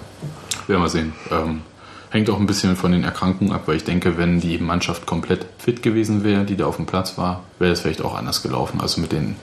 Werden 0.68 0.82
wir 0.82 0.90
sehen. 0.90 1.14
Ähm, 1.32 1.62
hängt 2.10 2.30
auch 2.30 2.40
ein 2.40 2.48
bisschen 2.48 2.76
von 2.76 2.92
den 2.92 3.04
Erkrankungen 3.04 3.54
ab, 3.54 3.64
weil 3.68 3.76
ich 3.76 3.84
denke, 3.84 4.18
wenn 4.18 4.40
die 4.40 4.58
Mannschaft 4.58 5.06
komplett 5.06 5.46
fit 5.60 5.84
gewesen 5.84 6.24
wäre, 6.24 6.44
die 6.44 6.56
da 6.58 6.66
auf 6.66 6.78
dem 6.78 6.86
Platz 6.88 7.18
war, 7.18 7.42
wäre 7.60 7.72
es 7.74 7.82
vielleicht 7.82 8.02
auch 8.04 8.16
anders 8.16 8.42
gelaufen. 8.42 8.82
Also 8.82 9.00
mit 9.00 9.12
den 9.12 9.36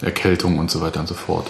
Erkältungen 0.00 0.58
und 0.58 0.70
so 0.70 0.80
weiter 0.80 1.00
und 1.00 1.06
so 1.08 1.14
fort. 1.14 1.46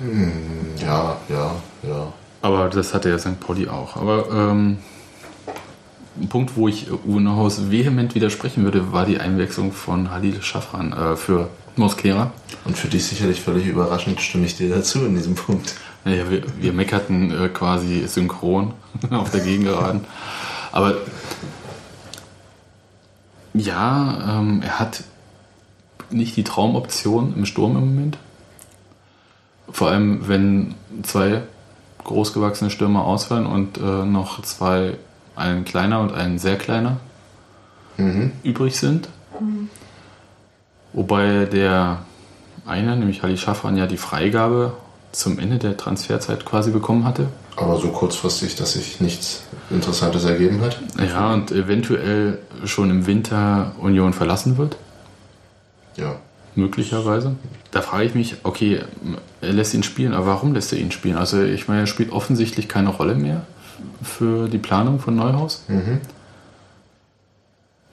Hm, 0.00 0.32
Ja, 0.80 1.16
ja, 1.28 1.50
ja. 1.82 2.12
Aber 2.42 2.68
das 2.68 2.92
hatte 2.92 3.08
ja 3.08 3.18
St. 3.18 3.38
Pauli 3.40 3.68
auch. 3.68 3.96
Aber 3.96 4.26
ähm, 4.32 4.78
ein 6.20 6.28
Punkt, 6.28 6.56
wo 6.56 6.68
ich 6.68 6.90
Uwe 6.90 7.20
Neuhaus 7.20 7.70
vehement 7.70 8.14
widersprechen 8.14 8.64
würde, 8.64 8.92
war 8.92 9.06
die 9.06 9.18
Einwechslung 9.18 9.72
von 9.72 10.10
Halil 10.10 10.42
Schafran 10.42 10.92
äh, 10.92 11.16
für 11.16 11.48
Mosquera. 11.76 12.32
Und 12.64 12.76
für 12.76 12.88
dich 12.88 13.04
sicherlich 13.04 13.40
völlig 13.40 13.66
überraschend 13.66 14.20
stimme 14.20 14.46
ich 14.46 14.56
dir 14.56 14.68
dazu 14.68 15.04
in 15.04 15.14
diesem 15.14 15.34
Punkt. 15.34 15.74
Naja, 16.04 16.30
wir, 16.30 16.42
wir 16.60 16.72
meckerten 16.72 17.30
äh, 17.30 17.48
quasi 17.48 18.06
synchron 18.06 18.74
auf 19.10 19.30
der 19.30 19.40
Gegengeraden. 19.40 20.04
Aber 20.70 20.96
ja, 23.54 24.38
ähm, 24.38 24.62
er 24.62 24.78
hat 24.78 25.04
nicht 26.10 26.36
die 26.36 26.44
Traumoption 26.44 27.34
im 27.36 27.46
Sturm 27.46 27.76
im 27.76 27.94
Moment. 27.94 28.18
Vor 29.70 29.88
allem, 29.88 30.28
wenn 30.28 30.74
zwei 31.02 31.42
großgewachsene 32.04 32.70
Stürmer 32.70 33.04
ausfallen 33.04 33.46
und 33.46 33.78
äh, 33.78 34.04
noch 34.04 34.42
zwei, 34.42 34.98
ein 35.36 35.64
kleiner 35.64 36.00
und 36.00 36.12
ein 36.12 36.38
sehr 36.38 36.56
kleiner, 36.56 36.98
Mhm. 37.96 38.32
übrig 38.42 38.78
sind. 38.78 39.08
Wobei 40.92 41.46
der 41.46 41.98
eine, 42.66 42.96
nämlich 42.96 43.22
Halil 43.22 43.36
Schafran, 43.38 43.76
ja 43.76 43.86
die 43.86 43.96
Freigabe 43.96 44.74
zum 45.12 45.38
Ende 45.38 45.58
der 45.58 45.76
Transferzeit 45.76 46.44
quasi 46.44 46.70
bekommen 46.70 47.04
hatte. 47.04 47.26
Aber 47.56 47.78
so 47.78 47.88
kurzfristig, 47.88 48.56
dass 48.56 48.72
sich 48.74 49.00
nichts 49.00 49.42
Interessantes 49.70 50.24
ergeben 50.24 50.60
hat. 50.62 50.80
Ja, 51.06 51.32
und 51.34 51.50
eventuell 51.50 52.38
schon 52.64 52.90
im 52.90 53.06
Winter 53.06 53.72
Union 53.78 54.12
verlassen 54.14 54.56
wird. 54.58 54.76
Ja. 55.96 56.16
Möglicherweise. 56.54 57.36
Da 57.70 57.80
frage 57.80 58.04
ich 58.04 58.14
mich, 58.14 58.36
okay, 58.42 58.80
er 59.40 59.52
lässt 59.52 59.72
ihn 59.74 59.82
spielen, 59.82 60.12
aber 60.12 60.26
warum 60.26 60.52
lässt 60.54 60.72
er 60.72 60.78
ihn 60.78 60.90
spielen? 60.92 61.16
Also 61.16 61.42
ich 61.42 61.68
meine, 61.68 61.80
er 61.80 61.86
spielt 61.86 62.12
offensichtlich 62.12 62.68
keine 62.68 62.90
Rolle 62.90 63.14
mehr 63.14 63.42
für 64.02 64.48
die 64.48 64.58
Planung 64.58 64.98
von 65.00 65.16
Neuhaus. 65.16 65.64
Mhm. 65.68 66.00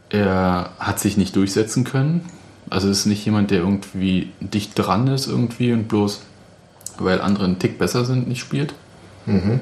Er 0.10 0.72
hat 0.80 1.00
sich 1.00 1.18
nicht 1.18 1.36
durchsetzen 1.36 1.84
können. 1.84 2.30
Also 2.70 2.90
ist 2.90 3.06
nicht 3.06 3.26
jemand, 3.26 3.52
der 3.52 3.60
irgendwie 3.60 4.32
dicht 4.40 4.78
dran 4.78 5.08
ist 5.08 5.28
irgendwie 5.28 5.74
und 5.74 5.88
bloß, 5.88 6.22
weil 6.98 7.22
andere 7.22 7.46
einen 7.46 7.60
Tick 7.60 7.80
besser 7.80 8.06
sind, 8.06 8.28
nicht 8.28 8.40
spielt. 8.40 8.74
Mhm. 9.26 9.60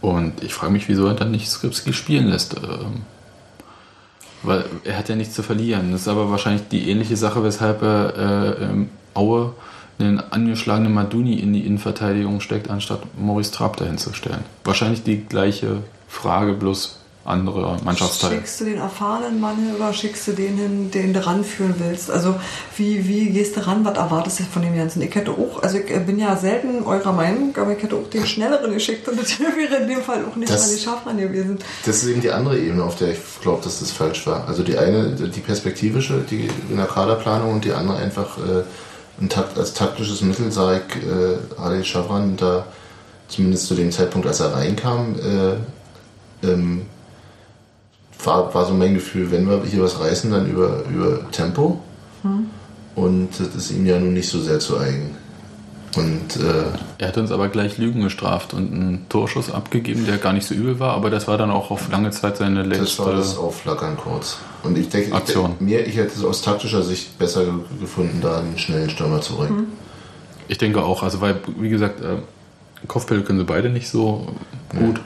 Und 0.00 0.42
ich 0.42 0.54
frage 0.54 0.72
mich, 0.72 0.88
wieso 0.88 1.06
er 1.06 1.14
dann 1.14 1.30
nicht 1.30 1.48
Skripski 1.48 1.92
spielen 1.92 2.28
lässt. 2.28 2.56
Ähm, 2.56 3.02
weil 4.42 4.64
er 4.84 4.96
hat 4.96 5.08
ja 5.08 5.16
nichts 5.16 5.34
zu 5.34 5.42
verlieren. 5.42 5.90
Das 5.92 6.02
ist 6.02 6.08
aber 6.08 6.30
wahrscheinlich 6.30 6.68
die 6.68 6.88
ähnliche 6.88 7.16
Sache, 7.16 7.42
weshalb 7.42 7.82
er 7.82 8.60
äh, 8.60 8.86
Aue 9.14 9.54
einen 9.98 10.20
angeschlagenen 10.20 10.92
Maduni 10.94 11.34
in 11.40 11.52
die 11.52 11.66
Innenverteidigung 11.66 12.40
steckt, 12.40 12.70
anstatt 12.70 13.00
Maurice 13.18 13.50
Trapp 13.52 13.76
dahin 13.78 13.98
zu 13.98 14.12
stellen. 14.12 14.44
Wahrscheinlich 14.64 15.02
die 15.02 15.24
gleiche 15.24 15.78
Frage, 16.08 16.52
bloß 16.52 16.96
andere 17.24 17.76
Mannschaftsteile. 17.84 18.36
Schickst 18.36 18.60
du 18.60 18.64
den 18.64 18.78
erfahrenen 18.78 19.38
Mann 19.38 19.56
hin 19.56 19.74
oder 19.76 19.92
schickst 19.92 20.28
du 20.28 20.32
den 20.32 20.56
hin, 20.56 20.90
den 20.90 21.12
du 21.12 21.26
ranführen 21.26 21.74
willst? 21.78 22.10
Also 22.10 22.36
wie, 22.78 23.06
wie 23.06 23.28
gehst 23.28 23.54
du 23.54 23.66
ran? 23.66 23.84
Was 23.84 23.98
erwartest 23.98 24.40
du 24.40 24.44
von 24.44 24.62
dem 24.62 24.74
Ganzen? 24.74 25.02
Ich 25.02 25.14
hätte 25.14 25.32
auch, 25.32 25.62
also 25.62 25.76
ich 25.76 26.06
bin 26.06 26.18
ja 26.18 26.34
selten 26.36 26.82
eurer 26.84 27.12
Meinung, 27.12 27.54
aber 27.60 27.76
ich 27.76 27.82
hätte 27.82 27.96
auch 27.96 28.08
den 28.08 28.24
schnelleren 28.24 28.72
geschickt 28.72 29.06
und 29.08 29.20
das 29.20 29.38
wäre 29.38 29.82
in 29.82 29.88
dem 29.88 30.00
Fall 30.00 30.24
auch 30.24 30.36
nicht 30.36 30.50
Das- 30.50 30.68
mal 30.70 30.74
die 30.76 30.80
Schafran 30.82 31.18
gewesen. 31.18 31.58
Das 31.84 32.02
ist 32.02 32.08
eben 32.08 32.22
die 32.22 32.30
andere 32.30 32.58
Ebene, 32.58 32.82
auf 32.82 32.96
der 32.96 33.10
ich 33.12 33.18
glaube, 33.42 33.62
dass 33.62 33.80
das 33.80 33.90
falsch 33.90 34.26
war. 34.26 34.48
Also 34.48 34.62
die 34.62 34.78
eine, 34.78 35.10
die 35.10 35.40
perspektivische, 35.40 36.24
die 36.30 36.48
in 36.70 36.76
der 36.78 36.86
Kaderplanung 36.86 37.52
und 37.52 37.64
die 37.66 37.72
andere 37.72 37.98
einfach 37.98 38.38
äh, 38.38 38.62
Takt, 39.28 39.58
als 39.58 39.74
taktisches 39.74 40.22
Mittel 40.22 40.52
sah 40.52 40.76
ich 40.76 40.96
äh, 40.96 41.38
Halil 41.58 41.84
Schafran 41.84 42.36
da 42.36 42.66
zumindest 43.26 43.66
zu 43.66 43.74
dem 43.74 43.90
Zeitpunkt, 43.90 44.26
als 44.26 44.40
er 44.40 44.54
reinkam, 44.54 45.16
äh, 45.16 46.46
ähm, 46.46 46.82
war, 48.22 48.54
war 48.54 48.66
so 48.66 48.74
mein 48.74 48.94
Gefühl, 48.94 49.30
wenn 49.30 49.48
wir 49.48 49.62
hier 49.64 49.82
was 49.82 50.00
reißen, 50.00 50.30
dann 50.30 50.48
über, 50.50 50.84
über 50.90 51.30
Tempo. 51.30 51.80
Und 52.94 53.28
das 53.38 53.54
ist 53.54 53.70
ihm 53.70 53.86
ja 53.86 53.98
nun 53.98 54.12
nicht 54.12 54.28
so 54.28 54.40
sehr 54.40 54.58
zu 54.58 54.78
eigen. 54.78 55.16
Und 55.96 56.36
äh, 56.36 56.64
Er 56.98 57.08
hat 57.08 57.16
uns 57.16 57.32
aber 57.32 57.48
gleich 57.48 57.78
Lügen 57.78 58.02
gestraft 58.02 58.52
und 58.52 58.72
einen 58.72 59.06
Torschuss 59.08 59.50
abgegeben, 59.50 60.04
der 60.06 60.18
gar 60.18 60.32
nicht 60.34 60.46
so 60.46 60.54
übel 60.54 60.78
war, 60.78 60.92
aber 60.94 61.08
das 61.10 61.26
war 61.26 61.38
dann 61.38 61.50
auch 61.50 61.70
auf 61.70 61.90
lange 61.90 62.10
Zeit 62.10 62.36
seine 62.36 62.68
Das 62.68 62.78
letzte 62.78 63.04
war 63.06 63.14
das 63.14 63.36
Aufflackern 63.38 63.96
kurz. 63.96 64.36
Und 64.62 64.76
ich 64.76 64.88
denke, 64.90 65.08
ich, 65.08 65.14
Aktion. 65.14 65.46
denke, 65.50 65.64
mir, 65.64 65.86
ich 65.86 65.96
hätte 65.96 66.12
es 66.14 66.24
aus 66.24 66.42
taktischer 66.42 66.82
Sicht 66.82 67.18
besser 67.18 67.44
ge- 67.46 67.54
gefunden, 67.80 68.20
da 68.20 68.38
einen 68.40 68.58
schnellen 68.58 68.90
Stürmer 68.90 69.20
zu 69.22 69.36
bringen. 69.36 69.68
Ich 70.48 70.58
denke 70.58 70.82
auch, 70.82 71.02
also 71.02 71.20
weil, 71.20 71.40
wie 71.58 71.70
gesagt, 71.70 72.00
äh, 72.02 72.16
Kopfbälle 72.86 73.22
können 73.22 73.38
sie 73.38 73.44
beide 73.44 73.70
nicht 73.70 73.88
so 73.88 74.26
gut. 74.78 75.00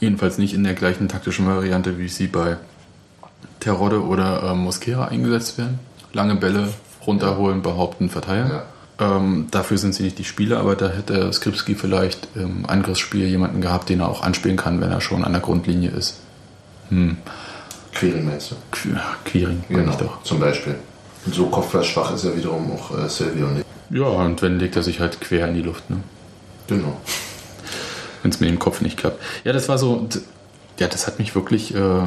Jedenfalls 0.00 0.38
nicht 0.38 0.54
in 0.54 0.64
der 0.64 0.74
gleichen 0.74 1.08
taktischen 1.08 1.46
Variante, 1.46 1.98
wie 1.98 2.08
sie 2.08 2.26
bei 2.26 2.56
Terodde 3.60 4.02
oder 4.02 4.42
äh, 4.42 4.54
Mosquera 4.54 5.06
eingesetzt 5.06 5.56
werden. 5.58 5.78
Lange 6.12 6.34
Bälle 6.36 6.68
runterholen, 7.06 7.62
behaupten, 7.62 8.08
verteilen. 8.10 8.48
Ja. 8.50 8.62
Ähm, 9.00 9.48
dafür 9.50 9.78
sind 9.78 9.94
sie 9.94 10.04
nicht 10.04 10.18
die 10.18 10.24
Spieler, 10.24 10.60
aber 10.60 10.76
da 10.76 10.88
hätte 10.88 11.32
Skripski 11.32 11.74
vielleicht 11.74 12.28
im 12.36 12.64
Angriffsspiel 12.66 13.26
jemanden 13.26 13.60
gehabt, 13.60 13.88
den 13.88 14.00
er 14.00 14.08
auch 14.08 14.22
anspielen 14.22 14.56
kann, 14.56 14.80
wenn 14.80 14.90
er 14.90 15.00
schon 15.00 15.24
an 15.24 15.32
der 15.32 15.40
Grundlinie 15.40 15.90
ist. 15.90 16.20
Hm. 16.90 17.16
Quiring 17.92 18.24
meinst 18.24 18.52
du? 18.52 18.56
Qu 18.70 18.88
Quiring, 19.24 19.64
genau. 19.68 19.90
Ich 19.90 19.96
doch. 19.96 20.22
zum 20.22 20.38
Beispiel. 20.40 20.76
Und 21.26 21.34
so 21.34 21.46
kopfballschwach 21.46 22.14
ist 22.14 22.24
ja 22.24 22.36
wiederum 22.36 22.70
auch 22.72 22.96
äh, 22.96 23.08
Silvio 23.08 23.46
nicht. 23.48 23.66
Ja, 23.90 24.04
und 24.04 24.42
wenn 24.42 24.58
legt 24.58 24.76
er 24.76 24.82
sich 24.82 25.00
halt 25.00 25.20
quer 25.20 25.48
in 25.48 25.54
die 25.54 25.62
Luft, 25.62 25.88
ne? 25.90 25.96
Genau. 26.66 26.96
wenn 28.22 28.30
es 28.30 28.40
mit 28.40 28.48
dem 28.48 28.58
Kopf 28.58 28.80
nicht 28.80 28.96
klappt. 28.96 29.22
Ja, 29.44 29.52
das 29.52 29.68
war 29.68 29.78
so, 29.78 30.08
ja, 30.78 30.88
das 30.88 31.06
hat 31.06 31.18
mich 31.18 31.34
wirklich 31.34 31.74
äh, 31.74 32.02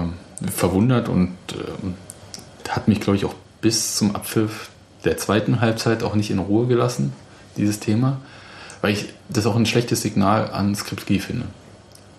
verwundert 0.51 1.09
und 1.09 1.35
äh, 1.51 2.69
hat 2.69 2.87
mich, 2.87 2.99
glaube 2.99 3.17
ich, 3.17 3.25
auch 3.25 3.35
bis 3.61 3.95
zum 3.95 4.15
Abpfiff 4.15 4.69
der 5.03 5.17
zweiten 5.17 5.61
Halbzeit 5.61 6.03
auch 6.03 6.15
nicht 6.15 6.29
in 6.31 6.39
Ruhe 6.39 6.67
gelassen, 6.67 7.13
dieses 7.55 7.79
Thema, 7.79 8.19
weil 8.81 8.93
ich 8.93 9.05
das 9.29 9.45
auch 9.45 9.55
ein 9.55 9.65
schlechtes 9.65 10.01
Signal 10.01 10.49
an 10.51 10.75
Skripski 10.75 11.19
finde. 11.19 11.45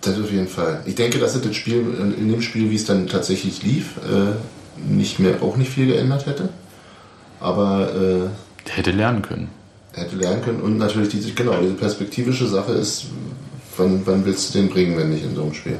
Das 0.01 0.17
auf 0.19 0.31
jeden 0.31 0.47
Fall. 0.47 0.81
Ich 0.85 0.95
denke, 0.95 1.19
dass 1.19 1.35
es 1.35 1.41
das 1.41 1.55
Spiel, 1.55 1.79
in 2.17 2.29
dem 2.31 2.41
Spiel, 2.41 2.69
wie 2.71 2.75
es 2.75 2.85
dann 2.85 3.07
tatsächlich 3.07 3.63
lief, 3.63 3.97
äh, 3.97 4.33
nicht 4.89 5.19
mehr, 5.19 5.41
auch 5.43 5.57
nicht 5.57 5.71
viel 5.71 5.87
geändert 5.87 6.25
hätte. 6.25 6.49
Aber 7.41 7.89
äh, 7.93 8.29
Der 8.67 8.75
hätte 8.75 8.91
lernen 8.91 9.21
können. 9.21 9.49
hätte 9.93 10.15
lernen 10.15 10.41
können. 10.41 10.61
Und 10.61 10.77
natürlich 10.77 11.09
diese, 11.09 11.31
genau, 11.33 11.59
diese 11.61 11.73
perspektivische 11.73 12.47
Sache 12.47 12.71
ist, 12.73 13.07
wann, 13.75 14.01
wann 14.05 14.25
willst 14.25 14.53
du 14.53 14.59
den 14.59 14.69
bringen, 14.69 14.97
wenn 14.97 15.09
nicht 15.09 15.23
in 15.23 15.35
so 15.35 15.43
einem 15.43 15.53
Spiel? 15.53 15.79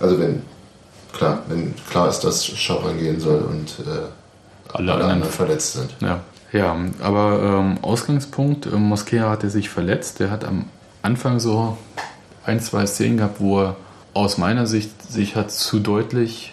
Also 0.00 0.18
wenn, 0.18 0.42
klar, 1.12 1.42
wenn 1.48 1.74
klar 1.90 2.08
ist, 2.08 2.20
dass 2.20 2.46
Schauern 2.46 2.98
gehen 2.98 3.20
soll 3.20 3.42
und 3.42 3.86
äh, 3.86 4.08
alle, 4.74 4.94
anderen 4.94 5.24
verletzt 5.24 5.74
sind. 5.74 5.94
Ja, 6.00 6.20
ja 6.52 6.76
aber 7.00 7.60
ähm, 7.60 7.78
Ausgangspunkt, 7.82 8.66
äh, 8.66 8.70
Moskea 8.70 9.30
hatte 9.30 9.50
sich 9.50 9.70
verletzt. 9.70 10.20
Der 10.20 10.30
hat 10.30 10.44
am 10.44 10.66
Anfang 11.02 11.40
so 11.40 11.76
ein, 12.44 12.60
zwei 12.60 12.86
Szenen 12.86 13.16
gehabt, 13.18 13.40
wo 13.40 13.62
er 13.62 13.76
aus 14.12 14.38
meiner 14.38 14.66
Sicht 14.66 14.90
sich 15.10 15.36
hat 15.36 15.50
zu 15.50 15.80
deutlich 15.80 16.52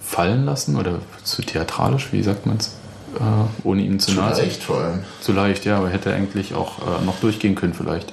fallen 0.00 0.44
lassen 0.44 0.76
oder 0.76 0.98
zu 1.22 1.42
theatralisch, 1.42 2.12
wie 2.12 2.22
sagt 2.22 2.46
man 2.46 2.56
es, 2.56 2.68
äh, 3.16 3.20
ohne 3.64 3.82
ihm 3.82 4.00
zu, 4.00 4.12
Zu 4.12 4.20
nahe 4.20 4.36
leicht 4.36 4.62
vor 4.62 4.80
allem. 4.80 5.00
Zu 5.20 5.32
leicht, 5.32 5.64
ja, 5.64 5.78
aber 5.78 5.88
hätte 5.88 6.12
eigentlich 6.12 6.54
auch 6.54 6.78
äh, 6.78 7.04
noch 7.04 7.20
durchgehen 7.20 7.54
können 7.54 7.74
vielleicht. 7.74 8.12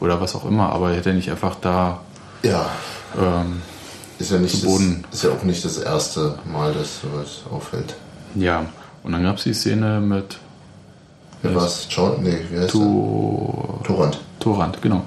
Oder 0.00 0.20
was 0.20 0.34
auch 0.34 0.44
immer, 0.44 0.70
aber 0.72 0.90
er 0.90 0.96
hätte 0.96 1.12
nicht 1.12 1.30
einfach 1.30 1.56
da 1.60 2.00
Ja. 2.42 2.66
ähm, 3.18 3.62
Ist 4.18 4.30
ja, 4.30 4.38
nicht 4.38 4.60
zu 4.60 4.66
Boden. 4.66 5.04
Das, 5.10 5.20
ist 5.20 5.24
ja 5.24 5.30
auch 5.30 5.42
nicht 5.42 5.64
das 5.64 5.78
erste 5.78 6.38
Mal, 6.44 6.72
dass 6.72 7.00
sowas 7.00 7.42
auffällt. 7.50 7.94
Ja, 8.36 8.66
und 9.02 9.12
dann 9.12 9.22
gab 9.22 9.36
es 9.38 9.44
die 9.44 9.54
Szene 9.54 10.00
mit 10.00 10.38
Wer 11.42 11.54
war's? 11.54 11.86
John? 11.90 12.22
Nee, 12.22 12.38
heißt 12.54 12.70
tu 12.70 13.78
Torrand. 13.84 14.18
Torrand, 14.40 14.80
genau. 14.82 15.02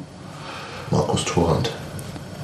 Markus 0.92 1.26
Torrand. 1.26 1.72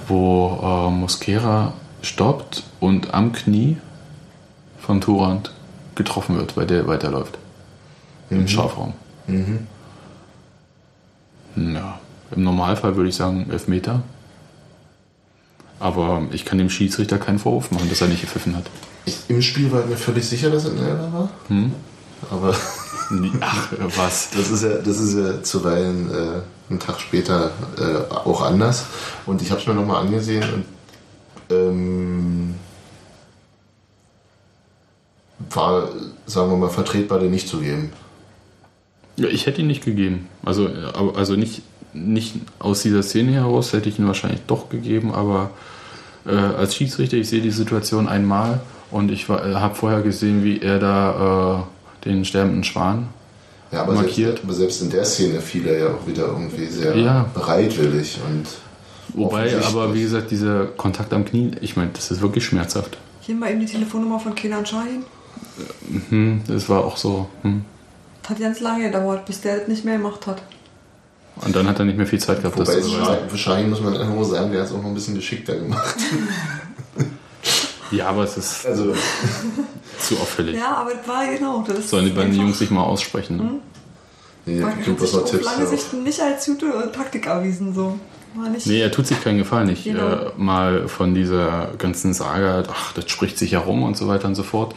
Wo 0.07 0.59
äh, 0.61 0.91
Mosquera 0.91 1.73
stoppt 2.01 2.63
und 2.79 3.13
am 3.13 3.31
Knie 3.31 3.77
von 4.79 5.01
Torrand 5.01 5.51
getroffen 5.95 6.38
wird, 6.38 6.57
weil 6.57 6.67
der 6.67 6.88
weiterläuft. 6.88 7.38
Im 8.29 8.41
Mhm. 8.41 8.47
Strafraum. 8.47 8.93
Mhm. 9.27 9.67
Ja, 11.55 11.99
im 12.36 12.43
Normalfall 12.43 12.95
würde 12.95 13.09
ich 13.09 13.15
sagen 13.15 13.47
Elfmeter. 13.49 14.03
Aber 15.80 16.23
ich 16.32 16.45
kann 16.45 16.57
dem 16.57 16.69
Schiedsrichter 16.69 17.17
keinen 17.17 17.39
Vorwurf 17.39 17.71
machen, 17.71 17.89
dass 17.89 18.01
er 18.01 18.07
nicht 18.07 18.21
gepfiffen 18.21 18.55
hat. 18.55 18.65
Ich, 19.05 19.17
Im 19.28 19.41
Spiel 19.41 19.71
war 19.71 19.82
ich 19.82 19.88
mir 19.88 19.97
völlig 19.97 20.28
sicher, 20.28 20.49
dass 20.49 20.65
es 20.65 20.71
ein 20.71 20.80
Elfer 20.80 21.13
war. 21.13 21.30
Hm? 21.49 21.73
Aber 22.32 22.55
Ach, 23.41 23.71
was? 23.95 24.32
Das 24.32 24.49
ist 24.49 24.63
ja, 24.63 24.78
das 24.78 24.99
ist 24.99 25.15
ja 25.15 25.43
zuweilen 25.43 26.09
äh, 26.11 26.41
einen 26.69 26.80
Tag 26.80 26.99
später 26.99 27.51
äh, 27.78 28.13
auch 28.13 28.41
anders. 28.41 28.86
Und 29.26 29.41
ich 29.41 29.51
habe 29.51 29.61
es 29.61 29.67
mir 29.67 29.73
nochmal 29.73 30.01
angesehen 30.01 30.43
und 30.53 30.65
ähm, 31.55 32.55
war, 35.49 35.89
sagen 36.26 36.49
wir 36.51 36.57
mal, 36.57 36.69
vertretbar, 36.69 37.19
den 37.19 37.32
nicht 37.32 37.47
zu 37.47 37.59
geben. 37.59 37.91
Ja, 39.17 39.28
ich 39.28 39.45
hätte 39.45 39.61
ihn 39.61 39.67
nicht 39.67 39.86
gegeben. 39.86 40.28
Also, 40.43 40.67
äh, 40.67 40.91
also 41.15 41.36
nicht, 41.36 41.61
nicht 41.95 42.35
aus 42.59 42.81
dieser 42.81 43.01
Szene 43.03 43.31
heraus 43.31 43.73
hätte 43.73 43.89
ich 43.89 43.97
ihn 43.97 44.07
wahrscheinlich 44.07 44.41
doch 44.47 44.69
gegeben, 44.69 45.13
aber 45.13 45.51
äh, 46.27 46.35
als 46.35 46.75
Schiedsrichter, 46.75 47.17
ich 47.17 47.29
sehe 47.29 47.41
die 47.41 47.51
Situation 47.51 48.07
einmal 48.07 48.59
und 48.91 49.11
ich 49.11 49.29
habe 49.29 49.75
vorher 49.75 50.01
gesehen, 50.01 50.43
wie 50.43 50.59
er 50.61 50.79
da 50.79 51.67
äh, 52.03 52.07
den 52.09 52.25
sterbenden 52.25 52.63
Schwan 52.63 53.07
Ja, 53.71 53.81
aber 53.81 53.93
markiert. 53.93 54.37
Selbst, 54.37 54.43
aber 54.43 54.53
selbst 54.53 54.81
in 54.81 54.89
der 54.89 55.05
Szene 55.05 55.39
fiel 55.41 55.65
er 55.67 55.79
ja 55.79 55.87
auch 55.87 56.05
wieder 56.05 56.27
irgendwie 56.27 56.65
sehr 56.67 56.95
Ja. 56.95 57.25
bereitwillig 57.33 58.19
und 58.27 58.45
Wobei, 59.13 59.55
aber 59.63 59.93
wie 59.93 60.01
gesagt, 60.01 60.31
dieser 60.31 60.65
Kontakt 60.65 61.13
am 61.13 61.23
Knie, 61.23 61.51
ich 61.61 61.77
meine, 61.77 61.91
das 61.93 62.11
ist 62.11 62.21
wirklich 62.21 62.43
schmerzhaft. 62.43 62.97
Hier 63.21 63.35
mal 63.35 63.49
eben 63.51 63.61
die 63.61 63.65
Telefonnummer 63.65 64.19
von 64.19 64.35
Kenan 64.35 64.65
Shahin. 64.65 65.03
Hm, 66.09 66.41
das 66.47 66.67
war 66.67 66.83
auch 66.83 66.97
so. 66.97 67.29
Hm. 67.43 67.63
Das 68.21 68.31
hat 68.31 68.39
ganz 68.39 68.59
lange 68.59 68.85
gedauert, 68.85 69.25
bis 69.25 69.41
der 69.41 69.59
das 69.59 69.67
nicht 69.67 69.85
mehr 69.85 69.97
gemacht 69.97 70.27
hat. 70.27 70.41
Und 71.41 71.55
dann 71.55 71.67
hat 71.67 71.79
er 71.79 71.86
nicht 71.86 71.97
mehr 71.97 72.07
viel 72.07 72.19
Zeit 72.19 72.41
gehabt, 72.41 72.57
Wobei 72.57 72.65
das 72.65 72.86
es 72.86 72.91
zu 72.91 72.97
beweisen. 72.97 73.38
Schein 73.38 73.69
muss 73.69 73.81
man 73.81 73.97
einfach 73.97 74.13
nur 74.13 74.25
sagen, 74.25 74.51
der 74.51 74.61
hat 74.61 74.67
es 74.69 74.73
auch 74.73 74.81
noch 74.81 74.86
ein 74.86 74.93
bisschen 74.93 75.15
geschickter 75.15 75.55
gemacht. 75.55 75.95
Ja, 77.91 78.07
aber 78.09 78.23
es 78.23 78.38
ist 78.38 78.65
Also, 78.65 78.93
zu 79.99 80.15
auffällig. 80.15 80.57
Ja, 80.57 80.77
aber 80.77 80.95
das 80.95 81.07
war 81.07 81.25
genau. 81.27 81.63
Das 81.67 81.89
Sollen 81.89 82.05
die 82.05 82.11
beiden 82.11 82.33
Jungs 82.33 82.59
sich 82.59 82.71
mal 82.71 82.83
aussprechen? 82.83 83.38
Ne? 83.38 83.43
Hm? 84.45 84.65
hat 84.65 84.83
glaube, 84.83 84.99
das 84.99 85.11
sich 85.11 85.19
auf 85.19 85.31
Tipps. 85.31 85.45
lange 85.45 85.63
ja. 85.63 85.69
Sicht 85.69 85.93
nicht 85.93 86.19
als 86.19 86.45
gute 86.45 86.91
Taktik 86.91 87.25
erwiesen. 87.27 87.73
So. 87.73 87.97
Nee, 88.65 88.81
er 88.81 88.91
tut 88.91 89.07
sich 89.07 89.21
keinen 89.23 89.38
Gefallen. 89.38 89.69
Ich 89.69 89.83
Genau. 89.86 90.07
äh, 90.07 90.31
mal 90.38 90.88
von 90.88 91.13
dieser 91.15 91.69
ganzen 91.77 92.13
Saga, 92.13 92.63
ach, 92.69 92.93
das 92.93 93.09
spricht 93.09 93.38
sich 93.38 93.53
herum 93.53 93.83
und 93.83 93.95
so 93.97 94.07
weiter 94.07 94.27
und 94.27 94.36
so 94.36 94.43
fort, 94.43 94.75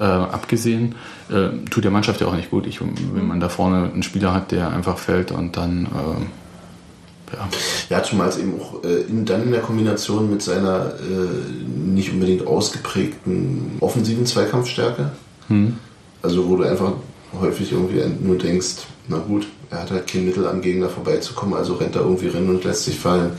äh, 0.00 0.04
abgesehen, 0.04 0.94
äh, 1.30 1.48
tut 1.70 1.84
der 1.84 1.90
Mannschaft 1.90 2.20
ja 2.20 2.26
auch 2.26 2.36
nicht 2.36 2.50
gut. 2.50 2.66
Ich, 2.66 2.80
wenn 2.80 3.26
man 3.26 3.40
da 3.40 3.48
vorne 3.48 3.90
einen 3.92 4.02
Spieler 4.02 4.32
hat, 4.32 4.52
der 4.52 4.70
einfach 4.70 4.98
fällt 4.98 5.32
und 5.32 5.56
dann, 5.56 5.86
äh, 5.86 7.36
ja, 7.36 7.48
Ja, 7.90 8.02
zumal 8.02 8.28
es 8.28 8.38
eben 8.38 8.54
auch 8.60 8.82
äh, 8.84 9.02
in, 9.02 9.24
dann 9.24 9.42
in 9.42 9.52
der 9.52 9.60
Kombination 9.60 10.30
mit 10.30 10.42
seiner 10.42 10.94
äh, 10.94 11.90
nicht 11.92 12.12
unbedingt 12.12 12.46
ausgeprägten 12.46 13.72
offensiven 13.80 14.24
Zweikampfstärke, 14.24 15.10
hm. 15.48 15.76
also 16.22 16.48
wo 16.48 16.56
du 16.56 16.64
einfach 16.64 16.92
häufig 17.38 17.72
irgendwie 17.72 18.00
nur 18.20 18.38
denkst, 18.38 18.76
na 19.08 19.18
gut, 19.18 19.46
er 19.70 19.82
hat 19.82 19.90
halt 19.90 20.06
kein 20.06 20.24
Mittel 20.24 20.46
am 20.46 20.62
Gegner 20.62 20.88
vorbeizukommen, 20.88 21.54
also 21.54 21.74
rennt 21.74 21.96
er 21.96 22.02
irgendwie 22.02 22.28
rein 22.28 22.48
und 22.48 22.64
lässt 22.64 22.84
sich 22.84 22.98
fallen. 22.98 23.32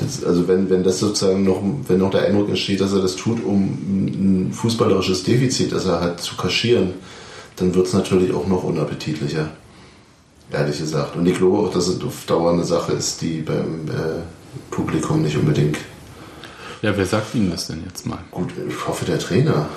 Das, 0.00 0.24
also 0.24 0.48
wenn, 0.48 0.70
wenn 0.70 0.82
das 0.82 0.98
sozusagen 0.98 1.44
noch, 1.44 1.62
wenn 1.86 1.98
noch 1.98 2.10
der 2.10 2.22
Eindruck 2.22 2.48
entsteht, 2.48 2.80
dass 2.80 2.92
er 2.92 3.02
das 3.02 3.16
tut, 3.16 3.44
um 3.44 4.48
ein 4.48 4.52
fußballerisches 4.52 5.24
Defizit, 5.24 5.72
das 5.72 5.84
er 5.84 6.00
hat, 6.00 6.20
zu 6.20 6.36
kaschieren, 6.36 6.94
dann 7.56 7.74
wird 7.74 7.86
es 7.86 7.92
natürlich 7.92 8.32
auch 8.32 8.46
noch 8.46 8.64
unappetitlicher. 8.64 9.50
Ehrlich 10.50 10.78
gesagt. 10.78 11.16
Und 11.16 11.26
ich 11.26 11.36
glaube 11.36 11.58
auch, 11.58 11.72
dass 11.72 11.86
es 11.86 12.02
auf 12.02 12.24
Dauer 12.26 12.52
eine 12.52 12.64
Sache 12.64 12.92
ist, 12.92 13.20
die 13.20 13.42
beim 13.42 13.86
äh, 13.88 14.22
Publikum 14.70 15.22
nicht 15.22 15.36
unbedingt. 15.36 15.76
ja, 16.82 16.96
wer 16.96 17.06
sagt 17.06 17.34
Ihnen 17.34 17.50
das 17.50 17.68
denn 17.68 17.82
jetzt 17.86 18.06
mal? 18.06 18.18
Gut, 18.30 18.50
ich 18.68 18.88
hoffe 18.88 19.04
der 19.04 19.18
Trainer. 19.18 19.68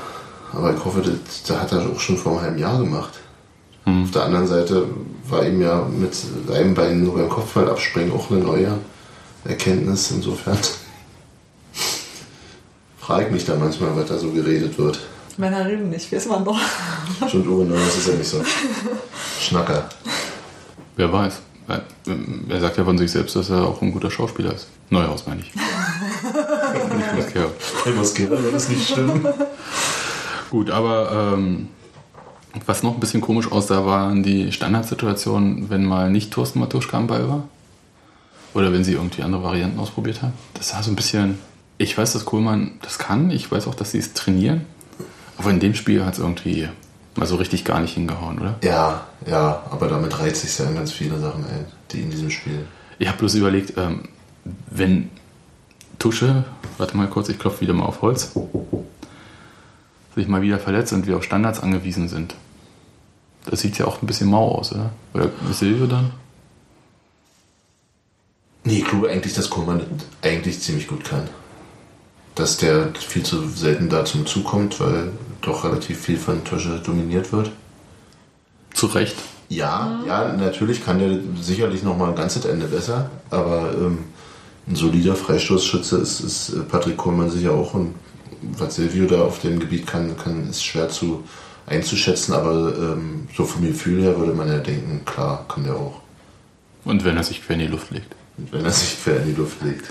Aber 0.53 0.73
ich 0.73 0.85
hoffe, 0.85 1.01
das, 1.01 1.43
das 1.43 1.59
hat 1.59 1.71
er 1.73 1.89
auch 1.89 1.99
schon 1.99 2.17
vor 2.17 2.33
einem 2.33 2.41
halben 2.41 2.57
Jahr 2.59 2.79
gemacht. 2.79 3.19
Hm. 3.85 4.03
Auf 4.03 4.11
der 4.11 4.23
anderen 4.23 4.47
Seite 4.47 4.85
war 5.27 5.45
ihm 5.45 5.61
ja 5.61 5.85
mit 5.85 6.15
einem 6.51 6.73
Bein 6.73 7.03
nur 7.03 7.15
beim 7.15 7.29
Kopfball 7.29 7.69
abspringen 7.69 8.13
auch 8.13 8.31
eine 8.31 8.39
neue 8.39 8.77
Erkenntnis. 9.45 10.11
Insofern 10.11 10.57
frage 12.99 13.25
ich 13.25 13.31
mich 13.31 13.45
da 13.45 13.55
manchmal, 13.55 13.95
was 13.95 14.07
da 14.07 14.17
so 14.17 14.31
geredet 14.31 14.77
wird. 14.77 14.99
Männer 15.37 15.65
reden 15.65 15.89
nicht, 15.89 16.11
weiß 16.11 16.27
man 16.27 16.45
doch. 16.45 16.59
Stimmt, 17.27 17.47
oh 17.47 17.57
genau, 17.57 17.75
das 17.75 17.97
ist 17.97 18.07
ja 18.07 18.13
nicht 18.13 18.27
so. 18.27 18.41
Schnacker. 19.39 19.89
Wer 20.95 21.11
weiß. 21.11 21.39
Er, 21.67 21.81
er 22.49 22.59
sagt 22.59 22.77
ja 22.77 22.83
von 22.83 22.97
sich 22.97 23.11
selbst, 23.11 23.35
dass 23.35 23.49
er 23.49 23.63
auch 23.63 23.81
ein 23.81 23.91
guter 23.91 24.11
Schauspieler 24.11 24.53
ist. 24.53 24.67
Neuhaus 24.89 25.25
meine 25.25 25.41
ich. 25.41 25.51
Nicht 27.15 27.95
muss 27.95 28.13
gehen, 28.13 28.31
aber 28.31 28.51
das 28.51 28.63
ist 28.63 28.69
nicht 28.69 28.87
schlimm. 28.89 29.27
Gut, 30.49 30.69
aber 30.69 31.33
ähm, 31.35 31.67
was 32.65 32.83
noch 32.83 32.93
ein 32.93 32.99
bisschen 32.99 33.21
komisch 33.21 33.51
aussah, 33.51 33.85
waren 33.85 34.23
die 34.23 34.51
Standardsituationen, 34.51 35.69
wenn 35.69 35.85
mal 35.85 36.09
nicht 36.11 36.31
Thorsten 36.31 36.59
Matuschka 36.59 36.97
am 36.97 37.07
Ball 37.07 37.27
war. 37.27 37.43
Oder 38.53 38.71
wenn 38.71 38.83
sie 38.83 38.93
irgendwie 38.93 39.23
andere 39.23 39.43
Varianten 39.43 39.79
ausprobiert 39.79 40.21
haben. 40.21 40.33
Das 40.53 40.69
sah 40.69 40.83
so 40.83 40.91
ein 40.91 40.95
bisschen. 40.95 41.39
Ich 41.77 41.97
weiß, 41.97 42.13
dass 42.13 42.25
Kohlmann 42.25 42.73
das 42.81 42.99
kann. 42.99 43.31
Ich 43.31 43.51
weiß 43.51 43.67
auch, 43.67 43.75
dass 43.75 43.91
sie 43.91 43.97
es 43.97 44.13
trainieren. 44.13 44.65
Aber 45.37 45.49
in 45.49 45.59
dem 45.59 45.73
Spiel 45.73 46.05
hat 46.05 46.13
es 46.13 46.19
irgendwie 46.19 46.69
mal 47.15 47.25
so 47.25 47.35
richtig 47.35 47.65
gar 47.65 47.79
nicht 47.79 47.93
hingehauen, 47.93 48.39
oder? 48.39 48.55
Ja, 48.63 49.07
ja, 49.27 49.63
aber 49.69 49.87
damit 49.87 50.19
reiht 50.19 50.35
sich 50.35 50.57
ja 50.57 50.65
in 50.65 50.75
ganz 50.75 50.91
viele 50.91 51.19
Sachen 51.19 51.43
ein, 51.45 51.65
die 51.91 52.01
in 52.01 52.11
diesem 52.11 52.29
Spiel. 52.29 52.65
Ich 52.99 53.07
habe 53.07 53.17
bloß 53.17 53.35
überlegt, 53.35 53.73
ähm, 53.77 54.03
wenn 54.69 55.09
Tusche, 55.99 56.45
warte 56.77 56.97
mal 56.97 57.07
kurz, 57.07 57.29
ich 57.29 57.39
klopfe 57.39 57.61
wieder 57.61 57.73
mal 57.73 57.85
auf 57.85 58.01
Holz, 58.01 58.31
sich 60.15 60.27
mal 60.27 60.41
wieder 60.41 60.59
verletzt 60.59 60.93
und 60.93 61.07
wir 61.07 61.17
auf 61.17 61.23
Standards 61.23 61.59
angewiesen 61.59 62.07
sind. 62.07 62.35
Das 63.45 63.61
sieht 63.61 63.77
ja 63.77 63.85
auch 63.85 64.01
ein 64.01 64.07
bisschen 64.07 64.29
mau 64.29 64.55
aus, 64.55 64.71
oder? 64.71 64.91
Oder 65.13 65.29
Silvio 65.51 65.87
dann? 65.87 66.11
Nee, 68.65 68.79
ich 68.79 68.85
glaube 68.85 69.09
eigentlich, 69.09 69.33
dass 69.33 69.49
Kohlmann 69.49 69.79
das 69.79 69.87
eigentlich 70.21 70.59
ziemlich 70.61 70.87
gut 70.87 71.03
kann. 71.03 71.29
dass 72.35 72.57
der 72.57 72.89
viel 72.95 73.23
zu 73.23 73.47
selten 73.47 73.89
da 73.89 74.05
zum 74.05 74.25
Zug 74.25 74.45
kommt, 74.45 74.79
weil 74.79 75.11
doch 75.41 75.63
relativ 75.65 75.99
viel 75.99 76.17
von 76.17 76.43
Tosche 76.43 76.79
dominiert 76.83 77.31
wird. 77.31 77.51
Zu 78.73 78.87
Recht. 78.87 79.15
Ja, 79.49 79.99
ja, 80.07 80.33
natürlich 80.33 80.83
kann 80.83 80.99
der 80.99 81.19
sicherlich 81.41 81.83
noch 81.83 81.97
mal 81.97 82.09
ein 82.09 82.15
ganzes 82.15 82.45
Ende 82.45 82.65
besser, 82.65 83.11
aber 83.29 83.73
ähm, 83.75 83.99
ein 84.67 84.75
solider 84.75 85.15
Freistoßschütze 85.15 85.97
ist, 85.97 86.21
ist 86.21 86.69
Patrick 86.69 86.97
Kohlmann 86.97 87.29
sicher 87.29 87.51
auch 87.51 87.73
und 87.75 87.93
was 88.41 88.75
Silvio 88.75 89.05
da 89.05 89.21
auf 89.21 89.39
dem 89.41 89.59
Gebiet 89.59 89.85
kann, 89.85 90.17
kann 90.17 90.49
ist 90.49 90.63
schwer 90.63 90.89
zu 90.89 91.23
einzuschätzen, 91.67 92.33
aber 92.33 92.73
ähm, 92.77 93.27
so 93.35 93.45
vom 93.45 93.61
Gefühl 93.65 94.01
her 94.01 94.17
würde 94.17 94.33
man 94.33 94.47
ja 94.47 94.57
denken, 94.57 95.05
klar, 95.05 95.45
kann 95.47 95.63
der 95.65 95.75
auch. 95.75 96.01
Und 96.83 97.05
wenn 97.05 97.15
er 97.15 97.23
sich 97.23 97.45
quer 97.45 97.53
in 97.55 97.61
die 97.61 97.67
Luft 97.67 97.91
legt. 97.91 98.15
Und 98.37 98.51
wenn 98.51 98.65
er 98.65 98.71
sich 98.71 99.01
quer 99.03 99.17
in 99.21 99.27
die 99.27 99.33
Luft 99.39 99.61
legt. 99.63 99.85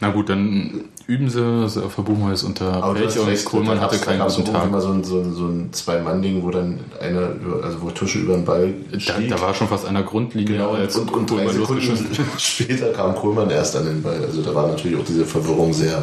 Na 0.00 0.10
gut, 0.10 0.28
dann 0.28 0.84
üben 1.06 1.30
sie, 1.30 1.68
sie 1.68 1.88
verbuchen 1.88 2.26
wir 2.26 2.32
es 2.32 2.42
unter 2.42 2.82
Aber 2.82 2.94
Pech 2.94 3.16
und 3.18 3.44
Kohlmann 3.44 3.76
da 3.76 3.82
hatte 3.84 3.98
keinen 3.98 4.18
da 4.18 4.26
guten 4.26 4.52
Tag. 4.52 4.64
immer 4.66 4.80
so 4.80 4.90
ein, 4.90 5.04
so 5.04 5.20
ein, 5.20 5.32
so 5.32 5.46
ein 5.46 5.72
Zwei-Mann-Ding, 5.72 6.42
wo 6.42 6.50
dann 6.50 6.80
einer, 7.00 7.30
also 7.62 7.82
wo 7.82 7.90
Tusche 7.90 8.18
über 8.18 8.34
den 8.34 8.44
Ball 8.44 8.74
Da, 8.90 8.98
stieg. 8.98 9.28
da 9.30 9.40
war 9.40 9.54
schon 9.54 9.68
fast 9.68 9.86
an 9.86 9.94
der 9.94 10.02
Grundlinie, 10.02 10.54
Genau, 10.56 10.72
als 10.72 10.96
und, 10.96 11.12
und 11.12 11.30
drei 11.30 11.46
Sekunden 11.46 12.08
später 12.38 12.92
kam 12.92 13.14
Kohlmann 13.14 13.50
erst 13.50 13.76
an 13.76 13.84
den 13.84 14.02
Ball. 14.02 14.20
Also 14.24 14.42
da 14.42 14.52
war 14.54 14.66
natürlich 14.66 14.98
auch 14.98 15.04
diese 15.04 15.24
Verwirrung 15.24 15.72
sehr. 15.72 16.02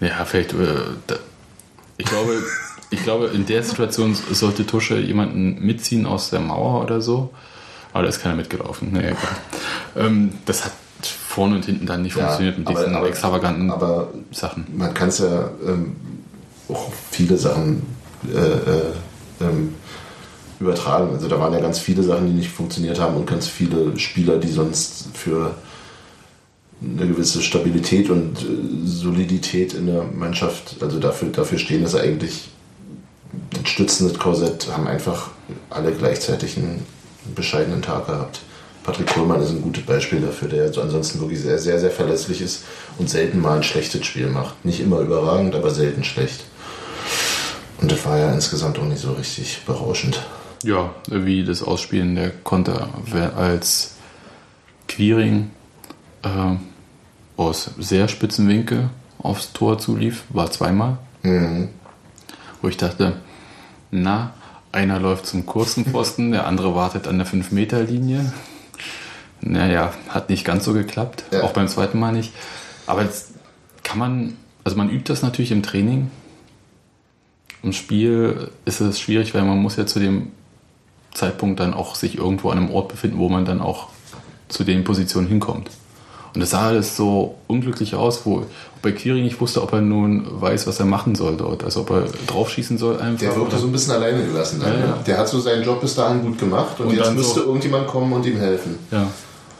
Ja, 0.00 0.24
vielleicht. 0.24 0.52
Äh, 0.52 0.56
da, 1.06 1.16
ich 1.98 2.06
glaube, 2.06 2.42
ich 2.90 3.02
glaube, 3.02 3.26
in 3.34 3.46
der 3.46 3.62
Situation 3.62 4.14
sollte 4.32 4.66
Tusche 4.66 4.98
jemanden 4.98 5.64
mitziehen 5.64 6.06
aus 6.06 6.30
der 6.30 6.40
Mauer 6.40 6.82
oder 6.82 7.00
so. 7.00 7.30
Aber 7.92 8.02
da 8.04 8.08
ist 8.08 8.20
keiner 8.22 8.36
mitgelaufen. 8.36 8.94
Egal. 8.96 9.16
Ähm, 9.96 10.32
das 10.46 10.64
hat 10.64 10.72
vorne 11.02 11.56
und 11.56 11.64
hinten 11.64 11.86
dann 11.86 12.02
nicht 12.02 12.16
Ja, 12.16 12.24
funktioniert 12.24 12.58
mit 12.58 12.68
aber- 12.68 12.78
diesen 12.80 12.94
aber- 12.94 13.08
extravaganten 13.08 13.70
aber 13.70 14.08
Sachen. 14.32 14.66
Man 14.76 14.92
kann 14.94 15.08
es 15.08 15.18
ja 15.18 15.50
ähm, 15.66 15.96
auch 16.68 16.92
viele 17.10 17.36
Sachen 17.36 17.82
äh, 18.32 18.36
äh, 18.36 18.92
ähm, 19.40 19.74
übertragen. 20.60 21.10
Also 21.14 21.26
da 21.28 21.38
waren 21.40 21.52
ja 21.52 21.60
ganz 21.60 21.78
viele 21.78 22.02
Sachen, 22.02 22.26
die 22.26 22.32
nicht 22.34 22.50
funktioniert 22.50 23.00
haben 23.00 23.16
und 23.16 23.26
ganz 23.26 23.48
viele 23.48 23.98
Spieler, 23.98 24.36
die 24.38 24.48
sonst 24.52 25.06
für 25.14 25.54
eine 26.82 27.06
gewisse 27.08 27.42
Stabilität 27.42 28.08
und 28.10 28.40
äh, 28.42 28.46
Solidität 28.86 29.74
in 29.74 29.86
der 29.86 30.04
Mannschaft, 30.04 30.76
also 30.80 30.98
dafür, 30.98 31.28
dafür 31.30 31.58
stehen, 31.58 31.82
dass 31.82 31.92
sie 31.92 32.00
eigentlich 32.00 32.50
ein 33.58 33.66
stützendes 33.66 34.18
Korsett 34.18 34.68
haben 34.74 34.86
einfach 34.86 35.30
alle 35.70 35.92
gleichzeitig 35.92 36.56
einen 36.56 36.84
bescheidenen 37.34 37.82
Tag 37.82 38.06
gehabt. 38.06 38.40
Patrick 38.82 39.08
Kohlmann 39.08 39.42
ist 39.42 39.50
ein 39.50 39.60
gutes 39.62 39.84
Beispiel 39.84 40.20
dafür, 40.20 40.48
der 40.48 40.72
so 40.72 40.80
ansonsten 40.80 41.20
wirklich 41.20 41.40
sehr, 41.40 41.58
sehr, 41.58 41.78
sehr 41.78 41.90
verlässlich 41.90 42.40
ist 42.40 42.64
und 42.98 43.10
selten 43.10 43.40
mal 43.40 43.56
ein 43.56 43.62
schlechtes 43.62 44.06
Spiel 44.06 44.26
macht. 44.28 44.64
Nicht 44.64 44.80
immer 44.80 45.00
überragend, 45.00 45.54
aber 45.54 45.70
selten 45.70 46.02
schlecht. 46.02 46.44
Und 47.80 47.92
das 47.92 48.04
war 48.06 48.18
ja 48.18 48.32
insgesamt 48.32 48.78
auch 48.78 48.84
nicht 48.84 49.00
so 49.00 49.12
richtig 49.12 49.62
berauschend. 49.66 50.20
Ja, 50.64 50.94
wie 51.08 51.44
das 51.44 51.62
Ausspielen 51.62 52.14
der 52.16 52.30
Konter 52.30 52.88
wer- 53.04 53.36
als 53.36 53.94
Quiring 54.88 55.50
äh, 56.22 56.28
aus 57.36 57.70
sehr 57.78 58.08
spitzen 58.08 58.48
Winkel 58.48 58.90
aufs 59.18 59.52
Tor 59.52 59.78
zulief, 59.78 60.24
war 60.30 60.50
zweimal. 60.50 60.98
Wo 62.62 62.68
ich 62.68 62.76
dachte, 62.78 63.14
na, 63.90 64.32
einer 64.72 64.98
läuft 65.00 65.26
zum 65.26 65.46
kurzen 65.46 65.84
Pfosten, 65.84 66.32
der 66.32 66.46
andere 66.46 66.74
wartet 66.74 67.08
an 67.08 67.18
der 67.18 67.26
5-Meter-Linie. 67.26 68.32
Naja, 69.40 69.92
hat 70.08 70.28
nicht 70.30 70.44
ganz 70.44 70.64
so 70.64 70.72
geklappt, 70.72 71.24
Ja. 71.32 71.42
auch 71.42 71.52
beim 71.52 71.66
zweiten 71.68 71.98
Mal 71.98 72.12
nicht. 72.12 72.32
Aber 72.86 73.02
jetzt 73.02 73.32
kann 73.82 73.98
man, 73.98 74.36
also 74.64 74.76
man 74.76 74.90
übt 74.90 75.12
das 75.12 75.22
natürlich 75.22 75.50
im 75.52 75.62
Training. 75.62 76.10
Im 77.62 77.72
Spiel 77.72 78.50
ist 78.64 78.80
es 78.80 79.00
schwierig, 79.00 79.34
weil 79.34 79.42
man 79.42 79.58
muss 79.58 79.76
ja 79.76 79.86
zu 79.86 79.98
dem 79.98 80.28
Zeitpunkt 81.12 81.58
dann 81.60 81.74
auch 81.74 81.94
sich 81.94 82.16
irgendwo 82.16 82.50
an 82.50 82.58
einem 82.58 82.70
Ort 82.70 82.88
befinden, 82.88 83.18
wo 83.18 83.28
man 83.28 83.44
dann 83.44 83.60
auch 83.60 83.88
zu 84.48 84.64
den 84.64 84.84
Positionen 84.84 85.26
hinkommt. 85.26 85.70
Und 86.34 86.42
es 86.42 86.50
sah 86.50 86.68
alles 86.68 86.96
so 86.96 87.34
unglücklich 87.48 87.94
aus, 87.94 88.24
wo 88.24 88.44
bei 88.82 88.92
Kiri 88.92 89.20
nicht 89.20 89.40
wusste, 89.40 89.62
ob 89.62 89.72
er 89.72 89.80
nun 89.80 90.26
weiß, 90.40 90.66
was 90.66 90.78
er 90.80 90.86
machen 90.86 91.14
soll 91.14 91.36
dort. 91.36 91.64
Also 91.64 91.80
ob 91.80 91.90
er 91.90 92.04
draufschießen 92.28 92.78
soll 92.78 92.98
einfach. 93.00 93.18
Der 93.20 93.36
wirkte 93.36 93.58
so 93.58 93.66
ein 93.66 93.72
bisschen 93.72 93.92
alleine 93.94 94.24
gelassen. 94.24 94.60
Dann, 94.62 94.72
Ja, 94.72 94.86
ja. 94.86 94.98
Der 95.06 95.18
hat 95.18 95.28
so 95.28 95.40
seinen 95.40 95.64
Job 95.64 95.80
bis 95.80 95.94
dahin 95.96 96.22
gut 96.22 96.38
gemacht 96.38 96.78
und, 96.78 96.86
Und 96.86 96.96
jetzt 96.96 97.12
müsste 97.14 97.40
so- 97.40 97.46
irgendjemand 97.46 97.86
kommen 97.88 98.12
und 98.12 98.24
ihm 98.26 98.38
helfen. 98.38 98.78
ja. 98.90 99.06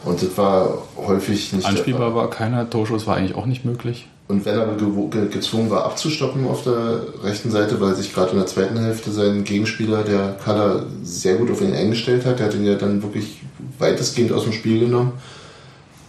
Und 0.03 0.23
das 0.23 0.31
war 0.39 0.79
häufig 0.97 1.53
nicht 1.53 1.67
Anspielbar 1.67 2.15
war 2.15 2.31
keiner, 2.31 2.71
Torschuss 2.71 3.07
war 3.07 3.17
eigentlich 3.17 3.35
auch 3.37 3.45
nicht 3.45 3.67
möglich. 3.67 4.09
Und 4.29 4.47
wenn 4.47 4.57
er 4.57 4.67
ge 4.77 5.29
gezwungen 5.31 5.69
war 5.69 5.85
abzustoppen 5.85 6.47
auf 6.47 6.63
der 6.63 7.03
rechten 7.23 7.51
Seite, 7.51 7.79
weil 7.83 7.95
sich 7.95 8.15
gerade 8.15 8.31
in 8.31 8.39
der 8.39 8.47
zweiten 8.47 8.79
Hälfte 8.79 9.11
sein 9.11 9.45
Gegenspieler, 9.45 10.03
der 10.03 10.37
Kader, 10.43 10.85
sehr 11.03 11.35
gut 11.35 11.51
auf 11.51 11.61
ihn 11.61 11.75
eingestellt 11.75 12.25
hat, 12.25 12.39
der 12.39 12.47
hat 12.47 12.55
ihn 12.55 12.65
ja 12.65 12.77
dann 12.77 13.03
wirklich 13.03 13.43
weitestgehend 13.79 14.33
aus 14.33 14.45
dem 14.45 14.53
Spiel 14.55 14.81
genommen, 14.81 15.13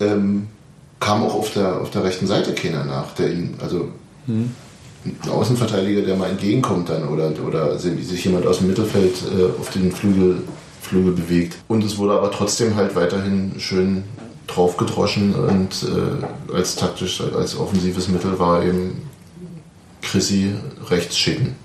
ähm, 0.02 0.48
kam 1.00 1.24
auch 1.24 1.36
auf 1.36 1.54
der, 1.54 1.82
auf 1.82 1.90
der 1.92 2.04
rechten 2.04 2.28
Seite 2.28 2.54
keiner 2.54 2.84
nach, 2.84 3.14
der 3.14 3.32
ihn, 3.32 3.56
also 3.62 3.90
ein 4.28 5.30
Außenverteidiger, 5.30 6.04
der 6.04 6.16
mal 6.16 6.30
entgegenkommt 6.30 6.90
dann 6.90 7.08
oder, 7.08 7.32
oder 7.46 7.78
sich 7.78 8.24
jemand 8.24 8.46
aus 8.46 8.60
dem 8.60 8.68
Mittelfeld 8.68 9.16
äh, 9.36 9.60
auf 9.60 9.72
den 9.72 9.92
Flügel, 9.92 10.44
Flügel 10.82 11.14
bewegt. 11.14 11.58
Und 11.68 11.84
es 11.84 11.98
wurde 11.98 12.14
aber 12.14 12.32
trotzdem 12.32 12.76
halt 12.76 12.96
weiterhin 12.96 13.54
schön 13.58 14.04
draufgedroschen 14.48 15.34
und 15.34 15.84
äh, 15.84 16.54
als 16.54 16.76
taktisch, 16.76 17.22
als 17.22 17.58
offensives 17.58 18.10
Mittel 18.10 18.38
war 18.38 18.64
eben 18.64 19.02
Chrissy 20.02 20.54
rechts 20.90 21.18
schicken. 21.18 21.56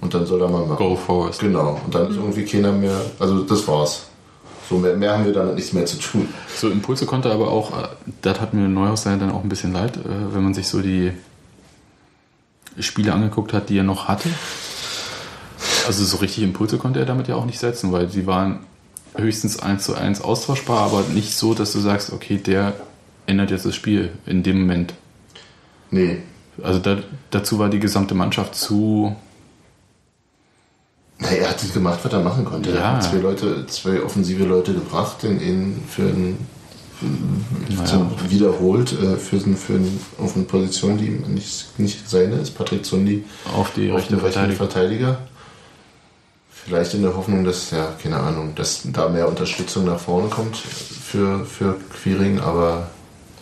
Und 0.00 0.14
dann 0.14 0.26
soll 0.26 0.40
er 0.40 0.48
mal 0.48 0.64
machen. 0.64 0.78
Go 0.78 0.96
forward. 0.96 1.38
Genau. 1.38 1.80
Und 1.84 1.94
dann 1.94 2.10
ist 2.10 2.16
irgendwie 2.16 2.44
keiner 2.44 2.72
mehr, 2.72 2.96
also 3.18 3.42
das 3.42 3.66
war's. 3.68 4.06
So 4.68 4.76
mehr, 4.78 4.96
mehr 4.96 5.12
haben 5.12 5.24
wir 5.24 5.32
dann 5.32 5.54
nichts 5.54 5.72
mehr 5.72 5.86
zu 5.86 5.98
tun. 5.98 6.28
So 6.54 6.68
Impulse 6.68 7.06
konnte 7.06 7.32
aber 7.32 7.50
auch, 7.50 7.82
äh, 7.82 7.88
das 8.22 8.40
hat 8.40 8.52
mir 8.52 8.68
Neuhaus 8.68 9.04
dann 9.04 9.30
auch 9.30 9.42
ein 9.42 9.48
bisschen 9.48 9.72
leid, 9.72 9.96
äh, 9.96 10.34
wenn 10.34 10.42
man 10.42 10.54
sich 10.54 10.68
so 10.68 10.82
die 10.82 11.12
Spiele 12.78 13.12
angeguckt 13.12 13.52
hat, 13.52 13.70
die 13.70 13.78
er 13.78 13.84
noch 13.84 14.08
hatte. 14.08 14.28
Also 15.86 16.04
so 16.04 16.18
richtig 16.18 16.44
Impulse 16.44 16.76
konnte 16.76 17.00
er 17.00 17.06
damit 17.06 17.28
ja 17.28 17.34
auch 17.34 17.46
nicht 17.46 17.58
setzen, 17.58 17.92
weil 17.92 18.10
sie 18.10 18.26
waren 18.26 18.60
höchstens 19.16 19.58
eins 19.58 19.84
zu 19.84 19.94
eins 19.94 20.20
austauschbar, 20.20 20.80
aber 20.82 21.02
nicht 21.14 21.34
so, 21.34 21.54
dass 21.54 21.72
du 21.72 21.80
sagst, 21.80 22.12
okay, 22.12 22.36
der 22.36 22.74
ändert 23.26 23.50
jetzt 23.50 23.64
das 23.64 23.74
Spiel 23.74 24.10
in 24.26 24.42
dem 24.42 24.60
Moment. 24.60 24.94
Nee. 25.90 26.18
Also 26.62 26.78
da, 26.78 26.98
dazu 27.30 27.58
war 27.58 27.70
die 27.70 27.78
gesamte 27.78 28.14
Mannschaft 28.14 28.54
zu 28.54 29.16
Na, 31.20 31.28
er 31.28 31.50
hat 31.50 31.60
das 31.62 31.72
gemacht, 31.72 31.98
was 32.02 32.12
er 32.12 32.20
machen 32.20 32.44
konnte. 32.44 32.70
Er 32.70 32.76
Ja. 32.76 32.92
hat 32.94 33.02
zwei 33.04 33.18
Leute, 33.18 33.66
zwei 33.66 34.02
offensive 34.02 34.44
Leute 34.44 34.72
gebracht, 34.74 35.24
in 35.24 35.40
ihn 35.40 35.82
für 35.88 36.02
einen 36.02 36.46
Naja. 37.68 37.84
zum- 37.84 38.10
wiederholt 38.28 38.92
äh, 38.92 39.16
für, 39.16 39.38
für 39.40 39.80
auf 40.18 40.34
eine 40.36 40.44
Position, 40.44 40.96
die 40.98 41.10
nicht, 41.10 41.78
nicht 41.78 42.08
seine 42.08 42.36
ist. 42.36 42.50
Patrick 42.56 42.84
Zundi 42.84 43.24
auf 43.56 43.72
die 43.74 43.90
auf 43.90 43.98
rechte 43.98 44.16
Verteidigung. 44.18 44.56
Verteidiger. 44.56 45.18
Vielleicht 46.50 46.94
in 46.94 47.02
der 47.02 47.16
Hoffnung, 47.16 47.44
dass, 47.44 47.70
ja, 47.70 47.92
keine 48.02 48.18
Ahnung, 48.18 48.54
dass 48.54 48.82
da 48.92 49.08
mehr 49.08 49.28
Unterstützung 49.28 49.84
nach 49.86 49.98
vorne 50.00 50.28
kommt 50.28 50.56
für, 50.56 51.44
für 51.46 51.76
Quiring, 52.02 52.40
aber 52.40 52.90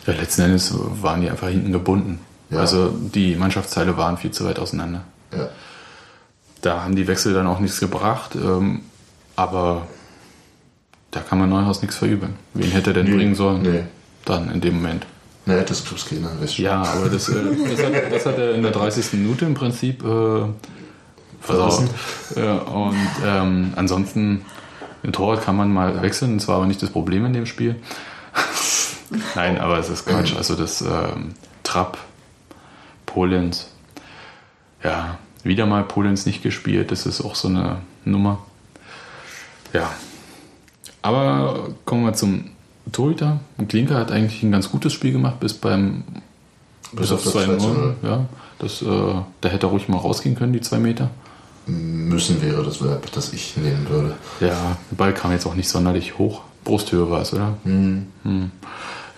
Ja, 0.06 0.12
letzten 0.12 0.42
Endes 0.42 0.72
waren 1.02 1.20
die 1.22 1.28
einfach 1.30 1.48
hinten 1.48 1.72
gebunden. 1.72 2.20
Ja. 2.50 2.58
Also 2.60 2.88
die 2.90 3.34
Mannschaftsteile 3.34 3.96
waren 3.96 4.16
viel 4.16 4.30
zu 4.30 4.44
weit 4.44 4.58
auseinander. 4.58 5.02
ja. 5.32 5.48
Da 6.62 6.82
haben 6.82 6.96
die 6.96 7.06
Wechsel 7.06 7.34
dann 7.34 7.46
auch 7.46 7.60
nichts 7.60 7.80
gebracht, 7.80 8.34
ähm, 8.34 8.80
aber 9.36 9.86
da 11.10 11.20
kann 11.20 11.38
man 11.38 11.48
Neuhaus 11.48 11.82
nichts 11.82 11.96
verübeln. 11.96 12.34
Wen 12.54 12.70
hätte 12.70 12.90
er 12.90 12.94
denn 12.94 13.06
Nee, 13.06 13.16
bringen 13.16 13.34
sollen? 13.34 13.62
nee. 13.62 13.84
Dann 14.24 14.50
in 14.50 14.60
dem 14.60 14.76
Moment. 14.76 15.06
Naja, 15.44 15.62
das 15.62 15.84
Clubs 15.84 16.06
keiner. 16.06 16.30
Ja, 16.56 16.82
aber 16.82 17.08
das, 17.08 17.28
äh, 17.28 17.34
das, 17.70 17.84
hat, 17.84 17.92
das 18.12 18.26
hat 18.26 18.38
er 18.38 18.54
in 18.54 18.62
der 18.62 18.72
30. 18.72 19.12
Minute 19.12 19.44
im 19.44 19.54
Prinzip 19.54 20.02
äh, 20.04 20.42
versaut. 21.40 21.84
Ja, 22.34 22.54
und 22.56 22.96
ähm, 23.24 23.72
ansonsten, 23.76 24.44
im 25.04 25.12
Torwart 25.12 25.44
kann 25.44 25.54
man 25.54 25.72
mal 25.72 26.02
wechseln, 26.02 26.38
das 26.38 26.48
war 26.48 26.56
aber 26.56 26.66
nicht 26.66 26.82
das 26.82 26.90
Problem 26.90 27.24
in 27.26 27.32
dem 27.32 27.46
Spiel. 27.46 27.76
Nein, 29.36 29.60
aber 29.60 29.78
es 29.78 29.88
ist 29.88 30.06
Quatsch. 30.06 30.34
Also 30.36 30.56
das 30.56 30.80
ähm, 30.80 31.34
Trapp, 31.62 31.98
Polens, 33.06 33.68
ja, 34.82 35.18
wieder 35.46 35.66
mal 35.66 35.82
Polens 35.84 36.26
nicht 36.26 36.42
gespielt, 36.42 36.90
das 36.90 37.06
ist 37.06 37.20
auch 37.20 37.34
so 37.34 37.48
eine 37.48 37.78
Nummer. 38.04 38.38
Ja. 39.72 39.90
Aber 41.02 41.70
kommen 41.84 42.04
wir 42.04 42.14
zum 42.14 42.50
Torhüter. 42.92 43.40
Klinker 43.68 43.96
hat 43.96 44.10
eigentlich 44.10 44.42
ein 44.42 44.52
ganz 44.52 44.70
gutes 44.70 44.92
Spiel 44.92 45.12
gemacht, 45.12 45.40
bis 45.40 45.54
beim 45.54 46.04
Bis 46.92 47.12
auf 47.12 47.22
das 47.22 47.34
2-0. 47.34 47.58
2-0. 47.58 47.92
Ja, 48.02 48.24
das, 48.58 48.82
äh, 48.82 48.86
da 49.40 49.48
hätte 49.48 49.66
er 49.66 49.70
ruhig 49.70 49.88
mal 49.88 49.98
rausgehen 49.98 50.36
können, 50.36 50.52
die 50.52 50.60
zwei 50.60 50.78
Meter. 50.78 51.10
Müssen 51.66 52.40
wäre 52.42 52.62
das 52.62 52.82
Verb, 52.82 53.10
das 53.12 53.32
ich 53.32 53.56
nehmen 53.56 53.88
würde. 53.88 54.14
Ja, 54.40 54.76
der 54.90 54.96
Ball 54.96 55.12
kam 55.12 55.32
jetzt 55.32 55.46
auch 55.46 55.54
nicht 55.54 55.68
sonderlich 55.68 56.16
hoch. 56.16 56.42
Brusthöhe 56.64 57.10
war 57.10 57.22
es, 57.22 57.32
oder? 57.32 57.56
Hm. 57.64 58.06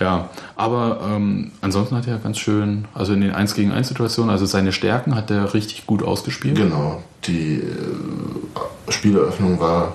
Ja, 0.01 0.31
aber 0.55 1.01
ähm, 1.11 1.51
ansonsten 1.61 1.97
hat 1.97 2.07
er 2.07 2.19
ganz 2.19 2.39
schön, 2.39 2.87
also 2.95 3.13
in 3.15 3.21
den 3.21 3.33
1 3.33 3.55
gegen 3.55 3.73
1 3.73 3.89
Situationen, 3.89 4.31
also 4.31 4.47
seine 4.47 4.73
Stärken 4.73 5.15
hat 5.17 5.31
er 5.31 5.55
richtig 5.55 5.87
gut 5.87 6.03
ausgespielt. 6.05 6.57
Genau, 6.57 7.03
die 7.25 7.57
äh, 7.57 8.93
Spieleröffnung 8.93 9.59
war 9.59 9.95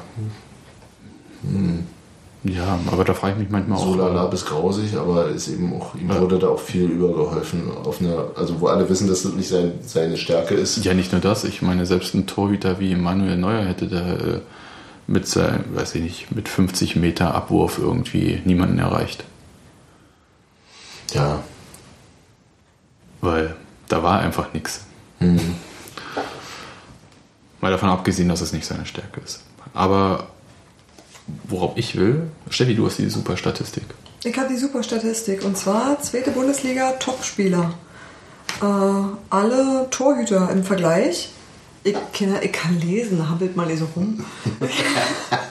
hm, 1.43 1.85
Ja, 2.43 2.79
aber 2.91 3.05
da 3.05 3.13
frage 3.13 3.33
ich 3.33 3.39
mich 3.39 3.49
manchmal 3.49 3.79
so 3.79 3.85
auch. 3.85 3.97
lala 3.97 4.25
bis 4.25 4.45
grausig, 4.45 4.97
aber 4.97 5.29
ist 5.29 5.47
eben 5.47 5.73
auch, 5.73 5.95
ihm 5.95 6.09
wurde 6.09 6.39
da 6.39 6.47
auch 6.49 6.59
viel 6.59 6.83
übergeholfen. 6.89 7.63
Auf 7.83 8.01
einer, 8.01 8.25
also 8.35 8.59
wo 8.59 8.67
alle 8.67 8.89
wissen, 8.89 9.07
dass 9.07 9.23
das 9.23 9.33
nicht 9.33 9.47
sein, 9.47 9.71
seine 9.85 10.17
Stärke 10.17 10.55
ist. 10.55 10.83
Ja, 10.83 10.93
nicht 10.93 11.11
nur 11.13 11.21
das. 11.21 11.45
Ich 11.45 11.61
meine, 11.61 11.85
selbst 11.85 12.13
ein 12.13 12.27
Torhüter 12.27 12.79
wie 12.79 12.95
Manuel 12.95 13.37
Neuer 13.37 13.63
hätte 13.63 13.87
da 13.87 14.13
äh, 14.13 14.39
mit, 15.07 15.33
weiß 15.35 15.95
ich 15.95 16.01
nicht, 16.01 16.35
mit 16.35 16.49
50 16.49 16.95
Meter 16.95 17.33
Abwurf 17.33 17.77
irgendwie 17.77 18.41
niemanden 18.45 18.79
erreicht. 18.79 19.23
Ja. 21.13 21.43
Weil 23.21 23.55
da 23.87 24.03
war 24.03 24.19
einfach 24.19 24.53
nichts. 24.53 24.81
Hm. 25.19 25.39
Mal 27.61 27.71
davon 27.71 27.89
abgesehen, 27.89 28.27
dass 28.29 28.41
es 28.41 28.51
nicht 28.53 28.65
seine 28.65 28.85
Stärke 28.85 29.21
ist. 29.21 29.41
Aber 29.73 30.27
worauf 31.45 31.77
ich 31.77 31.95
will, 31.95 32.29
Steffi, 32.49 32.75
du 32.75 32.85
hast 32.85 32.97
die 32.99 33.09
super 33.09 33.37
Statistik. 33.37 33.83
Ich 34.25 34.37
habe 34.37 34.49
die 34.49 34.57
super 34.57 34.83
Statistik 34.83 35.43
und 35.43 35.57
zwar 35.57 36.01
zweite 36.01 36.31
Bundesliga 36.31 36.91
Topspieler. 36.93 37.73
Äh, 38.61 38.65
alle 39.29 39.87
Torhüter 39.89 40.49
im 40.51 40.63
Vergleich. 40.63 41.29
Ich, 41.85 41.93
kann- 42.13 42.39
ich 42.41 42.51
kann 42.51 42.79
lesen, 42.79 43.29
hampelt 43.29 43.55
mal 43.55 43.75
so 43.77 43.87
rum. 43.95 44.23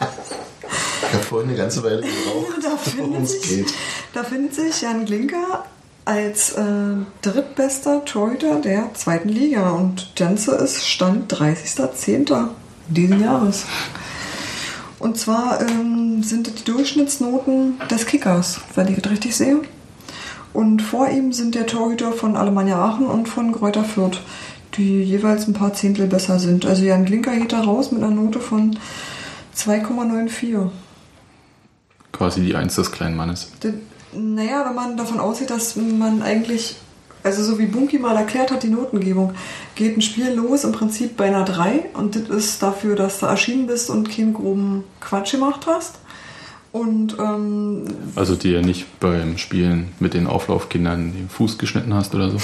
Vorhin 1.32 1.48
eine 1.48 1.58
ganze 1.58 1.82
Weile 1.82 2.02
gebraucht, 2.02 2.58
Da 2.62 2.68
worum 2.98 3.12
findet, 3.12 3.22
es 3.22 3.32
sich, 3.32 3.42
geht. 3.42 3.74
da 4.12 4.22
findet 4.22 4.54
sich 4.54 4.82
Jan 4.82 5.06
Glinker 5.06 5.64
als 6.04 6.52
äh, 6.52 6.62
drittbester 7.22 8.04
Torhüter 8.04 8.56
der 8.60 8.92
zweiten 8.92 9.30
Liga 9.30 9.70
und 9.70 10.12
Janse 10.16 10.52
ist 10.56 10.86
Stand 10.86 11.32
30.10. 11.32 12.48
diesen 12.88 13.20
Jahres. 13.22 13.64
Und 14.98 15.16
zwar 15.16 15.60
ähm, 15.62 16.22
sind 16.22 16.48
das 16.48 16.54
die 16.56 16.64
Durchschnittsnoten 16.64 17.80
des 17.90 18.04
Kickers, 18.04 18.60
wenn 18.74 18.88
ich 18.88 19.00
das 19.00 19.10
richtig 19.10 19.34
sehe. 19.34 19.62
Und 20.52 20.82
vor 20.82 21.08
ihm 21.08 21.32
sind 21.32 21.54
der 21.54 21.66
Torhüter 21.66 22.12
von 22.12 22.36
Alemannia 22.36 22.76
Aachen 22.76 23.06
und 23.06 23.26
von 23.26 23.52
Greuther 23.52 23.84
Fürth, 23.84 24.20
die 24.76 25.02
jeweils 25.02 25.48
ein 25.48 25.54
paar 25.54 25.72
Zehntel 25.72 26.08
besser 26.08 26.38
sind. 26.38 26.66
Also 26.66 26.84
Jan 26.84 27.06
Glinker 27.06 27.34
geht 27.36 27.52
da 27.52 27.62
raus 27.62 27.90
mit 27.90 28.02
einer 28.02 28.14
Note 28.14 28.38
von 28.38 28.76
2,94. 29.56 30.68
Quasi 32.12 32.42
die 32.42 32.54
Eins 32.54 32.76
des 32.76 32.92
kleinen 32.92 33.16
Mannes. 33.16 33.50
Naja, 34.12 34.64
wenn 34.66 34.74
man 34.74 34.96
davon 34.96 35.18
ausgeht, 35.18 35.50
dass 35.50 35.76
man 35.76 36.22
eigentlich, 36.22 36.76
also 37.22 37.42
so 37.42 37.58
wie 37.58 37.66
Bunky 37.66 37.98
mal 37.98 38.16
erklärt 38.16 38.50
hat, 38.50 38.62
die 38.62 38.68
Notengebung, 38.68 39.34
geht 39.74 39.96
ein 39.96 40.02
Spiel 40.02 40.30
los 40.30 40.64
im 40.64 40.72
Prinzip 40.72 41.16
bei 41.16 41.26
einer 41.26 41.44
3 41.44 41.90
und 41.94 42.14
das 42.14 42.28
ist 42.28 42.62
dafür, 42.62 42.94
dass 42.94 43.20
du 43.20 43.26
erschienen 43.26 43.66
bist 43.66 43.88
und 43.88 44.10
keinen 44.10 44.34
groben 44.34 44.84
Quatsch 45.00 45.32
gemacht 45.32 45.66
hast. 45.66 45.96
Und 46.72 47.18
ähm, 47.18 47.84
Also 48.16 48.34
dir 48.34 48.62
nicht 48.62 48.98
beim 48.98 49.36
Spielen 49.36 49.88
mit 50.00 50.14
den 50.14 50.26
Auflaufkindern 50.26 51.12
den 51.12 51.28
Fuß 51.28 51.58
geschnitten 51.58 51.92
hast 51.92 52.14
oder 52.14 52.30
so. 52.30 52.38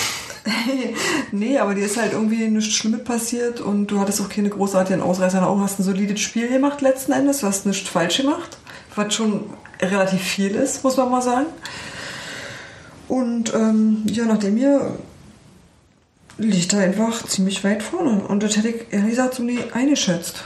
nee, 1.33 1.59
aber 1.59 1.75
dir 1.75 1.87
ist 1.87 1.97
halt 1.97 2.13
irgendwie 2.13 2.47
nichts 2.49 2.75
Schlimmes 2.75 3.05
passiert 3.05 3.61
und 3.61 3.87
du 3.87 3.99
hattest 3.99 4.21
auch 4.21 4.29
keine 4.29 4.51
großartigen 4.51 5.03
Ausreißer 5.03 5.47
Augen, 5.47 5.63
hast 5.63 5.79
ein 5.81 5.85
solides 5.85 6.21
Spiel 6.21 6.49
gemacht 6.49 6.83
letzten 6.83 7.13
Endes, 7.13 7.41
du 7.41 7.47
hast 7.47 7.65
nichts 7.65 7.89
falsch 7.89 8.19
gemacht, 8.19 8.59
was 8.95 9.15
schon 9.15 9.45
relativ 9.81 10.21
viel 10.23 10.53
ist, 10.55 10.83
muss 10.85 10.97
man 10.97 11.11
mal 11.11 11.23
sagen. 11.23 11.47
Und 13.09 13.55
ähm, 13.55 14.03
ja, 14.07 14.25
nachdem 14.27 14.57
hier 14.57 14.97
liegt 16.37 16.73
er 16.73 16.81
einfach 16.81 17.25
ziemlich 17.27 17.65
weit 17.65 17.83
vorne 17.83 18.21
und 18.23 18.43
das 18.43 18.57
hätte 18.57 18.69
ich 18.69 18.87
ehrlich 18.93 19.11
gesagt 19.11 19.35
so 19.35 19.43
nie 19.43 19.59
eingeschätzt. 19.73 20.45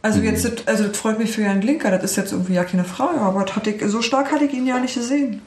Also 0.00 0.20
jetzt, 0.20 0.44
das- 0.44 0.66
also 0.66 0.84
das 0.88 0.96
freut 0.96 1.18
mich 1.18 1.30
für 1.30 1.42
Jan 1.42 1.60
Glinker, 1.60 1.90
das 1.92 2.02
ist 2.04 2.16
jetzt 2.16 2.32
irgendwie 2.32 2.54
ja 2.54 2.64
keine 2.64 2.84
Frage, 2.84 3.20
aber 3.20 3.44
das 3.44 3.54
hatte 3.54 3.70
ich, 3.70 3.84
so 3.88 4.02
stark 4.02 4.32
hatte 4.32 4.46
ich 4.46 4.52
ihn 4.52 4.66
ja 4.66 4.80
nicht 4.80 4.94
gesehen. 4.94 5.42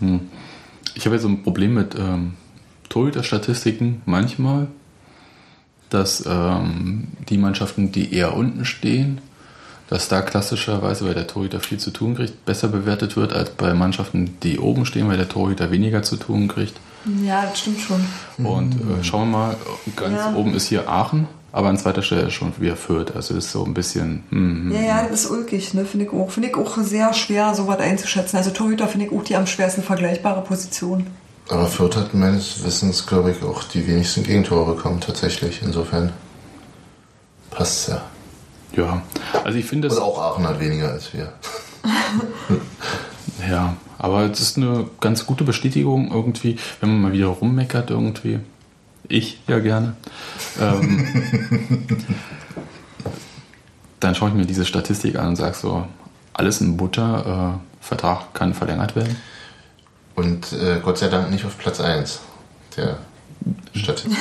Hm. 0.00 0.28
Ich 0.94 1.04
habe 1.06 1.14
jetzt 1.14 1.22
so 1.22 1.28
ein 1.28 1.42
Problem 1.44 1.74
mit 1.74 1.94
ähm, 1.94 2.34
Torhüter-Statistiken 2.88 4.02
manchmal, 4.04 4.66
dass 5.90 6.24
ähm, 6.26 7.08
die 7.28 7.38
Mannschaften, 7.38 7.92
die 7.92 8.12
eher 8.12 8.36
unten 8.36 8.64
stehen, 8.64 9.20
dass 9.92 10.08
da 10.08 10.22
klassischerweise, 10.22 11.04
weil 11.04 11.12
der 11.12 11.26
Torhüter 11.26 11.60
viel 11.60 11.76
zu 11.76 11.90
tun 11.90 12.14
kriegt, 12.14 12.46
besser 12.46 12.68
bewertet 12.68 13.14
wird 13.14 13.34
als 13.34 13.50
bei 13.50 13.74
Mannschaften, 13.74 14.38
die 14.42 14.58
oben 14.58 14.86
stehen, 14.86 15.06
weil 15.06 15.18
der 15.18 15.28
Torhüter 15.28 15.70
weniger 15.70 16.02
zu 16.02 16.16
tun 16.16 16.48
kriegt. 16.48 16.72
Ja, 17.22 17.42
das 17.42 17.60
stimmt 17.60 17.78
schon. 17.78 18.02
Und 18.42 18.72
äh, 18.72 19.04
schauen 19.04 19.30
wir 19.30 19.36
mal, 19.38 19.56
ganz 19.94 20.16
Ja. 20.16 20.34
oben 20.34 20.54
ist 20.54 20.68
hier 20.68 20.88
Aachen, 20.88 21.28
aber 21.52 21.68
an 21.68 21.76
zweiter 21.76 22.00
Stelle 22.00 22.22
ist 22.22 22.32
schon 22.32 22.54
wieder 22.58 22.74
Fürth. 22.74 23.14
Also 23.14 23.34
ist 23.36 23.52
so 23.52 23.66
ein 23.66 23.74
bisschen. 23.74 24.22
Hm. 24.30 24.72
Ja, 24.72 24.80
ja, 24.80 25.06
das 25.10 25.24
ist 25.24 25.30
ulkig, 25.30 25.74
ne? 25.74 25.84
Finde 25.84 26.06
ich 26.06 26.12
auch. 26.12 26.30
Finde 26.30 26.48
ich 26.48 26.56
auch 26.56 26.78
sehr 26.78 27.12
schwer, 27.12 27.54
sowas 27.54 27.78
einzuschätzen. 27.78 28.38
Also 28.38 28.48
Torhüter 28.48 28.88
finde 28.88 29.04
ich 29.06 29.12
auch 29.12 29.22
die 29.24 29.36
am 29.36 29.46
schwersten 29.46 29.82
vergleichbare 29.82 30.40
Position. 30.40 31.06
Aber 31.50 31.66
Fürth 31.66 31.96
hat 31.98 32.14
meines 32.14 32.64
Wissens, 32.64 33.06
glaube 33.06 33.32
ich, 33.32 33.42
auch 33.42 33.62
die 33.64 33.86
wenigsten 33.86 34.22
Gegentore 34.22 34.74
bekommen, 34.74 35.00
tatsächlich. 35.00 35.60
Insofern 35.62 36.14
passt 37.50 37.90
ja. 37.90 38.00
Ja, 38.76 39.02
also 39.44 39.58
ich 39.58 39.64
finde 39.64 39.88
das. 39.88 39.98
Und 39.98 40.04
auch 40.04 40.18
Aachen 40.18 40.46
hat 40.46 40.60
weniger 40.60 40.90
als 40.90 41.12
wir. 41.12 41.32
Ja, 43.48 43.76
aber 43.98 44.30
es 44.30 44.40
ist 44.40 44.56
eine 44.56 44.88
ganz 45.00 45.26
gute 45.26 45.44
Bestätigung 45.44 46.10
irgendwie, 46.12 46.58
wenn 46.80 46.90
man 46.90 47.00
mal 47.00 47.12
wieder 47.12 47.26
rummeckert 47.26 47.90
irgendwie. 47.90 48.40
Ich 49.08 49.40
ja 49.48 49.58
gerne. 49.58 49.96
Ähm, 50.60 51.06
dann 54.00 54.14
schaue 54.14 54.30
ich 54.30 54.34
mir 54.34 54.46
diese 54.46 54.64
Statistik 54.64 55.18
an 55.18 55.28
und 55.28 55.36
sage 55.36 55.54
so, 55.54 55.86
alles 56.34 56.60
in 56.60 56.76
Butter, 56.76 57.60
äh, 57.60 57.84
Vertrag 57.84 58.32
kann 58.34 58.54
verlängert 58.54 58.96
werden. 58.96 59.16
Und 60.14 60.52
äh, 60.52 60.80
Gott 60.82 60.98
sei 60.98 61.08
Dank 61.08 61.30
nicht 61.30 61.44
auf 61.44 61.58
Platz 61.58 61.80
1 61.80 62.20
der 62.76 62.98
Statistik. 63.74 64.18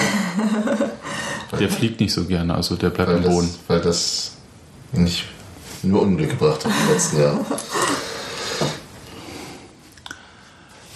Der 1.60 1.70
fliegt 1.70 2.00
nicht 2.00 2.14
so 2.14 2.26
gerne, 2.26 2.56
also 2.56 2.76
der 2.76 2.90
bleibt 2.90 3.10
weil 3.10 3.18
am 3.18 3.24
Boden. 3.24 3.48
Das, 3.48 3.60
weil 3.68 3.82
das 3.82 4.32
nicht 4.94 5.26
nur 5.84 6.02
Unglück 6.02 6.32
gebracht 6.32 6.66
hat 6.66 6.72
im 6.72 6.94
letzten 6.94 7.22
Jahr. 7.22 7.40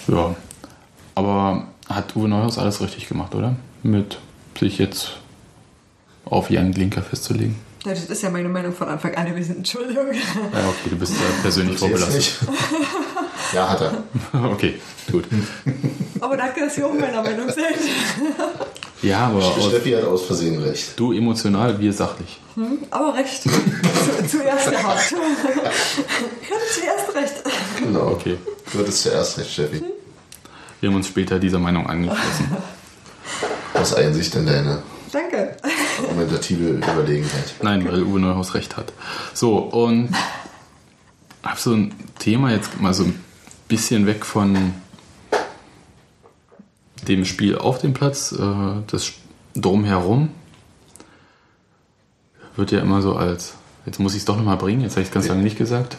Ja, 0.07 0.35
aber 1.15 1.67
hat 1.89 2.15
Uwe 2.15 2.27
Neuhaus 2.27 2.57
alles 2.57 2.81
richtig 2.81 3.07
gemacht, 3.07 3.33
oder? 3.33 3.55
Mit 3.83 4.19
sich 4.59 4.77
jetzt 4.77 5.17
auf 6.25 6.49
Jan 6.49 6.71
Glinker 6.71 7.01
festzulegen. 7.01 7.55
Ja, 7.85 7.91
das 7.91 8.05
ist 8.05 8.23
ja 8.23 8.31
meine 8.31 8.49
Meinung 8.49 8.73
von 8.73 8.87
Anfang 8.87 9.13
an 9.15 9.27
gewesen. 9.27 9.57
Entschuldigung. 9.57 10.07
Ja, 10.11 10.67
okay, 10.69 10.89
du 10.89 10.95
bist 10.95 11.13
ja 11.13 11.41
persönlich 11.41 11.77
vorbelastet. 11.77 12.39
Ja, 13.53 13.69
hat 13.69 13.81
er. 13.81 14.03
Okay, 14.51 14.75
gut. 15.11 15.25
Aber 16.19 16.35
danke, 16.35 16.61
dass 16.61 16.77
ihr 16.77 16.87
auch 16.87 16.93
meiner 16.93 17.21
Meinung 17.21 17.47
seid. 17.47 17.77
Ja, 19.03 19.27
aber 19.27 19.37
aus, 19.37 19.67
Steffi 19.67 19.91
hat 19.91 20.03
aus 20.03 20.25
Versehen 20.25 20.61
recht. 20.63 20.99
du 20.99 21.13
emotional, 21.13 21.79
wir 21.79 21.93
sachlich. 21.93 22.39
Hm, 22.55 22.79
aber 22.89 23.13
recht. 23.15 23.43
Zu, 23.43 23.49
zuerst 24.27 24.71
gehabt. 24.71 25.13
Ich 26.41 26.51
hatte 26.51 26.65
zuerst 26.73 27.15
recht. 27.15 27.43
Genau. 27.79 28.07
Okay. 28.11 28.37
Du 28.71 28.79
hattest 28.79 29.01
zuerst 29.03 29.37
recht, 29.37 29.51
Steffi. 29.51 29.83
Wir 30.79 30.89
haben 30.89 30.95
uns 30.95 31.07
später 31.07 31.39
dieser 31.39 31.59
Meinung 31.59 31.87
angeschlossen. 31.87 32.57
Aus 33.73 33.93
Einsicht 33.93 34.35
in 34.35 34.45
deine 34.45 34.83
Danke. 35.11 35.57
argumentative 36.01 36.69
Überlegenheit. 36.69 37.55
Nein, 37.61 37.85
weil 37.85 38.03
Uwe 38.03 38.19
Neuhaus 38.19 38.53
recht 38.53 38.77
hat. 38.77 38.93
So, 39.33 39.57
und 39.57 40.09
habe 41.43 41.59
so 41.59 41.73
ein 41.73 41.93
Thema 42.19 42.51
jetzt 42.51 42.79
mal 42.79 42.93
so 42.93 43.03
ein 43.03 43.23
bisschen 43.67 44.05
weg 44.05 44.25
von 44.25 44.73
dem 47.07 47.25
Spiel 47.25 47.57
auf 47.57 47.79
dem 47.79 47.93
Platz, 47.93 48.31
äh, 48.31 48.81
das 48.87 49.13
Drumherum. 49.55 50.29
Wird 52.55 52.71
ja 52.71 52.79
immer 52.79 53.01
so 53.01 53.15
als, 53.15 53.53
jetzt 53.85 53.99
muss 53.99 54.13
ich 54.13 54.19
es 54.19 54.25
doch 54.25 54.37
nochmal 54.37 54.57
bringen, 54.57 54.81
jetzt 54.81 54.93
habe 54.93 55.01
ich 55.01 55.07
es 55.07 55.13
ganz 55.13 55.27
lange 55.27 55.43
nicht 55.43 55.57
gesagt. 55.57 55.97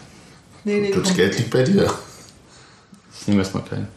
Nee, 0.65 0.81
nee, 0.81 0.91
Das. 0.91 1.15
Geld 1.15 1.39
liegt 1.39 1.51
bei 1.51 1.63
dir. 1.63 1.93
Nehmen 3.27 3.39
wir 3.39 3.45
erstmal 3.45 3.63
klein. 3.65 3.89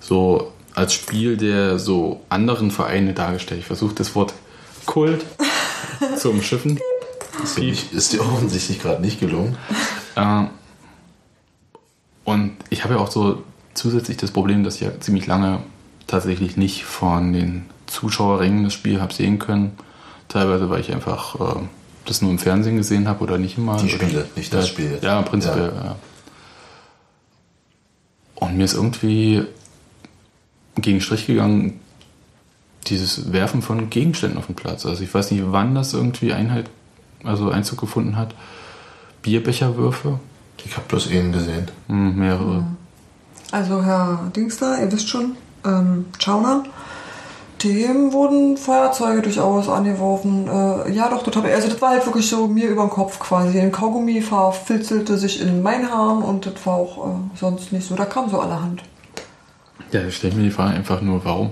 So 0.00 0.52
als 0.74 0.94
Spiel 0.94 1.36
der 1.36 1.78
so 1.78 2.20
anderen 2.28 2.70
Vereine 2.70 3.12
dargestellt. 3.12 3.60
Ich 3.60 3.66
versuche 3.66 3.94
das 3.94 4.14
Wort 4.14 4.32
Kult 4.86 5.24
zu 6.16 6.30
umschiffen. 6.30 6.80
Ist 7.42 7.56
dir, 7.56 7.64
nicht, 7.64 7.92
ist 7.92 8.12
dir 8.12 8.20
offensichtlich 8.20 8.80
gerade 8.80 9.00
nicht 9.00 9.20
gelungen. 9.20 9.56
Äh, 10.16 10.44
und 12.24 12.56
ich 12.70 12.84
habe 12.84 12.94
ja 12.94 13.00
auch 13.00 13.10
so 13.10 13.42
zusätzlich 13.74 14.16
das 14.16 14.30
Problem, 14.30 14.64
dass 14.64 14.76
ich 14.76 14.82
ja 14.82 15.00
ziemlich 15.00 15.26
lange 15.26 15.60
tatsächlich 16.06 16.56
nicht 16.56 16.84
von 16.84 17.32
den 17.32 17.66
Zuschauerrängen 17.86 18.64
das 18.64 18.74
Spiel 18.74 19.00
habe 19.00 19.12
sehen 19.12 19.38
können. 19.38 19.72
Teilweise, 20.28 20.70
weil 20.70 20.80
ich 20.80 20.92
einfach 20.92 21.34
äh, 21.40 21.60
das 22.06 22.22
nur 22.22 22.30
im 22.30 22.38
Fernsehen 22.38 22.76
gesehen 22.76 23.08
habe 23.08 23.22
oder 23.22 23.38
nicht 23.38 23.58
immer. 23.58 23.76
Die 23.76 23.84
oder, 23.84 24.06
Spiele, 24.06 24.26
nicht 24.36 24.52
das 24.52 24.68
Spiel. 24.68 24.98
Ja, 25.02 25.22
prinzipiell. 25.22 25.72
Ja. 25.74 25.96
Und 28.34 28.52
Und 28.52 28.58
mir 28.58 28.64
ist 28.64 28.74
irgendwie 28.74 29.44
gegen 30.76 31.00
Strich 31.00 31.26
gegangen, 31.26 31.80
dieses 32.86 33.32
Werfen 33.32 33.62
von 33.62 33.88
Gegenständen 33.88 34.38
auf 34.38 34.46
dem 34.46 34.56
Platz. 34.56 34.84
Also 34.84 35.02
ich 35.02 35.14
weiß 35.14 35.30
nicht, 35.30 35.44
wann 35.46 35.74
das 35.74 35.94
irgendwie 35.94 36.34
Einheit, 36.34 36.68
also 37.24 37.50
Einzug 37.50 37.80
gefunden 37.80 38.16
hat. 38.16 38.34
Bierbecherwürfe. 39.22 40.20
Ich 40.66 40.76
habe 40.76 40.86
bloß 40.86 41.06
eben 41.06 41.32
gesehen. 41.32 41.70
Hm, 41.86 42.16
mehrere. 42.16 42.66
Also 43.52 43.82
Herr 43.82 44.30
Dingster, 44.36 44.82
ihr 44.82 44.92
wisst 44.92 45.08
schon, 45.08 45.36
ähm, 45.64 46.06
Chauner, 46.18 46.64
dem 47.62 48.12
wurden 48.12 48.56
Feuerzeuge 48.56 49.22
durchaus 49.22 49.68
angeworfen. 49.68 50.48
Äh, 50.48 50.92
ja, 50.92 51.08
doch, 51.08 51.26
ich. 51.26 51.54
Also 51.54 51.68
das 51.68 51.80
war 51.80 51.90
halt 51.90 52.06
wirklich 52.06 52.28
so 52.28 52.46
mir 52.46 52.68
über 52.68 52.82
den 52.82 52.90
Kopf 52.90 53.18
quasi. 53.18 53.60
Ein 53.60 53.72
Kaugummi 53.72 54.20
verfilzelte 54.20 55.16
sich 55.18 55.40
in 55.40 55.62
mein 55.62 55.90
Haar 55.90 56.24
und 56.24 56.46
das 56.46 56.54
war 56.64 56.74
auch 56.74 57.06
äh, 57.06 57.38
sonst 57.38 57.72
nicht 57.72 57.86
so. 57.86 57.94
Da 57.94 58.04
kam 58.04 58.30
so 58.30 58.40
allerhand. 58.40 58.82
Ja, 59.92 60.04
ich 60.06 60.16
stelle 60.16 60.34
mir 60.34 60.44
die 60.44 60.50
Frage 60.50 60.74
einfach 60.74 61.00
nur, 61.02 61.24
warum? 61.24 61.50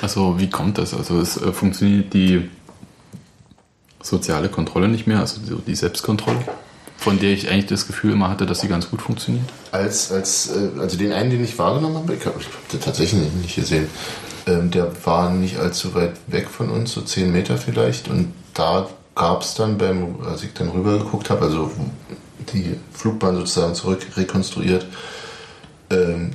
Also 0.00 0.38
wie 0.38 0.50
kommt 0.50 0.78
das? 0.78 0.94
Also 0.94 1.20
es 1.20 1.36
äh, 1.36 1.52
funktioniert 1.52 2.12
die 2.14 2.48
soziale 4.02 4.48
Kontrolle 4.48 4.88
nicht 4.88 5.06
mehr, 5.06 5.20
also 5.20 5.40
so 5.44 5.56
die 5.58 5.74
Selbstkontrolle, 5.74 6.44
von 7.02 7.18
der 7.18 7.32
ich 7.32 7.50
eigentlich 7.50 7.66
das 7.66 7.88
Gefühl 7.88 8.12
immer 8.12 8.30
hatte, 8.30 8.46
dass 8.46 8.60
sie 8.60 8.68
ganz 8.68 8.88
gut 8.88 9.02
funktioniert. 9.02 9.44
Als, 9.72 10.12
als, 10.12 10.50
äh, 10.50 10.80
also 10.80 10.96
den 10.96 11.12
einen, 11.12 11.30
den 11.30 11.42
ich 11.42 11.58
wahrgenommen 11.58 11.96
habe, 11.96 12.14
ich 12.14 12.24
habe 12.24 12.36
hab 12.38 12.68
den 12.68 12.80
tatsächlich 12.80 13.20
nicht 13.32 13.56
gesehen, 13.56 13.88
ähm, 14.46 14.70
der 14.70 14.90
war 15.04 15.30
nicht 15.30 15.58
allzu 15.58 15.94
weit 15.94 16.12
weg 16.28 16.48
von 16.48 16.70
uns, 16.70 16.92
so 16.92 17.00
10 17.00 17.32
Meter 17.32 17.58
vielleicht. 17.58 18.08
Und 18.08 18.32
da 18.54 18.88
gab 19.16 19.42
es 19.42 19.54
dann, 19.54 19.78
beim, 19.78 20.16
als 20.24 20.44
ich 20.44 20.52
dann 20.54 20.68
rüber 20.68 20.98
geguckt 20.98 21.28
habe, 21.28 21.44
also 21.44 21.70
die 22.52 22.76
Flugbahn 22.92 23.34
sozusagen 23.34 23.74
zurück 23.74 24.06
rekonstruiert, 24.16 24.86
ähm, 25.90 26.32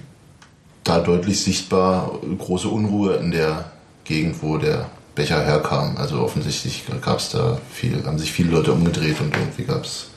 da 0.83 0.99
deutlich 0.99 1.41
sichtbar 1.41 2.11
große 2.37 2.67
Unruhe 2.67 3.15
in 3.15 3.31
der 3.31 3.71
Gegend, 4.03 4.41
wo 4.41 4.57
der 4.57 4.89
Becher 5.15 5.41
herkam. 5.41 5.95
Also 5.97 6.19
offensichtlich 6.19 6.83
gab 7.01 7.21
da 7.31 7.57
viel, 7.71 8.05
haben 8.05 8.19
sich 8.19 8.31
viele 8.33 8.51
Leute 8.51 8.73
umgedreht 8.73 9.19
und 9.21 9.35
irgendwie 9.35 9.63
gab 9.63 9.83
es 9.85 10.07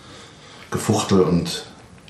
Gefuchtel 0.71 1.21
und 1.21 1.64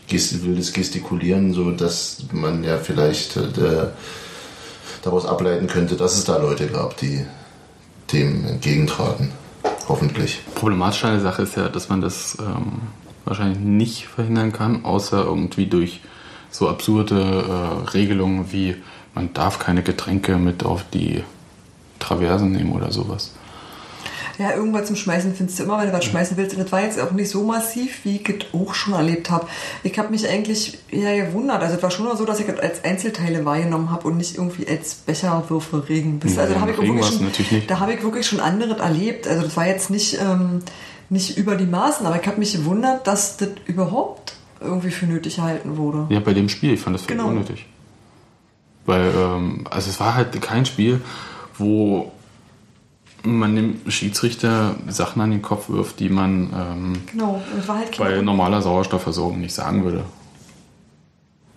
gest 0.08 0.44
wildes 0.44 0.72
Gestikulieren, 0.72 1.54
so 1.54 1.70
dass 1.70 2.24
man 2.32 2.64
ja 2.64 2.78
vielleicht 2.78 3.36
äh, 3.36 3.88
daraus 5.02 5.24
ableiten 5.26 5.66
könnte, 5.66 5.96
dass 5.96 6.16
es 6.16 6.24
da 6.24 6.36
Leute 6.36 6.66
gab, 6.66 6.96
die 6.98 7.24
dem 8.12 8.44
entgegentraten. 8.46 9.32
Hoffentlich. 9.88 10.40
Problematische 10.54 11.06
an 11.06 11.14
der 11.14 11.22
Sache 11.22 11.42
ist 11.42 11.56
ja, 11.56 11.68
dass 11.68 11.88
man 11.88 12.00
das 12.00 12.36
ähm, 12.40 12.80
wahrscheinlich 13.24 13.58
nicht 13.58 14.06
verhindern 14.06 14.52
kann, 14.52 14.84
außer 14.84 15.24
irgendwie 15.24 15.66
durch 15.66 16.00
so 16.50 16.68
absurde 16.68 17.20
äh, 17.20 17.90
Regelungen 17.90 18.52
wie 18.52 18.76
man 19.14 19.32
darf 19.32 19.58
keine 19.58 19.82
Getränke 19.82 20.36
mit 20.36 20.64
auf 20.64 20.84
die 20.92 21.24
Traversen 21.98 22.52
nehmen 22.52 22.72
oder 22.72 22.92
sowas. 22.92 23.32
Ja, 24.40 24.52
irgendwas 24.54 24.86
zum 24.86 24.96
Schmeißen 24.96 25.34
findest 25.34 25.58
du 25.58 25.64
immer, 25.64 25.78
wenn 25.78 25.88
du 25.88 25.92
was 25.92 26.04
schmeißen 26.06 26.34
willst. 26.38 26.56
Und 26.56 26.62
das 26.62 26.72
war 26.72 26.80
jetzt 26.80 26.98
auch 26.98 27.10
nicht 27.10 27.28
so 27.28 27.44
massiv, 27.44 28.04
wie 28.04 28.16
ich 28.16 28.26
es 28.28 28.36
auch 28.54 28.72
schon 28.72 28.94
erlebt 28.94 29.28
habe. 29.30 29.46
Ich 29.82 29.98
habe 29.98 30.08
mich 30.08 30.26
eigentlich 30.26 30.78
eher 30.90 31.26
gewundert. 31.26 31.60
Also 31.62 31.76
es 31.76 31.82
war 31.82 31.90
schon 31.90 32.16
so, 32.16 32.24
dass 32.24 32.40
ich 32.40 32.48
es 32.48 32.58
als 32.58 32.82
Einzelteile 32.82 33.44
wahrgenommen 33.44 33.90
habe 33.90 34.08
und 34.08 34.16
nicht 34.16 34.36
irgendwie 34.38 34.66
als 34.66 34.94
Becherwürfe 34.94 35.86
Regen. 35.88 36.20
Ja, 36.24 36.40
also 36.40 36.54
da 36.54 36.60
habe 36.62 36.70
ich, 36.70 36.78
wirklich 36.78 37.06
schon- 37.06 37.66
da 37.66 37.80
habe 37.80 37.92
ich 37.92 38.02
wirklich 38.02 38.26
schon 38.26 38.40
anderes 38.40 38.78
erlebt. 38.80 39.28
Also 39.28 39.42
das 39.42 39.54
war 39.58 39.66
jetzt 39.66 39.90
nicht, 39.90 40.18
ähm, 40.18 40.60
nicht 41.10 41.36
über 41.36 41.56
die 41.56 41.66
Maßen, 41.66 42.06
aber 42.06 42.18
ich 42.18 42.26
habe 42.26 42.38
mich 42.38 42.54
gewundert, 42.54 43.06
dass 43.06 43.36
das 43.36 43.48
überhaupt 43.66 44.32
irgendwie 44.60 44.90
für 44.90 45.04
nötig 45.04 45.36
gehalten 45.36 45.76
wurde. 45.76 46.06
Ja, 46.08 46.20
bei 46.20 46.32
dem 46.32 46.48
Spiel, 46.48 46.72
ich 46.72 46.80
fand 46.80 46.94
das 46.96 47.02
völlig 47.02 47.18
Genau. 47.18 47.30
unnötig. 47.30 47.66
Weil, 48.86 49.12
ähm, 49.14 49.66
also 49.70 49.90
es 49.90 50.00
war 50.00 50.14
halt 50.14 50.40
kein 50.40 50.64
Spiel, 50.64 51.02
wo 51.58 52.10
man 53.24 53.54
dem 53.56 53.80
Schiedsrichter 53.88 54.76
Sachen 54.88 55.20
an 55.22 55.30
den 55.30 55.42
Kopf 55.42 55.68
wirft, 55.68 56.00
die 56.00 56.08
man 56.08 56.50
ähm, 56.54 56.92
Genau, 57.12 57.34
und 57.52 57.60
es 57.60 57.68
war 57.68 57.78
halt 57.78 57.96
bei 57.98 58.20
normaler 58.22 58.62
Sauerstoffversorgung 58.62 59.40
nicht 59.40 59.54
sagen 59.54 59.84
würde. 59.84 60.04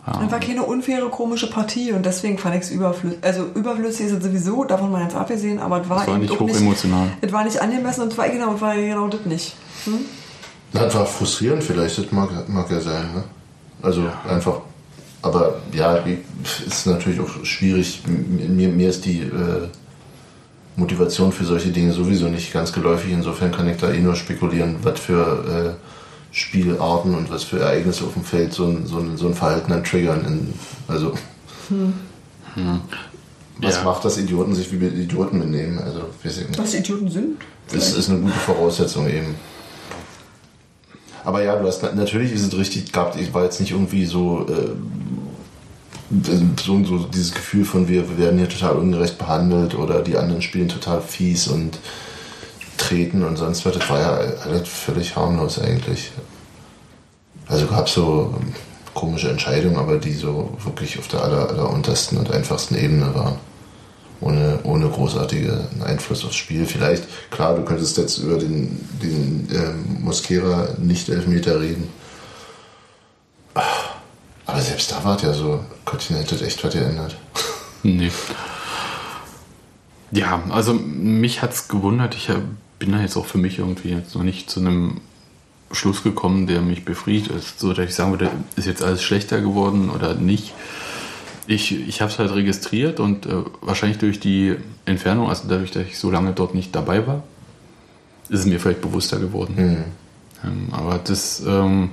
es 0.06 0.32
war 0.32 0.40
keine 0.40 0.64
unfaire, 0.64 1.08
komische 1.10 1.50
Partie 1.50 1.94
und 1.94 2.06
deswegen 2.06 2.38
fand 2.38 2.56
ich 2.56 2.62
es 2.64 2.72
überflüssig. 2.72 3.20
Also 3.22 3.46
überflüssig 3.56 4.08
ist 4.08 4.12
es 4.14 4.24
sowieso, 4.24 4.66
davon 4.66 4.92
mal 4.92 5.00
ganz 5.00 5.16
abgesehen, 5.16 5.60
aber 5.60 5.82
es 5.82 5.90
war, 5.90 6.02
Es 6.02 6.08
war 6.08 6.18
nicht 6.18 6.38
hochemotional. 6.40 7.08
Es 7.22 7.32
war 7.32 7.44
nicht 7.46 7.62
angemessen 7.62 8.02
und 8.02 8.12
es 8.12 8.18
war 8.18 8.28
genau, 8.28 8.56
es 8.56 8.62
war 8.62 8.76
genau 8.76 9.08
das 9.08 9.26
nicht. 9.26 9.56
Hm? 9.86 10.00
Das 10.74 10.94
war 10.96 11.06
frustrierend 11.06 11.64
vielleicht, 11.64 11.98
das 11.98 12.12
mag, 12.12 12.30
mag 12.50 12.70
ja 12.70 12.80
sein. 12.82 13.06
Ne? 13.14 13.24
Also 13.82 14.04
einfach, 14.28 14.60
aber 15.22 15.62
ja, 15.72 16.06
wie- 16.06 16.18
ist 16.68 16.86
natürlich 16.88 17.20
auch 17.22 17.46
schwierig. 17.46 18.02
Mir, 18.08 18.68
mir 18.70 18.90
ist 18.90 19.06
die 19.06 19.20
äh, 19.22 19.70
Motivation 20.76 21.32
für 21.32 21.46
solche 21.46 21.70
Dinge 21.70 21.94
sowieso 21.94 22.28
nicht 22.30 22.52
ganz 22.52 22.74
geläufig. 22.74 23.12
Insofern 23.12 23.52
kann 23.52 23.68
ich 23.70 23.78
da 23.78 23.92
eh 23.92 24.00
nur 24.00 24.16
spekulieren, 24.16 24.78
was 24.82 25.00
für 25.00 25.78
äh, 25.80 26.36
Spielarten 26.36 27.14
und 27.14 27.30
was 27.30 27.44
für 27.44 27.60
Ereignisse 27.60 28.06
auf 28.06 28.14
dem 28.14 28.24
Feld 28.24 28.54
so 28.54 28.66
ein, 28.66 28.88
so 28.88 28.98
ein, 28.98 29.18
so 29.18 29.28
ein 29.28 29.36
Verhalten 29.36 29.72
dann 29.72 29.84
triggern. 29.84 30.26
In, 30.26 30.54
also, 30.88 31.14
Hm. 31.70 31.94
was 33.62 33.76
Ja. 33.78 33.84
macht 33.84 34.04
das 34.06 34.18
Idioten 34.18 34.54
sich 34.56 34.72
wie 34.72 34.84
Idioten 34.86 35.40
benehmen? 35.40 35.80
Also, 35.80 36.02
weiß 36.24 36.38
ich 36.40 36.48
nicht. 36.50 36.60
Was 36.60 36.74
Idioten 36.74 37.10
sind? 37.10 37.38
Das 37.72 37.94
ist 37.96 38.10
eine 38.10 38.20
gute 38.20 38.34
Voraussetzung 38.34 39.08
eben. 39.08 39.36
Aber 41.24 41.42
ja, 41.42 41.56
du 41.56 41.66
hast 41.66 41.82
natürlich 41.96 42.34
ist 42.34 42.42
es 42.46 42.58
richtig 42.58 42.92
gehabt. 42.92 43.16
Ich 43.20 43.34
war 43.34 43.44
jetzt 43.46 43.60
nicht 43.62 43.72
irgendwie 43.72 44.06
so, 44.06 44.46
äh, 44.50 44.72
so, 46.64 46.84
so 46.84 47.00
dieses 47.06 47.34
Gefühl 47.34 47.66
von 47.66 47.88
wir, 47.88 48.18
werden 48.18 48.38
hier 48.38 48.50
total 48.50 48.76
ungerecht 48.76 49.18
behandelt 49.18 49.76
oder 49.76 50.02
die 50.02 50.18
anderen 50.18 50.42
spielen 50.42 50.70
total 50.70 51.02
fies 51.02 51.48
und 51.48 51.80
treten 52.78 53.24
und 53.24 53.38
sonst 53.38 53.66
was. 53.66 53.74
Das 53.74 53.90
war 53.90 54.00
ja 54.00 54.18
alles 54.44 54.68
völlig 54.68 55.16
harmlos 55.16 55.60
eigentlich. 55.60 56.12
Also 57.48 57.68
gab 57.68 57.88
es 57.88 57.94
so 57.94 58.34
ähm, 58.40 58.54
komische 58.94 59.30
Entscheidungen, 59.30 59.78
aber 59.78 59.98
die 59.98 60.14
so 60.14 60.56
wirklich 60.64 61.00
auf 61.00 61.08
der 61.08 61.24
aller, 61.24 61.50
aller 61.50 61.70
untersten 61.70 62.18
und 62.18 62.32
einfachsten 62.32 62.76
Ebene 62.76 63.14
waren 63.14 63.38
ohne, 64.24 64.60
ohne 64.64 64.88
großartigen 64.88 65.84
Einfluss 65.84 66.24
aufs 66.26 66.36
Spiel. 66.36 66.66
Vielleicht, 66.66 67.04
klar, 67.32 67.56
du 67.56 67.64
könntest 67.64 67.98
jetzt 67.98 68.18
über 68.20 68.38
den, 68.38 68.80
den 69.02 69.48
ähm, 69.54 70.04
Mosquera 70.04 70.70
nicht 70.78 71.10
Elfmeter 71.10 71.60
reden. 71.60 71.90
Aber 74.46 74.62
selbst 74.62 74.92
da 74.92 75.04
war 75.04 75.16
es 75.16 75.22
ja 75.22 75.34
so, 75.34 75.64
Gottchen 75.86 76.18
hätte 76.18 76.44
echt 76.46 76.64
was 76.64 76.74
geändert. 76.74 77.16
Nee. 77.84 78.12
Ja, 80.12 80.44
also 80.50 80.74
mich 80.74 81.42
hat 81.42 81.54
es 81.54 81.68
gewundert. 81.68 82.16
Ich 82.16 82.30
bin 82.80 82.92
da 82.92 83.02
jetzt 83.02 83.18
auch 83.18 83.26
für 83.26 83.38
mich 83.38 83.60
irgendwie 83.60 83.90
jetzt 83.90 84.16
noch 84.16 84.24
nicht 84.24 84.50
zu 84.50 84.60
einem 84.60 85.02
Schluss 85.72 86.04
gekommen, 86.04 86.48
der 86.48 86.62
mich 86.62 86.86
befriedigt 86.86 87.32
ist, 87.32 87.60
so 87.60 87.74
dass 87.74 87.90
ich 87.90 87.96
sagen 87.96 88.12
würde, 88.12 88.30
ist 88.56 88.68
jetzt 88.68 88.84
alles 88.84 89.02
schlechter 89.02 89.42
geworden 89.42 89.90
oder 89.90 90.14
nicht. 90.14 90.54
Ich, 91.48 91.88
ich 91.88 92.02
habe 92.02 92.12
es 92.12 92.20
halt 92.20 92.32
registriert 92.32 93.00
und 93.00 93.26
äh, 93.26 93.44
wahrscheinlich 93.62 93.98
durch 93.98 94.20
die 94.20 94.56
Entfernung, 94.86 95.30
also 95.30 95.48
dadurch, 95.48 95.72
dass 95.72 95.88
ich 95.88 95.98
so 95.98 96.10
lange 96.12 96.32
dort 96.32 96.54
nicht 96.54 96.74
dabei 96.76 97.06
war, 97.06 97.24
ist 98.30 98.42
es 98.42 98.46
mir 98.46 98.60
vielleicht 98.60 98.82
bewusster 98.82 99.20
geworden. 99.20 99.56
Ähm, 100.44 100.68
aber 100.72 101.00
das, 101.00 101.42
ähm, 101.46 101.92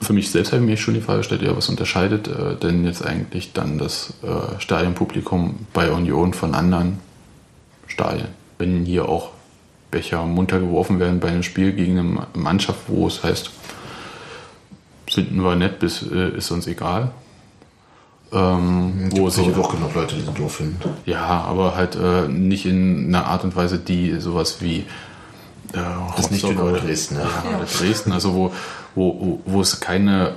für 0.00 0.12
mich 0.12 0.30
selbst 0.30 0.52
habe 0.52 0.62
ich 0.62 0.68
mir 0.68 0.76
schon 0.76 0.94
die 0.94 1.00
Frage 1.00 1.18
gestellt, 1.18 1.42
ja, 1.42 1.56
was 1.56 1.68
unterscheidet 1.68 2.28
äh, 2.28 2.56
denn 2.56 2.84
jetzt 2.84 3.04
eigentlich 3.04 3.52
dann 3.52 3.78
das 3.78 4.12
äh, 4.22 4.60
Stadionpublikum 4.60 5.66
bei 5.72 5.90
Union 5.90 6.34
von 6.34 6.54
anderen 6.54 6.98
Stadien? 7.86 8.28
Wenn 8.58 8.84
hier 8.84 9.08
auch 9.08 9.30
Becher 9.90 10.24
munter 10.26 10.58
geworfen 10.58 10.98
werden 10.98 11.20
bei 11.20 11.28
einem 11.28 11.42
Spiel 11.42 11.72
gegen 11.72 11.98
eine 11.98 12.26
Mannschaft, 12.34 12.80
wo 12.88 13.06
es 13.06 13.22
heißt, 13.22 13.50
finden 15.06 15.42
wir 15.42 15.54
nett, 15.56 15.78
bis 15.78 16.02
äh, 16.02 16.36
ist 16.36 16.50
uns 16.50 16.66
egal. 16.66 17.12
Ähm, 18.32 19.10
wo 19.10 19.24
Gibt 19.24 19.32
sich 19.32 19.56
auch 19.56 19.70
genug 19.70 19.94
Leute, 19.94 20.16
die 20.16 20.26
das 20.26 20.34
doof 20.34 20.56
finden. 20.56 20.80
ja, 21.06 21.24
aber 21.24 21.76
halt 21.76 21.94
äh, 21.94 22.26
nicht 22.26 22.66
in 22.66 23.06
einer 23.06 23.26
Art 23.26 23.44
und 23.44 23.54
Weise, 23.54 23.78
die 23.78 24.18
sowas 24.18 24.60
wie 24.60 24.78
äh, 25.72 25.78
Das 26.16 26.26
ist 26.26 26.32
nicht 26.32 26.48
genau 26.48 26.72
Dresden, 26.72 27.16
ja. 27.16 27.22
Ja, 27.22 27.58
oder 27.58 27.66
Dresden, 27.66 28.10
also 28.10 28.34
wo, 28.34 28.52
wo, 28.94 29.18
wo, 29.20 29.40
wo 29.44 29.60
es 29.60 29.80
keine 29.80 30.36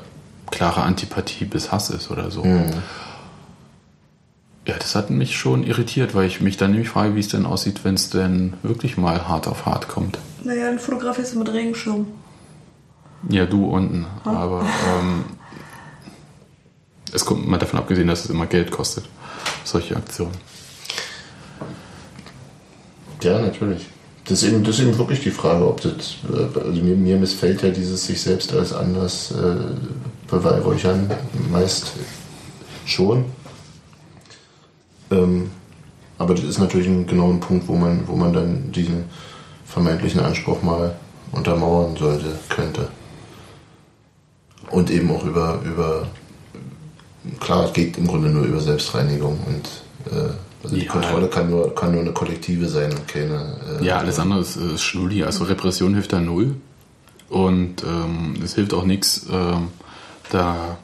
klare 0.52 0.82
Antipathie 0.84 1.46
bis 1.46 1.72
Hass 1.72 1.90
ist 1.90 2.10
oder 2.10 2.32
so. 2.32 2.44
Mhm. 2.44 2.72
Ja, 4.66 4.76
das 4.78 4.96
hat 4.96 5.10
mich 5.10 5.38
schon 5.38 5.64
irritiert, 5.64 6.14
weil 6.14 6.28
ich 6.28 6.42
mich 6.42 6.58
dann 6.58 6.72
nämlich 6.72 6.90
frage, 6.90 7.16
wie 7.16 7.22
es 7.22 7.30
denn 7.30 7.46
aussieht, 7.46 7.86
wenn 7.86 7.96
es 7.96 8.10
denn 8.10 8.54
wirklich 8.64 8.98
mal 8.98 9.28
hart 9.28 9.48
auf 9.48 9.66
hart 9.66 9.88
kommt. 9.88 10.18
Naja, 10.44 10.66
dann 10.66 10.80
fotografierst 10.80 11.36
du 11.36 11.40
mit 11.40 11.54
Regenschirm. 11.54 12.08
Ja, 13.30 13.46
du 13.46 13.66
unten. 13.66 14.06
Ah. 14.26 14.32
Aber 14.32 14.62
ähm, 14.62 15.26
es 17.14 17.26
kommt 17.26 17.48
mal 17.48 17.58
davon 17.58 17.80
abgesehen, 17.80 18.08
dass 18.08 18.26
es 18.26 18.30
immer 18.30 18.46
Geld 18.46 18.72
kostet, 18.72 19.06
solche 19.64 19.96
Aktionen. 19.96 20.36
Ja, 23.22 23.40
natürlich. 23.40 23.88
Das 24.28 24.44
ist, 24.44 24.50
eben, 24.50 24.64
das 24.64 24.78
ist 24.78 24.86
eben 24.86 24.98
wirklich 24.98 25.22
die 25.22 25.32
Frage, 25.32 25.66
ob 25.66 25.82
das, 25.82 26.18
äh, 26.32 26.60
also 26.60 26.82
mir, 26.82 26.96
mir 26.96 27.18
missfällt 27.18 27.62
ja 27.64 27.70
dieses 27.70 28.06
sich 28.06 28.22
selbst 28.22 28.54
als 28.54 28.74
anders 28.74 29.32
äh, 29.32 29.56
beweihräuchern, 30.30 31.10
meist 31.50 31.94
schon. 32.86 33.26
Ähm, 35.12 35.50
aber 36.18 36.34
das 36.34 36.44
ist 36.44 36.60
natürlich 36.60 36.88
ein 36.88 37.08
genauer 37.08 37.40
Punkt, 37.40 37.68
wo 37.68 37.76
man, 37.76 38.08
wo 38.08 38.16
man 38.16 38.34
dann 38.34 38.72
diesen 38.72 39.06
vermeintlichen 39.66 40.20
Anspruch 40.20 40.62
mal 40.62 40.96
untermauern 41.32 41.96
sollte, 41.96 42.38
könnte. 42.50 42.88
Und 44.72 44.90
eben 44.90 45.10
auch 45.12 45.24
über, 45.24 45.62
über 45.64 46.08
klar, 47.40 47.66
es 47.66 47.74
geht 47.74 47.98
im 47.98 48.08
Grunde 48.08 48.30
nur 48.30 48.44
über 48.44 48.60
Selbstreinigung 48.60 49.40
und 49.46 50.12
äh, 50.12 50.34
also 50.64 50.76
die 50.76 50.86
Ja. 50.86 50.92
Kontrolle 50.92 51.28
kann 51.28 51.50
nur, 51.50 51.74
kann 51.76 51.92
nur 51.92 52.02
eine 52.02 52.12
kollektive 52.14 52.68
sein 52.70 52.92
und 52.92 53.08
keine. 53.08 53.58
Äh, 53.82 53.86
Ja, 53.86 53.98
alles 54.00 54.20
andere 54.20 54.40
ist, 54.40 54.56
ist 54.58 54.82
Schnulli. 54.82 55.24
Also 55.24 55.44
Repression 55.46 55.94
hilft 55.94 56.14
da 56.14 56.20
null. 56.20 56.56
Und 57.30 57.84
ähm, 57.84 58.36
es 58.44 58.56
hilft 58.56 58.74
auch 58.74 58.86
nichts, 58.86 59.26
ähm, 59.32 59.68
da 60.32 60.78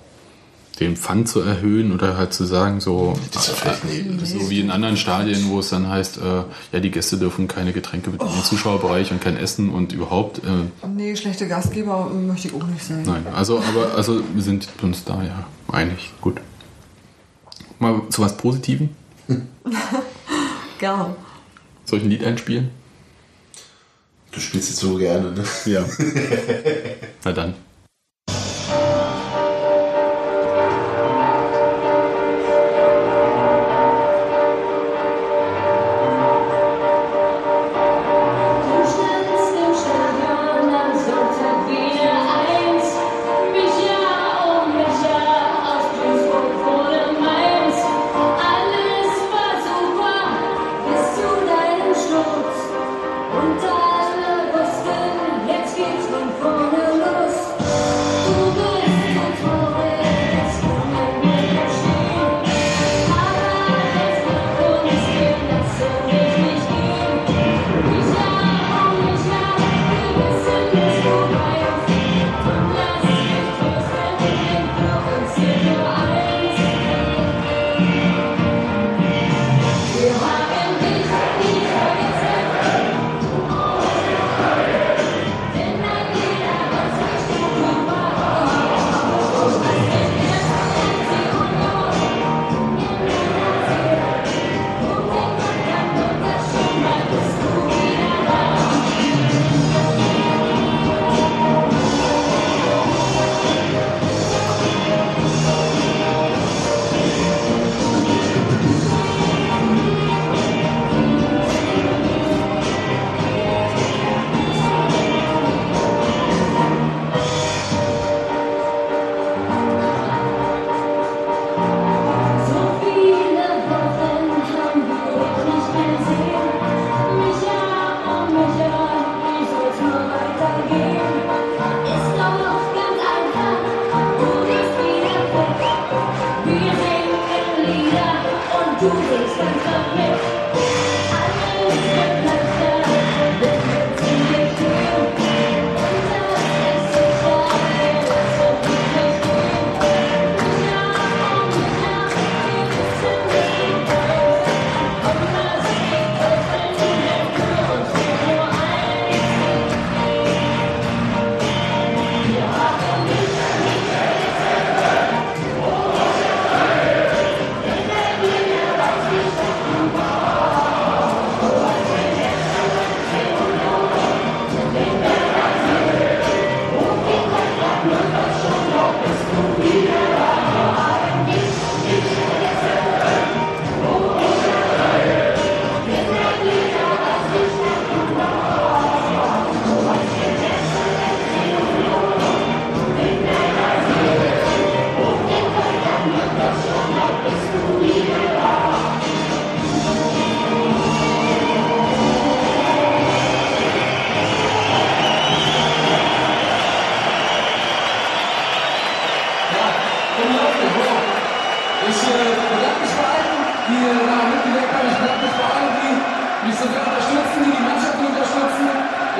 den 0.79 0.97
Pfand 0.97 1.29
zu 1.29 1.39
erhöhen 1.39 1.93
oder 1.93 2.17
halt 2.17 2.33
zu 2.33 2.43
sagen, 2.45 2.81
so, 2.81 3.13
Das 3.31 3.47
ist 3.47 3.57
vielleicht 3.59 3.85
nie- 3.85 4.25
so 4.25 4.49
wie 4.49 4.59
in 4.59 4.71
anderen 4.71 4.97
Stadien, 4.97 5.49
wo 5.49 5.59
es 5.59 5.69
dann 5.69 5.87
heißt, 5.87 6.17
äh, 6.17 6.21
ja, 6.73 6.79
die 6.81 6.89
Gäste 6.91 7.17
dürfen 7.17 7.47
keine 7.47 7.71
Getränke 7.73 8.09
mit 8.09 8.21
in 8.21 8.27
den 8.27 8.43
Zuschauerbereich 8.43 9.11
und 9.11 9.21
kein 9.21 9.37
Essen 9.37 9.69
und 9.69 9.93
überhaupt. 9.93 10.39
Äh, 10.39 10.87
Nee, 10.87 11.15
schlechte 11.15 11.47
Gastgeber 11.47 12.09
möchte 12.09 12.47
ich 12.49 12.53
auch 12.55 12.65
nicht 12.67 12.83
sein. 12.83 13.03
nein, 13.05 13.25
also, 13.33 13.59
aber 13.59 13.95
also 13.95 14.21
wir 14.33 14.41
sind 14.43 14.67
uns 14.81 15.03
da 15.05 15.23
ja 15.23 15.45
einig. 15.71 16.11
Gut. 16.19 16.41
Mal 17.79 18.01
zu 18.09 18.21
was 18.21 18.35
Positivem. 18.35 18.89
Gern. 20.79 21.15
Soll 21.85 21.99
ich 21.99 22.05
ein 22.05 22.09
Lied 22.09 22.23
einspielen? 22.23 22.71
Du 24.31 24.39
spielst 24.39 24.71
es 24.71 24.77
so 24.77 24.97
gerne, 24.97 25.31
ne? 25.31 25.43
Ja. 25.65 25.85
Na 27.23 27.31
dann. 27.31 27.53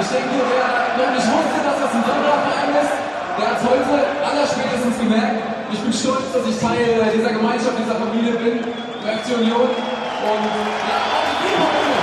Ich 0.04 0.10
denke, 0.10 0.36
wer 0.36 1.00
noch 1.00 1.12
nicht 1.16 1.28
wusste, 1.32 1.60
dass 1.64 1.80
das 1.80 1.96
ein 1.96 2.04
Sonderverein 2.04 2.76
ist, 2.76 2.92
der 3.40 3.48
hat 3.56 3.60
heute 3.64 4.04
allerspätestens 4.20 5.00
gemerkt. 5.00 5.40
Ich 5.72 5.80
bin 5.80 5.94
stolz, 5.94 6.28
dass 6.34 6.46
ich 6.46 6.60
Teil 6.60 7.08
dieser 7.16 7.32
Gemeinschaft, 7.32 7.80
dieser 7.80 7.96
Familie 7.96 8.34
bin, 8.34 8.68
der 9.00 9.18
FC 9.24 9.40
Union. 9.40 9.64
Und 9.64 10.44
ja, 10.92 11.00
auf 11.08 11.24
die 11.32 11.56
Bühne! 11.56 12.03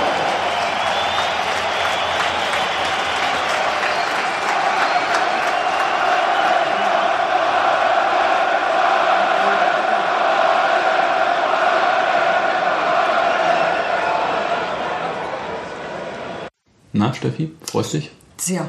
Steffi, 17.21 17.51
freust 17.63 17.93
dich? 17.93 18.11
Sehr. 18.37 18.67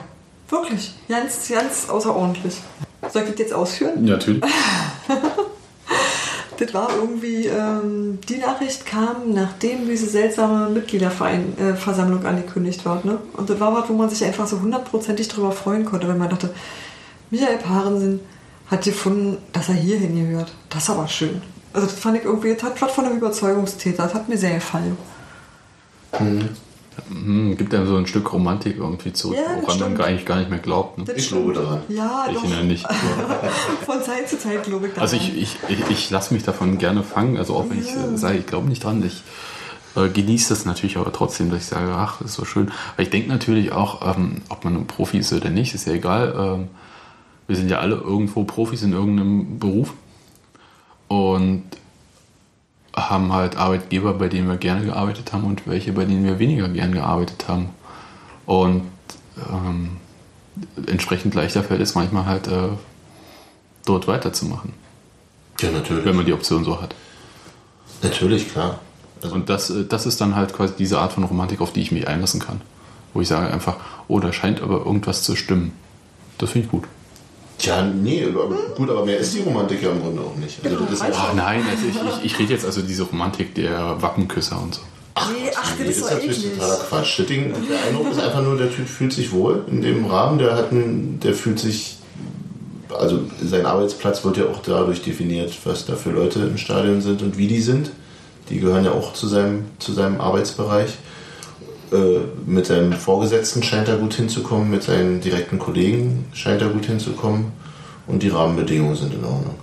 Wirklich. 0.51 0.93
Ganz, 1.09 1.49
ganz 1.49 1.89
außerordentlich. 1.89 2.57
Soll 3.11 3.23
ich 3.23 3.31
das 3.31 3.39
jetzt 3.39 3.55
ausführen? 3.55 4.07
Ja, 4.07 4.15
natürlich. 4.15 4.43
Das 6.59 6.75
war 6.75 6.91
irgendwie, 6.95 7.47
ähm, 7.47 8.21
die 8.29 8.37
Nachricht 8.37 8.87
kam, 8.87 9.33
nachdem 9.33 9.89
diese 9.89 10.07
seltsame 10.07 10.69
Mitgliederversammlung 10.69 12.25
angekündigt 12.25 12.85
war. 12.85 13.05
Ne? 13.05 13.19
Und 13.33 13.51
das 13.51 13.59
war 13.59 13.75
was, 13.75 13.89
wo 13.89 13.95
man 13.95 14.09
sich 14.09 14.23
einfach 14.25 14.47
so 14.47 14.61
hundertprozentig 14.61 15.27
drüber 15.27 15.51
freuen 15.51 15.85
konnte, 15.85 16.07
wenn 16.07 16.19
man 16.19 16.29
dachte, 16.29 16.51
Michael 17.31 17.59
Parensen 17.59 18.21
hat 18.71 18.85
gefunden, 18.85 19.39
dass 19.53 19.71
er 19.71 19.75
hier 19.75 19.99
hingehört. 19.99 20.53
Das 20.69 20.85
ist 20.85 20.91
aber 20.91 21.09
schön. 21.09 21.43
Also 21.73 21.89
das 21.89 21.99
fand 21.99 22.19
ich 22.19 22.25
irgendwie, 22.25 22.55
das 22.55 22.63
hat 22.63 22.81
was 22.81 22.93
von 22.93 23.07
einem 23.07 23.17
Überzeugungstäter. 23.17 24.05
Das 24.05 24.15
hat 24.15 24.29
mir 24.29 24.39
sehr 24.39 24.55
gefallen. 24.55 24.97
Hm, 27.09 27.57
gibt 27.57 27.75
einem 27.75 27.87
so 27.87 27.97
ein 27.97 28.07
Stück 28.07 28.33
Romantik 28.33 28.77
irgendwie 28.77 29.13
zurück, 29.13 29.37
Ja, 29.37 29.55
woran 29.57 29.65
man 29.65 29.77
stimmt. 29.77 29.99
gar- 29.99 30.07
eigentlich 30.07 30.27
gar 30.27 30.39
nicht 30.39 30.51
mehr 30.51 30.59
glaubt. 30.59 30.99
Ne? 30.99 31.05
Das 31.05 31.17
Ich 31.17 31.29
glaube 31.29 31.53
daran. 31.55 31.81
Ja, 31.89 32.27
ich 32.31 32.37
doch. 32.37 32.45
ja 32.51 32.63
nicht. 32.63 32.87
Von 33.87 34.03
Zeit 34.03 34.29
zu 34.29 34.39
Zeit 34.39 34.63
glaube 34.65 34.89
ich 34.89 35.01
Also 35.01 35.17
daran. 35.17 35.31
ich, 35.35 35.43
ich, 35.43 35.57
ich, 35.69 35.91
ich 35.91 36.11
lasse 36.11 36.35
mich 36.35 36.43
davon 36.43 36.79
gerne 36.79 37.03
fangen, 37.03 37.37
also 37.39 37.55
auch 37.57 37.69
wenn 37.71 37.81
ich 37.81 37.89
äh, 37.89 38.17
sage, 38.17 38.39
ich 38.39 38.47
glaube 38.47 38.69
nicht 38.69 38.85
dran, 38.85 39.03
ich 39.05 39.23
äh, 39.97 40.09
genieße 40.09 40.51
das 40.51 40.65
natürlich 40.65 40.97
aber 40.99 41.13
trotzdem, 41.13 41.51
dass 41.51 41.61
ich 41.63 41.67
sage, 41.67 41.93
ach, 41.95 42.19
das 42.21 42.31
ist 42.31 42.37
so 42.37 42.45
schön. 42.45 42.71
Weil 42.97 43.05
ich 43.07 43.11
denke 43.11 43.29
natürlich 43.29 43.73
auch, 43.73 44.17
ähm, 44.17 44.43
ob 44.49 44.65
man 44.65 44.77
ein 44.77 44.87
Profi 44.87 45.19
ist 45.19 45.33
oder 45.33 45.51
nicht, 45.51 45.75
ist 45.75 45.87
ja 45.87 45.93
egal. 45.95 46.35
Ähm, 46.39 46.69
wir 47.47 47.57
sind 47.57 47.71
ja 47.71 47.79
alle 47.79 47.97
irgendwo 47.97 48.45
Profis 48.45 48.83
in 48.83 48.93
irgendeinem 48.93 49.59
Beruf 49.59 49.93
und 51.09 51.65
haben 52.95 53.33
halt 53.33 53.57
Arbeitgeber, 53.57 54.15
bei 54.15 54.29
denen 54.29 54.49
wir 54.49 54.57
gerne 54.57 54.85
gearbeitet 54.85 55.33
haben 55.33 55.45
und 55.45 55.67
welche, 55.67 55.93
bei 55.93 56.05
denen 56.05 56.25
wir 56.25 56.39
weniger 56.39 56.69
gern 56.69 56.93
gearbeitet 56.93 57.49
haben. 57.49 57.71
Und 58.47 58.83
ähm, 59.51 59.97
entsprechend 60.87 61.35
leichter 61.35 61.63
fällt 61.63 61.81
es 61.81 61.95
manchmal 61.95 62.27
halt, 62.27 62.49
äh, 62.49 62.69
dort 63.85 64.07
weiterzumachen. 64.07 64.75
Ja, 65.61 65.71
natürlich. 65.71 66.05
Wenn 66.05 66.17
man 66.17 66.27
die 66.27 66.33
Option 66.33 66.65
so 66.65 66.81
hat. 66.81 66.95
Natürlich, 68.03 68.51
klar. 68.51 68.81
und 69.23 69.49
das, 69.49 69.71
äh, 69.71 69.85
das 69.85 70.07
ist 70.07 70.21
dann 70.21 70.35
halt 70.35 70.53
quasi 70.53 70.75
diese 70.79 70.99
Art 70.99 71.13
von 71.13 71.25
Romantik, 71.25 71.61
auf 71.61 71.73
die 71.73 71.81
ich 71.81 71.93
mich 71.93 72.09
einlassen 72.09 72.41
kann. 72.41 72.61
Wo 73.15 73.21
ich 73.21 73.29
sage 73.29 73.53
einfach, 73.53 73.77
oh, 74.09 74.19
da 74.21 74.33
scheint 74.33 74.63
aber 74.63 74.85
irgendwas 74.85 75.23
zu 75.23 75.37
stimmen. 75.37 75.73
Das 76.39 76.51
finde 76.51 76.67
ich 76.67 76.71
gut. 76.71 76.85
Ja, 77.63 77.83
nee, 77.83 78.25
aber 78.27 78.55
gut, 78.77 78.91
aber 78.91 79.05
mehr 79.07 79.19
ist 79.19 79.35
die 79.35 79.41
Romantik 79.41 79.83
ja 79.83 79.91
im 79.91 80.01
Grunde 80.03 80.21
auch 80.23 80.35
nicht. 80.37 80.59
Also, 80.65 80.77
das 80.85 80.95
ist 80.95 81.03
Ach 81.15 81.33
nein, 81.35 81.63
also 81.71 81.87
ich, 81.87 82.19
ich, 82.25 82.25
ich 82.33 82.39
rede 82.41 82.53
jetzt 82.55 82.65
also 82.65 82.83
diese 82.83 83.05
Romantik 83.05 83.55
der 83.55 84.01
Wackenküsser 84.03 84.61
und 84.61 84.75
so. 84.75 84.81
nee, 85.33 85.51
ach, 85.55 85.73
Nee, 85.79 85.87
das 85.87 85.97
das 86.01 86.05
ist 86.07 86.11
natürlich 86.13 86.39
eklig. 86.47 86.53
totaler 86.59 86.77
Quatsch. 86.89 87.19
Das 87.21 87.27
Ding, 87.27 87.53
der 87.71 87.83
Eindruck 87.89 88.11
ist 88.11 88.21
einfach 88.21 88.43
nur, 88.43 88.57
der 88.57 88.71
Typ 88.75 88.89
fühlt 88.89 89.13
sich 89.13 89.31
wohl 89.33 89.65
in 89.71 89.81
dem 89.81 90.07
Rahmen. 90.07 90.39
Der 90.39 90.57
hat 90.57 90.73
einen, 90.73 91.21
der 91.23 91.35
fühlt 91.35 91.61
sich, 91.61 91.99
also 92.93 93.21
sein 93.43 93.65
Arbeitsplatz 93.65 94.25
wird 94.25 94.39
ja 94.39 94.45
auch 94.47 94.61
dadurch 94.63 95.03
definiert, 95.03 95.53
was 95.65 95.87
da 95.87 95.95
für 95.95 96.11
Leute 96.11 96.41
im 96.41 96.59
Stadion 96.59 97.01
sind 97.01 97.23
und 97.23 97.39
wie 97.39 97.47
die 97.47 97.61
sind. 97.61 97.91
Die 98.51 98.59
gehören 98.59 98.85
ja 98.85 98.91
auch 98.91 99.13
zu 99.13 99.29
seinem, 99.29 99.67
zu 99.79 99.93
seinem 99.93 100.21
Arbeitsbereich. 100.21 100.91
Äh, 101.93 102.21
mit 102.47 102.67
seinem 102.67 102.93
Vorgesetzten 102.95 103.63
scheint 103.63 103.89
er 103.89 103.99
gut 103.99 104.15
hinzukommen, 104.15 104.71
mit 104.71 104.83
seinen 104.83 105.21
direkten 105.21 105.59
Kollegen 105.59 106.25
scheint 106.33 106.63
er 106.63 106.69
gut 106.69 106.87
hinzukommen 106.87 107.53
und 108.07 108.23
die 108.23 108.29
Rahmenbedingungen 108.29 108.97
sind 108.97 109.13
in 109.13 109.25
Ordnung. 109.25 109.57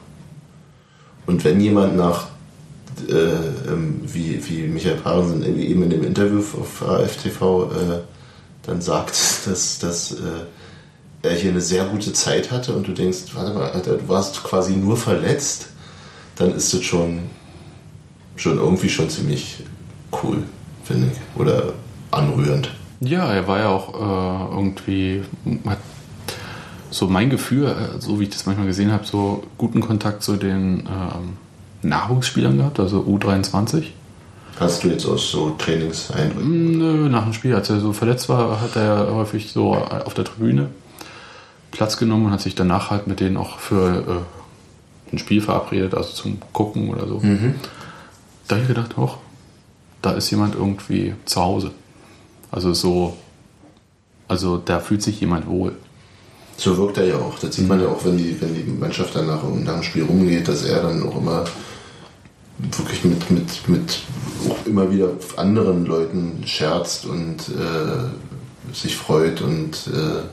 Und 1.26 1.44
wenn 1.44 1.60
jemand 1.60 1.96
nach 1.98 2.28
äh, 3.08 3.72
ähm, 3.72 4.02
wie, 4.04 4.40
wie 4.48 4.68
Michael 4.68 4.98
Parensen 4.98 5.44
eben 5.60 5.84
in 5.84 5.90
dem 5.90 6.04
Interview 6.04 6.40
auf 6.40 6.88
AFTV 6.88 7.72
äh, 7.72 8.00
dann 8.64 8.82
sagt, 8.82 9.18
dass, 9.46 9.80
dass 9.80 10.12
äh, 10.12 10.46
er 11.24 11.34
hier 11.34 11.50
eine 11.50 11.62
sehr 11.62 11.86
gute 11.86 12.14
Zeit 12.14 12.52
hatte 12.52 12.74
und 12.74 12.88
du 12.88 12.92
denkst, 12.92 13.20
warte 13.34 13.54
mal, 13.54 13.72
Alter, 13.72 13.96
du 13.96 14.08
warst 14.08 14.44
quasi 14.44 14.74
nur 14.74 14.98
verletzt, 14.98 15.70
dann 16.36 16.56
ist 16.56 16.74
das 16.74 16.84
schon, 16.84 17.22
schon 18.36 18.58
irgendwie 18.58 18.90
schon 18.90 19.10
ziemlich 19.10 19.64
cool, 20.24 20.44
finde 20.84 21.08
ich. 21.08 21.42
Oder 21.42 21.74
anrührend. 22.12 22.72
Ja, 23.02 23.32
er 23.32 23.48
war 23.48 23.60
ja 23.60 23.70
auch 23.70 23.94
äh, 23.94 24.56
irgendwie, 24.56 25.24
hat 25.66 25.80
so 26.90 27.08
mein 27.08 27.30
Gefühl, 27.30 27.68
äh, 27.68 28.02
so 28.02 28.20
wie 28.20 28.24
ich 28.24 28.30
das 28.32 28.46
manchmal 28.46 28.68
gesehen 28.68 28.92
habe, 28.92 29.06
so 29.06 29.44
guten 29.58 29.82
Kontakt 29.82 30.24
zu 30.24 30.36
den 30.36 30.80
ähm, 30.88 31.38
Nachwuchsspielern 31.82 32.58
gehabt, 32.58 32.80
also 32.80 33.02
U23. 33.02 33.86
Hast 34.60 34.84
du 34.84 34.90
jetzt 34.90 35.06
aus 35.06 35.32
so 35.32 35.52
Trainingseindrücken? 35.52 36.78
Nö, 36.78 37.10
nach 37.10 37.24
dem 37.24 37.32
Spiel, 37.34 37.56
als 37.56 37.70
er 37.70 37.80
so 37.80 37.94
verletzt 37.94 38.28
war, 38.28 38.60
hat 38.60 38.76
er 38.76 39.14
häufig 39.14 39.54
so 39.54 39.74
auf 39.74 40.14
der 40.14 40.26
Tribüne 40.26 40.68
Platz 41.72 41.98
genommen 41.98 42.26
und 42.26 42.32
hat 42.32 42.42
sich 42.42 42.56
danach 42.56 42.90
halt 42.90 43.08
mit 43.08 43.22
denen 43.22 43.38
auch 43.38 43.60
für 43.60 44.26
äh, 45.12 45.14
ein 45.14 45.18
Spiel 45.18 45.42
verabredet, 45.42 45.94
also 45.94 46.10
zum 46.10 46.40
Gucken 46.52 46.90
oder 46.90 47.08
so. 47.08 47.20
Mhm. 47.20 47.56
Da 48.48 48.56
habe 48.56 48.64
ich 48.64 48.68
gedacht, 48.68 48.98
hoch, 48.98 49.18
da 50.02 50.12
ist 50.12 50.30
jemand 50.32 50.56
irgendwie 50.56 51.14
zu 51.26 51.42
Hause. 51.42 51.72
Also 52.52 52.74
so, 52.74 53.16
also 54.28 54.58
da 54.58 54.80
fühlt 54.80 55.02
sich 55.04 55.20
jemand 55.20 55.48
wohl. 55.48 55.74
So 56.58 56.78
wirkt 56.78 56.98
er 56.98 57.06
ja 57.06 57.16
auch. 57.18 57.40
Das 57.40 57.56
sieht 57.56 57.68
man 57.68 57.80
ja 57.82 57.88
auch, 57.88 58.04
wenn 58.04 58.18
die, 58.18 58.40
wenn 58.42 58.54
die 58.54 58.64
Mannschaft 58.64 59.16
dann 59.16 59.28
nach, 59.28 59.44
nach 59.44 59.76
dem 59.76 59.84
Spiel 59.84 60.04
rumgeht, 60.04 60.48
dass 60.48 60.64
er 60.66 60.82
dann 60.82 61.04
auch 61.04 61.16
immer 61.18 61.46
wirklich 62.74 63.06
mit, 63.06 63.32
mit, 63.32 63.70
mit 63.70 64.00
auch 64.50 64.66
immer 64.66 64.92
wieder 64.92 65.10
anderen 65.38 65.86
Leuten 65.86 66.42
scherzt 66.46 67.06
und 67.06 67.38
äh, 67.50 68.74
sich 68.76 68.96
freut 68.98 69.42
und 69.42 69.88
äh, 69.94 70.24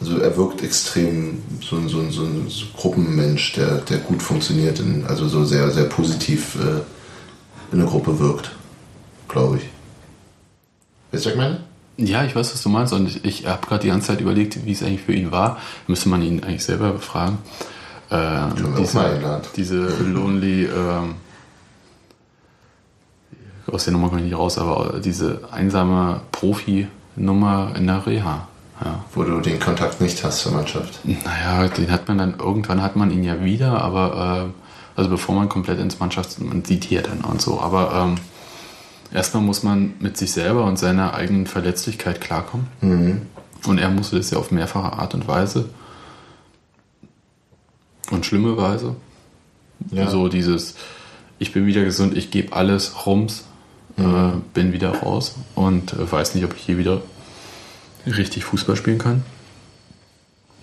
also 0.00 0.18
er 0.18 0.36
wirkt 0.36 0.62
extrem 0.62 1.42
so, 1.62 1.76
ein- 1.76 1.88
so, 1.88 2.00
ein- 2.00 2.10
so 2.10 2.22
ein 2.22 2.46
so 2.48 2.64
ein 2.66 2.70
Gruppenmensch, 2.76 3.52
der, 3.54 3.76
der 3.78 3.98
gut 3.98 4.22
funktioniert, 4.22 4.78
in, 4.80 5.06
also 5.06 5.28
so 5.28 5.44
sehr, 5.44 5.70
sehr 5.70 5.84
positiv 5.84 6.56
äh, 6.56 6.80
in 7.72 7.78
der 7.78 7.88
Gruppe 7.88 8.18
wirkt, 8.18 8.50
glaube 9.28 9.58
ich. 9.58 9.62
Du, 11.10 11.16
was 11.16 11.26
ich 11.26 11.36
meine? 11.36 11.60
Ja, 11.96 12.24
ich 12.24 12.34
weiß, 12.34 12.54
was 12.54 12.62
du 12.62 12.68
meinst 12.68 12.92
und 12.92 13.08
ich, 13.08 13.24
ich 13.24 13.46
habe 13.46 13.66
gerade 13.66 13.82
die 13.82 13.88
ganze 13.88 14.08
Zeit 14.08 14.20
überlegt, 14.20 14.64
wie 14.64 14.72
es 14.72 14.82
eigentlich 14.82 15.02
für 15.02 15.12
ihn 15.12 15.32
war. 15.32 15.58
Müsste 15.86 16.08
man 16.08 16.22
ihn 16.22 16.42
eigentlich 16.42 16.64
selber 16.64 16.92
befragen. 16.92 17.38
Ähm, 18.10 18.52
diese, 18.78 19.42
diese 19.56 20.02
Lonely, 20.02 20.64
ähm, 20.64 21.14
aus 23.70 23.84
der 23.84 23.92
Nummer 23.92 24.08
komme 24.08 24.20
ich 24.20 24.26
nicht 24.26 24.38
raus, 24.38 24.58
aber 24.58 25.00
diese 25.00 25.42
einsame 25.52 26.22
Profi-Nummer 26.32 27.72
in 27.76 27.86
der 27.86 28.06
Reha. 28.06 28.48
Ja. 28.82 29.04
Wo 29.14 29.24
du 29.24 29.40
den 29.40 29.60
Kontakt 29.60 30.00
nicht 30.00 30.24
hast 30.24 30.40
zur 30.40 30.52
Mannschaft. 30.52 31.00
Naja, 31.04 31.68
den 31.68 31.90
hat 31.90 32.08
man 32.08 32.18
dann, 32.18 32.38
irgendwann 32.38 32.82
hat 32.82 32.96
man 32.96 33.10
ihn 33.10 33.22
ja 33.22 33.44
wieder, 33.44 33.82
aber 33.82 34.48
äh, 34.48 34.98
also 34.98 35.10
bevor 35.10 35.34
man 35.34 35.48
komplett 35.48 35.78
ins 35.78 36.00
Mannschafts-, 36.00 36.38
man 36.38 36.64
sieht 36.64 36.84
hier 36.84 37.02
dann 37.02 37.20
und 37.20 37.42
so, 37.42 37.60
aber 37.60 37.92
ähm, 37.94 38.16
erstmal 39.12 39.42
muss 39.42 39.62
man 39.62 39.94
mit 40.00 40.16
sich 40.16 40.32
selber 40.32 40.64
und 40.64 40.78
seiner 40.78 41.14
eigenen 41.14 41.46
Verletzlichkeit 41.46 42.20
klarkommen. 42.20 42.66
Mhm. 42.80 43.22
Und 43.66 43.78
er 43.78 43.90
musste 43.90 44.16
das 44.16 44.30
ja 44.30 44.38
auf 44.38 44.50
mehrfache 44.50 44.92
Art 44.92 45.14
und 45.14 45.28
Weise. 45.28 45.68
Und 48.10 48.26
schlimme 48.26 48.56
Weise. 48.56 48.96
Ja. 49.90 50.08
So 50.08 50.28
dieses, 50.28 50.74
ich 51.38 51.52
bin 51.52 51.66
wieder 51.66 51.84
gesund, 51.84 52.16
ich 52.16 52.30
gebe 52.30 52.52
alles 52.54 53.06
rums, 53.06 53.44
äh, 53.96 54.02
bin 54.54 54.72
wieder 54.72 54.90
raus 54.98 55.34
und 55.54 55.92
äh, 55.92 56.10
weiß 56.10 56.34
nicht, 56.34 56.44
ob 56.44 56.54
ich 56.54 56.62
hier 56.62 56.78
wieder 56.78 57.02
richtig 58.06 58.44
Fußball 58.44 58.76
spielen 58.76 58.98
kann. 58.98 59.22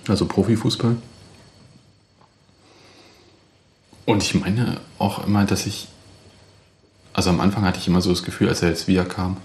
Also 0.07 0.25
Profifußball. 0.25 0.97
Und 4.05 4.23
ich 4.23 4.35
meine 4.35 4.79
auch 4.99 5.25
immer, 5.25 5.45
dass 5.45 5.65
ich, 5.65 5.89
also 7.17 7.31
am 7.31 7.41
Anfang 7.41 7.65
hatte 7.65 7.79
ich 7.79 7.87
immer 7.87 7.99
so 7.99 8.11
das 8.11 8.21
Gefühl, 8.21 8.47
als 8.47 8.61
er 8.61 8.69
jetzt 8.69 8.87
wiederkam, 8.87 9.37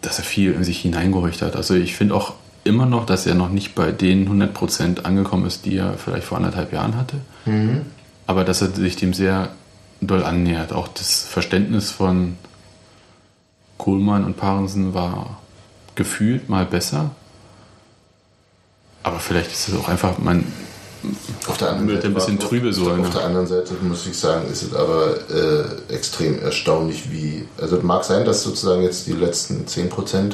dass 0.00 0.16
er 0.16 0.24
viel 0.24 0.54
in 0.54 0.64
sich 0.64 0.80
hineingehorcht 0.80 1.42
hat. 1.42 1.54
Also 1.54 1.74
ich 1.74 1.94
finde 1.94 2.14
auch 2.14 2.32
immer 2.64 2.86
noch, 2.86 3.04
dass 3.04 3.26
er 3.26 3.34
noch 3.34 3.50
nicht 3.50 3.74
bei 3.74 3.92
den 3.92 4.26
100% 4.26 5.02
angekommen 5.02 5.46
ist, 5.46 5.66
die 5.66 5.76
er 5.76 5.98
vielleicht 5.98 6.24
vor 6.24 6.38
anderthalb 6.38 6.72
Jahren 6.72 6.96
hatte. 6.96 7.16
Mhm. 7.44 7.82
Aber 8.26 8.44
dass 8.44 8.62
er 8.62 8.70
sich 8.70 8.96
dem 8.96 9.12
sehr 9.12 9.50
doll 10.00 10.24
annähert. 10.24 10.72
Auch 10.72 10.88
das 10.88 11.24
Verständnis 11.24 11.90
von 11.90 12.38
Kohlmann 13.76 14.24
und 14.24 14.38
Parensen 14.38 14.94
war 14.94 15.42
gefühlt 15.94 16.48
mal 16.48 16.64
besser. 16.64 17.10
Aber 19.02 19.20
vielleicht 19.20 19.52
ist 19.52 19.68
es 19.68 19.76
auch 19.76 19.90
einfach, 19.90 20.16
man 20.16 20.46
Auf 21.46 21.56
der 21.56 21.70
anderen 21.70 21.88
Seite 21.96 22.06
ein 22.08 22.14
bisschen 22.14 22.38
war- 22.40 22.48
trübe 22.48 22.72
so. 22.72 22.90
Auf, 22.90 22.96
ne? 22.98 23.02
auf 23.06 23.10
der 23.14 23.24
anderen 23.24 23.46
Seite 23.46 23.74
muss 23.82 24.06
ich 24.06 24.18
sagen, 24.18 24.50
ist 24.50 24.62
es 24.62 24.74
aber 24.74 25.14
äh, 25.30 25.92
extrem 25.94 26.40
erstaunlich, 26.42 27.10
wie. 27.10 27.46
Also 27.60 27.76
es 27.78 27.82
mag 27.82 28.04
sein, 28.04 28.24
dass 28.24 28.42
sozusagen 28.42 28.82
jetzt 28.82 29.06
die 29.06 29.12
letzten 29.12 29.64
10% 29.66 30.32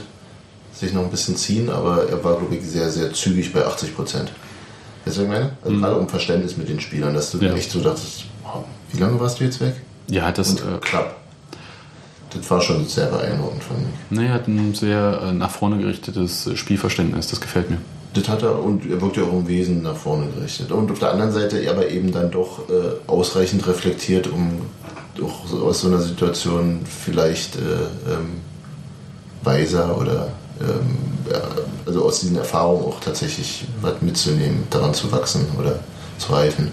sich 0.75 0.93
noch 0.93 1.03
ein 1.05 1.11
bisschen 1.11 1.37
ziehen, 1.37 1.71
aber 1.71 2.09
er 2.09 2.23
war, 2.25 2.37
glaube 2.37 2.55
ich, 2.57 2.67
sehr, 2.69 2.91
sehr 2.91 3.13
zügig 3.13 3.53
bei 3.53 3.65
80%. 3.67 4.29
Weißt 5.05 5.17
du, 5.19 5.23
ich 5.23 5.29
meine? 5.29 5.53
Also 5.63 5.77
Mhm. 5.77 5.81
gerade 5.83 5.97
um 5.97 6.09
Verständnis 6.09 6.57
mit 6.57 6.69
den 6.69 6.81
Spielern, 6.81 7.15
dass 7.15 7.31
du 7.31 7.39
Ja. 7.39 7.55
echt 7.55 7.71
so 7.71 7.81
dachtest, 7.81 8.25
wow, 8.43 8.65
wie 8.93 8.99
lange 9.01 9.19
warst 9.21 9.39
du 9.41 9.45
jetzt 9.45 9.61
weg? 9.61 9.75
Ja, 10.09 10.31
das 10.33 10.51
Und 10.51 10.61
äh, 10.61 10.79
klapp. 10.81 11.17
Das 12.35 12.51
war 12.51 12.61
schon 12.61 12.87
sehr 12.87 13.07
beeindruckend, 13.07 13.63
fand 13.63 13.79
ich. 13.81 14.17
nee, 14.19 14.27
er 14.27 14.35
hat 14.35 14.49
ein 14.49 14.75
sehr 14.75 15.21
äh, 15.23 15.33
nach 15.33 15.51
vorne 15.51 15.79
gerichtetes 15.79 16.51
Spielverständnis, 16.55 17.29
das 17.29 17.41
gefällt 17.41 17.71
mir. 17.71 17.79
Das 18.17 18.29
hat 18.29 18.43
er 18.43 18.63
und 18.63 18.91
er 18.91 19.01
wirkt 19.03 19.19
ja 19.19 19.25
auch 19.25 19.33
im 19.33 19.47
Wesen 19.47 19.83
nach 19.83 19.97
vorne 19.97 20.29
gerichtet. 20.33 20.73
Und 20.73 20.91
auf 20.91 20.99
der 20.99 21.13
anderen 21.13 21.33
Seite 21.33 21.71
aber 21.71 21.89
eben 21.89 22.13
dann 22.13 22.31
doch 22.31 22.69
äh, 22.71 22.73
ausreichend 23.07 23.67
reflektiert, 23.67 24.27
um 24.27 24.63
doch 25.17 25.47
so 25.47 25.67
aus 25.67 25.81
so 25.81 25.89
einer 25.89 26.01
Situation 26.01 26.81
vielleicht 26.87 27.57
äh, 27.57 27.61
ähm, 28.11 28.41
weiser 29.43 29.99
oder 29.99 30.33
ähm, 30.61 30.97
ja, 31.31 31.43
also 31.85 32.07
aus 32.07 32.21
diesen 32.21 32.37
Erfahrungen 32.37 32.85
auch 32.87 33.01
tatsächlich 33.01 33.67
was 33.83 34.01
mitzunehmen, 34.01 34.67
daran 34.71 34.95
zu 34.95 35.13
wachsen 35.13 35.47
oder 35.59 35.81
zu 36.19 36.33
reifen. 36.33 36.71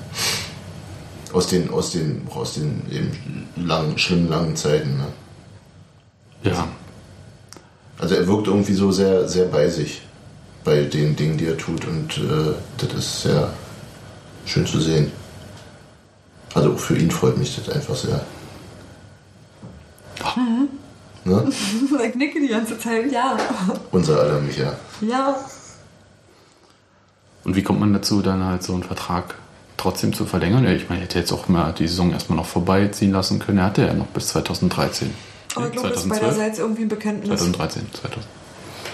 Aus 1.34 1.48
den, 1.48 1.70
aus 1.72 1.91
den, 1.91 2.26
auch 2.30 2.38
aus 2.38 2.54
den 2.54 2.84
eben 2.89 3.48
langen, 3.58 3.98
schlimmen 3.98 4.30
langen 4.30 4.56
Zeiten. 4.56 4.98
Ne? 4.98 6.52
Ja. 6.52 6.68
Also 7.98 8.16
er 8.16 8.28
wirkt 8.28 8.48
irgendwie 8.48 8.74
so 8.74 8.91
sehr, 8.91 9.28
sehr 9.28 9.46
bei 9.46 9.68
sich 9.68 10.04
bei 10.64 10.84
den 10.84 11.16
Dingen, 11.16 11.38
die 11.38 11.45
er 11.45 11.57
tut 11.57 11.86
und 11.86 12.18
äh, 12.18 12.53
das 12.78 12.93
ist 12.93 13.22
sehr 13.24 13.53
schön 14.45 14.66
zu 14.66 14.80
sehen. 14.80 15.11
Also 16.53 16.74
auch 16.74 16.80
für 16.80 16.97
ihn 16.97 17.11
freut 17.11 17.38
mich 17.38 17.55
das 17.55 17.74
einfach 17.74 17.95
sehr. 17.95 18.24
Mhm. 20.36 20.70
Ne? 21.26 21.51
ich 22.07 22.16
nicke 22.16 22.39
die 22.39 22.47
ganze 22.47 22.78
Zeit, 22.78 23.11
ja. 23.11 23.38
Unser 23.91 24.20
aller 24.20 24.39
Micha. 24.39 24.74
Ja. 25.01 25.36
Und 27.43 27.55
wie 27.55 27.64
kommt 27.64 27.80
man 27.80 27.93
dazu, 27.93 28.22
dann 28.22 28.43
halt 28.43 28.64
so 28.64 28.74
einen 28.74 28.84
Vertrag 28.84 29.36
trotzdem 29.78 30.14
zu 30.14 30.26
verlängern? 30.26 30.64
Ja, 30.64 30.72
ich 30.72 30.89
meine, 30.89 31.01
er 31.01 31.05
hätte 31.05 31.20
jetzt 31.20 31.32
auch 31.32 31.47
mal 31.47 31.74
die 31.74 31.88
Saison 31.88 32.11
erstmal 32.11 32.38
noch 32.38 32.45
vorbeiziehen 32.45 33.11
lassen 33.11 33.39
können. 33.39 33.57
Er 33.57 33.66
hatte 33.66 33.86
ja 33.86 33.93
noch 33.93 34.07
bis 34.07 34.28
2013. 34.30 35.14
Aber 35.55 35.68
ich 35.68 35.72
glaube, 35.74 35.89
das 35.89 36.03
ist 36.03 36.09
beiderseits 36.09 36.59
irgendwie 36.59 36.84
ein 36.84 36.89
Bekenntnis. 36.89 37.39
2013, 37.39 37.86
2000. 37.93 38.26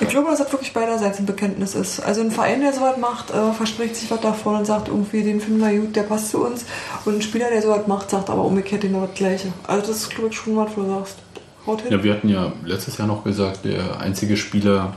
Ich 0.01 0.07
glaube, 0.09 0.29
dass 0.29 0.39
das 0.39 0.51
wirklich 0.51 0.73
beiderseits 0.73 1.19
ein 1.19 1.25
Bekenntnis 1.25 1.75
ist. 1.75 1.99
Also 1.99 2.21
ein 2.21 2.31
Verein, 2.31 2.61
der 2.61 2.73
sowas 2.73 2.97
macht, 2.97 3.31
äh, 3.31 3.51
verspricht 3.53 3.95
sich 3.95 4.09
was 4.09 4.21
davon 4.21 4.55
und 4.55 4.65
sagt 4.65 4.87
irgendwie, 4.87 5.23
den 5.23 5.41
finden 5.41 5.59
wir 5.59 5.77
gut, 5.77 5.95
der 5.95 6.03
passt 6.03 6.31
zu 6.31 6.45
uns. 6.45 6.65
Und 7.05 7.15
ein 7.15 7.21
Spieler, 7.21 7.49
der 7.49 7.61
sowas 7.61 7.87
macht, 7.87 8.09
sagt 8.09 8.29
aber 8.29 8.43
umgekehrt 8.43 8.81
genau 8.81 9.05
das 9.05 9.15
Gleiche. 9.15 9.51
Also 9.67 9.87
das 9.87 9.97
ist, 9.97 10.09
glaube 10.11 10.29
ich, 10.29 10.35
schon 10.35 10.55
was, 10.55 10.69
wo 10.75 10.81
du 10.81 10.89
sagst. 10.89 11.17
Haut 11.65 11.81
hin. 11.81 11.91
Ja, 11.91 12.03
wir 12.03 12.13
hatten 12.13 12.29
ja 12.29 12.51
letztes 12.63 12.97
Jahr 12.97 13.07
noch 13.07 13.23
gesagt, 13.23 13.65
der 13.65 13.99
einzige 13.99 14.37
Spieler, 14.37 14.95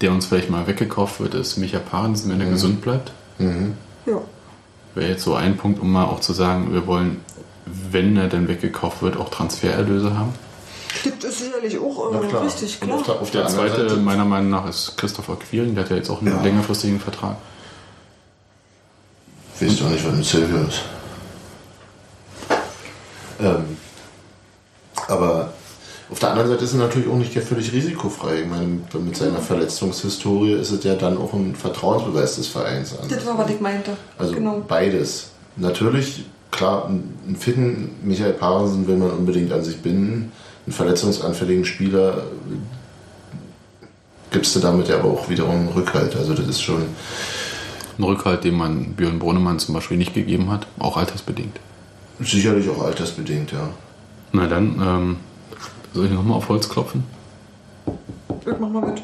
der 0.00 0.12
uns 0.12 0.26
vielleicht 0.26 0.50
mal 0.50 0.66
weggekauft 0.66 1.20
wird, 1.20 1.34
ist 1.34 1.56
Micha 1.56 1.78
Parensen, 1.78 2.30
wenn 2.30 2.40
er 2.40 2.48
gesund 2.48 2.80
bleibt. 2.82 3.12
Mhm. 3.38 3.74
Ja. 4.06 4.20
Wäre 4.94 5.10
jetzt 5.10 5.24
so 5.24 5.34
ein 5.34 5.56
Punkt, 5.56 5.80
um 5.80 5.90
mal 5.90 6.04
auch 6.04 6.20
zu 6.20 6.32
sagen, 6.32 6.72
wir 6.72 6.86
wollen, 6.86 7.20
wenn 7.66 8.16
er 8.16 8.28
dann 8.28 8.48
weggekauft 8.48 9.02
wird, 9.02 9.16
auch 9.16 9.28
Transfererlöse 9.30 10.16
haben. 10.16 10.32
Das 11.20 11.30
ist 11.30 11.38
sicherlich 11.44 11.78
auch 11.78 12.12
äh, 12.22 12.26
klar. 12.28 12.44
richtig, 12.44 12.80
klar. 12.80 12.96
auf 12.98 13.02
der, 13.04 13.14
auf 13.20 13.30
Der 13.30 13.42
der 13.42 13.50
anderen 13.50 13.68
zweite, 13.70 13.88
Seite, 13.88 14.00
meiner 14.00 14.24
Meinung 14.24 14.50
nach, 14.50 14.68
ist 14.68 14.96
Christopher 14.96 15.36
Quiring, 15.36 15.74
der 15.74 15.84
hat 15.84 15.90
ja 15.90 15.96
jetzt 15.96 16.10
auch 16.10 16.20
einen 16.20 16.34
Ja. 16.34 16.42
längerfristigen 16.42 16.98
Vertrag. 17.00 17.36
Weißt 19.60 19.80
du 19.80 19.84
auch 19.84 19.90
nicht, 19.90 20.06
was 20.06 20.14
mit 20.14 20.24
Silvio 20.24 20.56
ist. 20.66 20.80
Ähm, 23.40 23.76
aber 25.08 25.52
auf 26.10 26.18
der 26.18 26.30
anderen 26.30 26.50
Seite 26.50 26.64
ist 26.64 26.72
er 26.72 26.78
natürlich 26.78 27.08
auch 27.08 27.16
nicht 27.16 27.32
völlig 27.38 27.72
risikofrei. 27.72 28.40
Ich 28.40 28.46
meine, 28.46 28.80
mit 29.04 29.16
seiner 29.16 29.38
Verletzungshistorie 29.38 30.54
ist 30.54 30.70
es 30.72 30.82
ja 30.84 30.94
dann 30.94 31.16
auch 31.18 31.32
ein 31.34 31.54
Vertrauensbeweis 31.54 32.36
des 32.36 32.48
Vereins. 32.48 32.98
an. 32.98 33.08
Das 33.08 33.24
war, 33.26 33.38
was 33.38 33.50
ich 33.50 33.60
meinte. 33.60 33.96
Also 34.18 34.34
genau. 34.34 34.62
beides. 34.66 35.30
Natürlich, 35.56 36.24
klar, 36.50 36.86
einen 36.86 37.16
einen 37.26 37.36
fitten 37.36 37.90
Michael 38.02 38.32
Parensen 38.32 38.86
will 38.88 38.96
man 38.96 39.10
unbedingt 39.10 39.52
an 39.52 39.62
sich 39.62 39.80
binden. 39.82 40.32
Einen 40.66 40.72
verletzungsanfälligen 40.74 41.64
Spieler 41.64 42.24
gibst 44.30 44.54
du 44.54 44.60
damit 44.60 44.88
ja 44.88 44.98
aber 44.98 45.10
auch 45.10 45.28
wiederum 45.28 45.68
Rückhalt. 45.68 46.14
Also 46.16 46.34
das 46.34 46.46
ist 46.46 46.62
schon 46.62 46.82
Ein 47.98 48.04
Rückhalt, 48.04 48.44
den 48.44 48.54
man 48.54 48.92
Björn 48.94 49.18
Brunnemann 49.18 49.58
zum 49.58 49.74
Beispiel 49.74 49.96
nicht 49.96 50.14
gegeben 50.14 50.50
hat, 50.50 50.66
auch 50.78 50.96
altersbedingt. 50.96 51.58
sicherlich 52.20 52.68
auch 52.68 52.82
altersbedingt, 52.82 53.52
ja. 53.52 53.68
Na 54.32 54.46
dann, 54.46 54.80
ähm, 54.80 55.16
soll 55.92 56.06
ich 56.06 56.12
nochmal 56.12 56.36
auf 56.36 56.48
Holz 56.48 56.68
klopfen? 56.68 57.02
Ich 58.40 58.58
mach 58.58 58.68
mal 58.68 58.92
mit. 58.92 59.02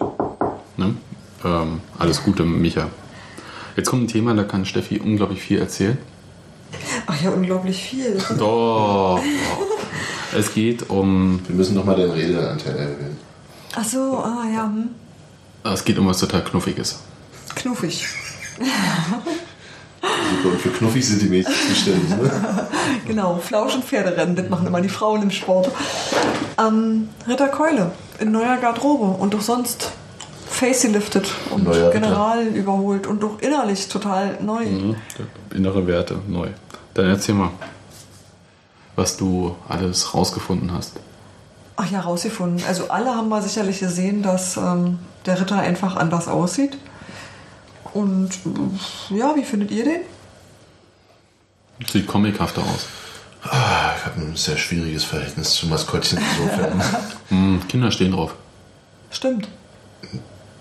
Ne? 0.77 0.95
Ähm, 1.45 1.81
alles 1.99 2.23
Gute, 2.23 2.45
Micha. 2.45 2.89
Jetzt 3.77 3.91
kommt 3.91 4.05
ein 4.05 4.09
Thema, 4.09 4.35
da 4.35 4.45
kann 4.45 4.65
Steffi 4.65 5.01
unglaublich 5.01 5.41
viel 5.41 5.59
erzählen. 5.59 5.99
Ach 7.07 7.21
ja, 7.21 7.31
unglaublich 7.31 7.83
viel. 7.83 8.19
Doch. 8.39 9.21
es 10.37 10.53
geht 10.55 10.89
um. 10.91 11.41
Wir 11.47 11.55
müssen 11.57 11.75
nochmal 11.75 11.97
den 11.97 12.11
Redeanteil 12.11 12.77
erhöhen. 12.77 13.17
Ach 13.75 13.85
so, 13.85 14.19
ah 14.19 14.45
ja, 14.53 14.65
hm. 14.65 14.89
Es 15.73 15.85
geht 15.85 15.99
um 15.99 16.07
was 16.07 16.19
total 16.19 16.43
Knuffiges. 16.45 17.01
knuffig. 17.55 18.07
Super, 20.01 20.55
und 20.55 20.61
für 20.61 20.71
knuffig 20.71 21.07
sind 21.07 21.21
die 21.23 21.27
Mädchen 21.27 21.55
zuständig. 21.69 22.09
Ne? 22.11 22.31
Genau, 23.07 23.37
Flausch- 23.39 23.75
und 23.75 23.85
Pferderennen, 23.85 24.35
das 24.37 24.49
machen 24.49 24.67
immer 24.67 24.81
die 24.81 24.89
Frauen 24.89 25.23
im 25.23 25.31
Sport. 25.31 25.71
Ähm, 26.59 27.09
Ritter 27.29 27.49
Keule 27.49 27.93
in 28.19 28.33
neuer 28.33 28.57
Garderobe 28.57 29.05
und 29.21 29.35
auch 29.35 29.41
sonst 29.41 29.93
facelifted 30.49 31.27
und 31.51 31.65
Neuer 31.65 31.89
Ritter. 31.89 32.01
General 32.01 32.47
überholt 32.47 33.07
und 33.07 33.23
auch 33.23 33.39
innerlich 33.41 33.89
total 33.89 34.39
neu. 34.43 34.65
Mhm. 34.65 34.97
Innere 35.55 35.87
Werte, 35.87 36.19
neu. 36.27 36.49
Dann 36.95 37.07
erzähl 37.07 37.35
mal, 37.35 37.51
was 38.97 39.17
du 39.17 39.55
alles 39.69 40.15
rausgefunden 40.15 40.73
hast. 40.73 40.95
Ach 41.77 41.91
ja, 41.91 42.01
rausgefunden. 42.01 42.65
Also 42.67 42.89
alle 42.89 43.15
haben 43.15 43.29
mal 43.29 43.43
sicherlich 43.43 43.81
gesehen, 43.81 44.23
dass 44.23 44.57
ähm, 44.57 44.99
der 45.27 45.41
Ritter 45.41 45.59
einfach 45.59 45.97
anders 45.97 46.27
aussieht. 46.27 46.79
Und 47.93 48.31
äh, 49.11 49.17
ja, 49.17 49.37
wie 49.37 49.45
findet 49.45 49.71
ihr 49.71 49.85
den? 49.85 50.01
Sieht 51.87 52.07
comichafter 52.07 52.63
aus. 52.63 52.87
Ah, 53.43 53.93
ich 53.97 54.07
habe 54.07 54.21
ein 54.21 54.37
sehr 54.37 54.57
schwieriges 54.57 55.05
Verhältnis 55.05 55.55
zu 55.55 55.67
Maskottchen 55.67 56.19
insofern. 56.19 56.83
Hm, 57.29 57.61
Kinder 57.69 57.91
stehen 57.91 58.13
drauf. 58.13 58.35
Stimmt. 59.11 59.49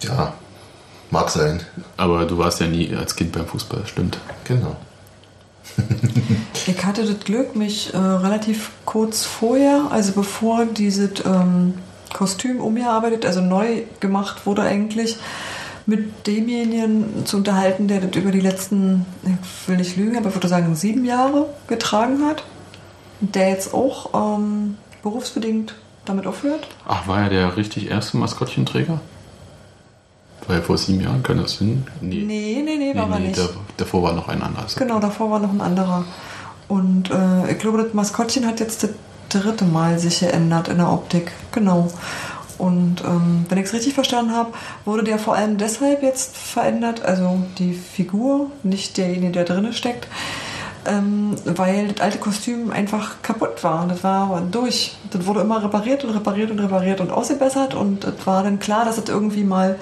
ja, 0.01 0.33
mag 1.11 1.29
sein. 1.29 1.61
Aber 1.95 2.25
du 2.25 2.39
warst 2.39 2.59
ja 2.59 2.65
nie 2.65 2.95
als 2.95 3.15
Kind 3.15 3.31
beim 3.33 3.45
Fußball, 3.45 3.85
stimmt. 3.85 4.17
Genau. 4.45 4.75
Ich 6.67 6.83
hatte 6.83 7.05
das 7.05 7.19
Glück, 7.19 7.55
mich 7.55 7.93
äh, 7.93 7.97
relativ 7.97 8.71
kurz 8.85 9.23
vorher, 9.23 9.87
also 9.91 10.13
bevor 10.13 10.65
dieses 10.65 11.23
ähm, 11.23 11.75
Kostüm 12.11 12.59
umgearbeitet, 12.59 13.25
also 13.25 13.41
neu 13.41 13.83
gemacht 13.99 14.47
wurde 14.47 14.63
eigentlich, 14.63 15.17
mit 15.85 16.25
demjenigen 16.25 17.25
zu 17.25 17.37
unterhalten, 17.37 17.87
der 17.87 18.01
das 18.01 18.15
über 18.15 18.31
die 18.31 18.39
letzten, 18.39 19.05
ich 19.23 19.67
will 19.67 19.77
nicht 19.77 19.97
lügen, 19.97 20.17
aber 20.17 20.29
ich 20.29 20.35
würde 20.35 20.47
sagen 20.47 20.75
sieben 20.75 21.05
Jahre 21.05 21.47
getragen 21.67 22.25
hat. 22.25 22.43
Der 23.19 23.49
jetzt 23.49 23.73
auch 23.73 24.37
ähm, 24.37 24.77
berufsbedingt 25.03 25.75
damit 26.05 26.27
aufhört. 26.27 26.67
Ach, 26.87 27.07
war 27.07 27.23
er 27.23 27.29
der 27.29 27.57
richtig 27.57 27.89
erste 27.89 28.17
Maskottchenträger? 28.17 28.99
Er 30.47 30.61
vor 30.61 30.77
sieben 30.77 31.01
Jahren? 31.01 31.23
Kann 31.23 31.37
das 31.37 31.53
hin? 31.59 31.85
Nee. 32.01 32.23
Nee, 32.25 32.61
nee, 32.63 32.77
nee, 32.77 32.95
war 32.99 33.09
er 33.11 33.19
nicht. 33.19 33.37
da- 33.37 33.49
davor 33.77 34.03
war 34.03 34.13
noch 34.13 34.27
ein 34.27 34.41
anderer. 34.41 34.65
Genau, 34.77 34.99
davor 34.99 35.31
war 35.31 35.39
noch 35.39 35.51
ein 35.51 35.61
anderer. 35.61 36.05
Und 36.67 37.09
äh, 37.11 37.51
ich 37.51 37.59
glaube, 37.59 37.83
das 37.83 37.93
Maskottchen 37.93 38.45
hat 38.45 38.59
jetzt 38.59 38.83
das 38.83 38.91
dritte 39.29 39.65
Mal 39.65 39.97
sich 39.99 40.19
geändert 40.19 40.67
in 40.67 40.77
der 40.77 40.91
Optik. 40.91 41.31
Genau. 41.51 41.87
Und 42.57 43.03
ähm, 43.03 43.45
wenn 43.49 43.57
ich 43.57 43.65
es 43.65 43.73
richtig 43.73 43.93
verstanden 43.95 44.33
habe, 44.33 44.51
wurde 44.85 45.03
der 45.03 45.19
vor 45.19 45.35
allem 45.35 45.57
deshalb 45.57 46.01
jetzt 46.03 46.37
verändert, 46.37 47.03
also 47.03 47.39
die 47.57 47.73
Figur, 47.73 48.49
nicht 48.63 48.97
derjenige, 48.97 49.31
der 49.33 49.43
drinne 49.43 49.73
steckt, 49.73 50.07
ähm, 50.85 51.35
weil 51.43 51.89
das 51.89 52.01
alte 52.01 52.17
Kostüm 52.19 52.71
einfach 52.71 53.15
kaputt 53.23 53.61
war. 53.63 53.87
Das 53.87 54.03
war 54.03 54.41
durch. 54.51 54.95
Das 55.11 55.25
wurde 55.25 55.41
immer 55.41 55.61
repariert 55.63 56.03
und 56.05 56.11
repariert 56.11 56.49
und 56.51 56.59
repariert 56.59 57.01
und 57.01 57.11
ausgebessert 57.11 57.73
und 57.73 58.05
es 58.05 58.25
war 58.25 58.43
dann 58.43 58.59
klar, 58.59 58.85
dass 58.85 58.95
das 58.95 59.09
irgendwie 59.09 59.43
mal 59.43 59.77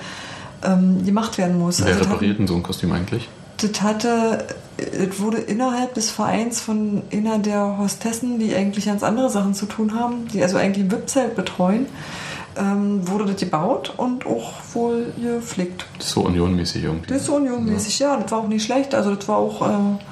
ähm, 0.64 1.06
gemacht 1.06 1.38
werden 1.38 1.60
muss. 1.60 1.80
Wer 1.80 1.88
Also 1.88 2.00
das 2.00 2.10
repariert 2.10 2.40
denn 2.40 2.48
so 2.48 2.56
ein 2.56 2.64
Kostüm 2.64 2.92
eigentlich? 2.92 3.28
das 3.58 3.82
hatte, 3.82 4.46
es 4.78 5.20
wurde 5.20 5.38
innerhalb 5.38 5.94
des 5.94 6.10
Vereins 6.10 6.60
von 6.60 7.04
einer 7.12 7.40
der 7.40 7.78
Hostessen, 7.78 8.40
die 8.40 8.56
eigentlich 8.56 8.86
ganz 8.86 9.04
andere 9.04 9.30
Sachen 9.30 9.54
zu 9.54 9.66
tun 9.66 9.94
haben, 9.94 10.28
die 10.28 10.42
also 10.42 10.58
eigentlich 10.58 10.86
ein 10.86 10.92
VIP-Zelt 10.92 11.36
betreuen, 11.36 11.86
ähm, 12.58 13.08
wurde 13.08 13.26
das 13.26 13.38
gebaut 13.38 13.94
und 13.98 14.26
auch 14.26 14.54
wohl 14.74 15.14
gepflegt. 15.22 15.86
So 16.00 16.22
unionmäßig 16.22 16.84
irgendwie. 16.84 17.08
Das 17.08 17.22
ist 17.22 17.26
so 17.28 17.36
unionmäßig, 17.36 18.00
ja. 18.00 18.18
Das 18.18 18.32
war 18.32 18.40
auch 18.40 18.48
nicht 18.48 18.64
schlecht. 18.64 18.94
Also 18.94 19.16
das 19.16 19.28
war 19.28 19.38
auch 19.38 19.68
äh, 19.68 20.04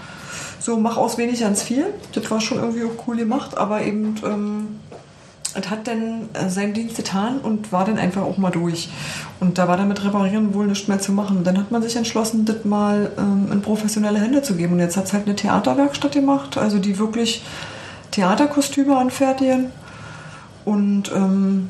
so, 0.60 0.78
mach 0.78 0.98
aus 0.98 1.18
wenig 1.18 1.42
ganz 1.42 1.62
viel. 1.62 1.86
Das 2.14 2.30
war 2.32 2.42
schon 2.42 2.60
irgendwie 2.60 2.84
auch 2.84 3.08
cool 3.08 3.18
gemacht, 3.18 3.58
aber 3.58 3.82
eben, 3.84 4.16
ähm, 4.26 4.80
es 5.54 5.70
hat 5.70 5.88
dann 5.88 6.30
äh, 6.34 6.50
seinen 6.50 6.74
Dienst 6.74 6.96
getan 6.96 7.40
und 7.40 7.72
war 7.72 7.86
dann 7.86 7.98
einfach 7.98 8.22
auch 8.22 8.38
mal 8.38 8.52
durch. 8.52 8.90
Und 9.40 9.58
da 9.58 9.68
war 9.68 9.78
dann 9.78 9.88
mit 9.88 10.04
Reparieren 10.04 10.54
wohl 10.54 10.68
nichts 10.68 10.88
mehr 10.88 11.00
zu 11.00 11.12
machen. 11.12 11.44
Dann 11.44 11.58
hat 11.58 11.72
man 11.72 11.82
sich 11.82 11.96
entschlossen, 11.96 12.46
das 12.46 12.64
mal 12.64 13.12
ähm, 13.18 13.50
in 13.52 13.62
professionelle 13.62 14.20
Hände 14.20 14.42
zu 14.42 14.56
geben. 14.56 14.74
Und 14.74 14.80
jetzt 14.80 14.98
hat 14.98 15.06
es 15.06 15.14
halt 15.14 15.26
eine 15.26 15.36
Theaterwerkstatt 15.36 16.14
gemacht, 16.14 16.58
also 16.58 16.80
die 16.80 16.98
wirklich 16.98 17.44
Theaterkostüme 18.12 18.98
anfertigen. 18.98 19.72
Und 20.64 21.12
ähm, 21.14 21.70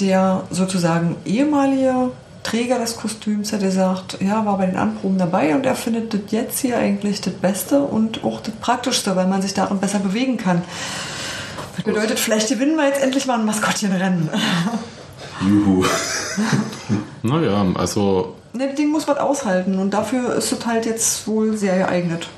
der 0.00 0.44
sozusagen 0.50 1.16
ehemalige 1.24 2.10
Träger 2.42 2.78
des 2.78 2.96
Kostüms 2.96 3.52
hat 3.52 3.60
gesagt, 3.60 4.18
ja, 4.20 4.46
war 4.46 4.56
bei 4.56 4.66
den 4.66 4.76
Anproben 4.76 5.18
dabei 5.18 5.54
und 5.54 5.66
er 5.66 5.74
findet 5.74 6.14
das 6.14 6.20
jetzt 6.30 6.58
hier 6.60 6.78
eigentlich 6.78 7.20
das 7.20 7.34
Beste 7.34 7.82
und 7.82 8.24
auch 8.24 8.40
das 8.40 8.54
Praktischste, 8.54 9.14
weil 9.14 9.26
man 9.26 9.42
sich 9.42 9.52
darin 9.52 9.78
besser 9.78 9.98
bewegen 9.98 10.38
kann. 10.38 10.62
Das 11.84 11.94
bedeutet, 11.94 12.18
vielleicht 12.18 12.48
gewinnen 12.48 12.76
wir 12.76 12.86
jetzt 12.86 13.02
endlich 13.02 13.26
mal 13.26 13.38
ein 13.38 13.46
Maskottchenrennen. 13.46 14.28
Juhu. 15.40 15.84
Naja, 17.22 17.66
also 17.74 18.36
Ne, 18.52 18.66
das 18.66 18.74
Ding 18.76 18.90
muss 18.90 19.06
was 19.06 19.18
aushalten 19.18 19.78
und 19.78 19.94
dafür 19.94 20.34
ist 20.34 20.50
es 20.50 20.66
halt 20.66 20.84
jetzt 20.84 21.26
wohl 21.28 21.56
sehr 21.56 21.78
geeignet. 21.78 22.28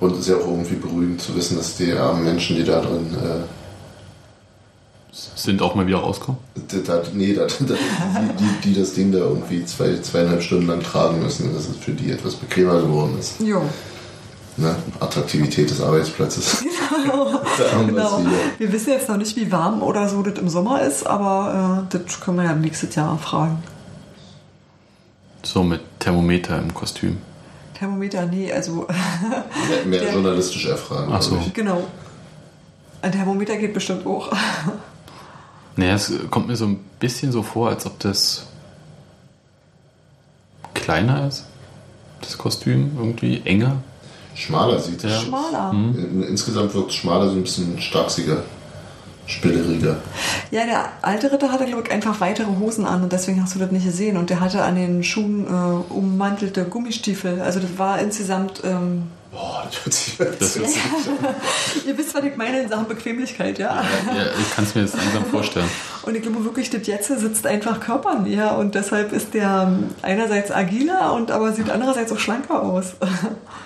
Und 0.00 0.12
es 0.14 0.20
ist 0.20 0.28
ja 0.28 0.36
auch 0.36 0.48
irgendwie 0.48 0.74
beruhigend 0.74 1.20
zu 1.20 1.36
wissen, 1.36 1.56
dass 1.56 1.76
die 1.76 1.92
armen 1.92 2.24
Menschen, 2.24 2.56
die 2.56 2.64
da 2.64 2.80
drin 2.80 3.14
äh, 3.14 3.44
Sind 5.12 5.62
auch 5.62 5.76
mal 5.76 5.86
wieder 5.86 5.98
rauskommen? 5.98 6.40
da, 6.84 7.02
nee, 7.12 7.32
da, 7.32 7.46
da, 7.60 7.74
die, 7.74 7.74
die, 8.38 8.68
die 8.68 8.80
das 8.80 8.94
Ding 8.94 9.12
da 9.12 9.18
irgendwie 9.18 9.64
zwei, 9.64 9.96
zweieinhalb 9.98 10.42
Stunden 10.42 10.66
lang 10.66 10.82
tragen 10.82 11.22
müssen, 11.22 11.54
dass 11.54 11.68
es 11.68 11.76
für 11.76 11.92
die 11.92 12.10
etwas 12.10 12.34
bequemer 12.34 12.80
geworden 12.80 13.16
ist. 13.18 13.40
Jo. 13.40 13.62
Ne? 14.56 14.76
Attraktivität 15.00 15.68
des 15.70 15.80
Arbeitsplatzes. 15.80 16.64
Genau. 17.86 18.18
wieder. 18.20 18.30
Wir 18.58 18.72
wissen 18.72 18.90
jetzt 18.90 19.08
noch 19.08 19.16
nicht, 19.16 19.36
wie 19.36 19.50
warm 19.52 19.82
oder 19.82 20.08
so 20.08 20.22
das 20.22 20.38
im 20.38 20.48
Sommer 20.48 20.80
ist, 20.82 21.06
aber 21.06 21.86
äh, 21.92 21.96
das 21.98 22.20
können 22.20 22.38
wir 22.38 22.44
ja 22.44 22.54
nächstes 22.54 22.94
Jahr 22.94 23.16
fragen. 23.18 23.62
So 25.44 25.62
mit 25.62 25.80
Thermometer 26.00 26.58
im 26.58 26.72
Kostüm. 26.74 27.18
Thermometer, 27.78 28.26
nee, 28.26 28.52
also 28.52 28.86
Mehr, 29.68 29.84
mehr 29.86 30.00
Der- 30.00 30.12
journalistisch 30.14 30.66
erfragen. 30.66 31.12
Ach 31.14 31.22
so. 31.22 31.38
genau. 31.52 31.84
Ein 33.02 33.12
Thermometer 33.12 33.56
geht 33.56 33.74
bestimmt 33.74 34.04
hoch. 34.04 34.30
Naja, 35.76 35.94
es 35.94 36.12
kommt 36.30 36.46
mir 36.46 36.54
so 36.56 36.66
ein 36.66 36.76
bisschen 37.00 37.32
so 37.32 37.42
vor, 37.42 37.68
als 37.70 37.84
ob 37.84 37.98
das 37.98 38.46
kleiner 40.72 41.26
ist. 41.26 41.46
Das 42.20 42.38
Kostüm 42.38 42.92
irgendwie 42.96 43.42
enger. 43.44 43.78
Schmaler 44.34 44.78
sieht. 44.78 45.02
Ja. 45.02 45.10
Schmaler. 45.20 45.70
In- 45.72 46.22
Insgesamt 46.22 46.74
wirkt 46.74 46.90
es 46.90 46.96
schmaler, 46.96 47.28
so 47.28 47.34
ein 47.36 47.42
bisschen 47.42 47.80
starksiger, 47.80 48.42
spilleriger. 49.26 49.96
Ja, 50.50 50.64
der 50.66 50.84
alte 51.02 51.30
Ritter 51.32 51.50
hatte, 51.52 51.64
glaube 51.66 51.82
ich, 51.86 51.90
einfach 51.92 52.20
weitere 52.20 52.48
Hosen 52.58 52.84
an 52.84 53.02
und 53.02 53.12
deswegen 53.12 53.42
hast 53.42 53.54
du 53.54 53.58
das 53.58 53.70
nicht 53.70 53.86
gesehen. 53.86 54.16
Und 54.16 54.30
der 54.30 54.40
hatte 54.40 54.62
an 54.62 54.74
den 54.76 55.02
Schuhen 55.04 55.46
äh, 55.46 55.92
ummantelte 55.92 56.64
Gummistiefel. 56.64 57.40
Also 57.40 57.60
das 57.60 57.78
war 57.78 57.98
insgesamt... 58.00 58.62
Ähm, 58.64 59.04
Boah, 59.32 59.64
das 59.68 59.80
hört 59.84 59.94
sich 59.94 60.16
Das 60.16 60.56
hört 60.58 60.68
sich, 60.68 61.86
ihr 61.88 61.98
wisst, 61.98 62.14
was 62.14 62.22
ich 62.22 62.36
meine 62.36 62.60
in 62.62 62.68
Sachen 62.68 62.86
Bequemlichkeit, 62.86 63.58
ja? 63.58 63.82
ja, 64.14 64.26
ich 64.40 64.54
kann 64.54 64.64
es 64.64 64.76
mir 64.76 64.82
jetzt 64.82 64.96
langsam 64.96 65.24
vorstellen. 65.24 65.68
Und 66.02 66.14
ich 66.14 66.22
glaube 66.22 66.44
wirklich, 66.44 66.70
das 66.70 66.86
jetzt 66.86 67.08
sitzt 67.08 67.44
einfach 67.46 67.80
körpernäher 67.80 68.56
und 68.58 68.74
deshalb 68.74 69.10
ist 69.12 69.32
der 69.32 69.66
ähm, 69.68 69.86
einerseits 70.02 70.52
agiler 70.52 71.14
und 71.14 71.30
aber 71.30 71.50
sieht 71.52 71.70
andererseits 71.70 72.12
auch 72.12 72.18
schlanker 72.18 72.62
aus. 72.62 72.92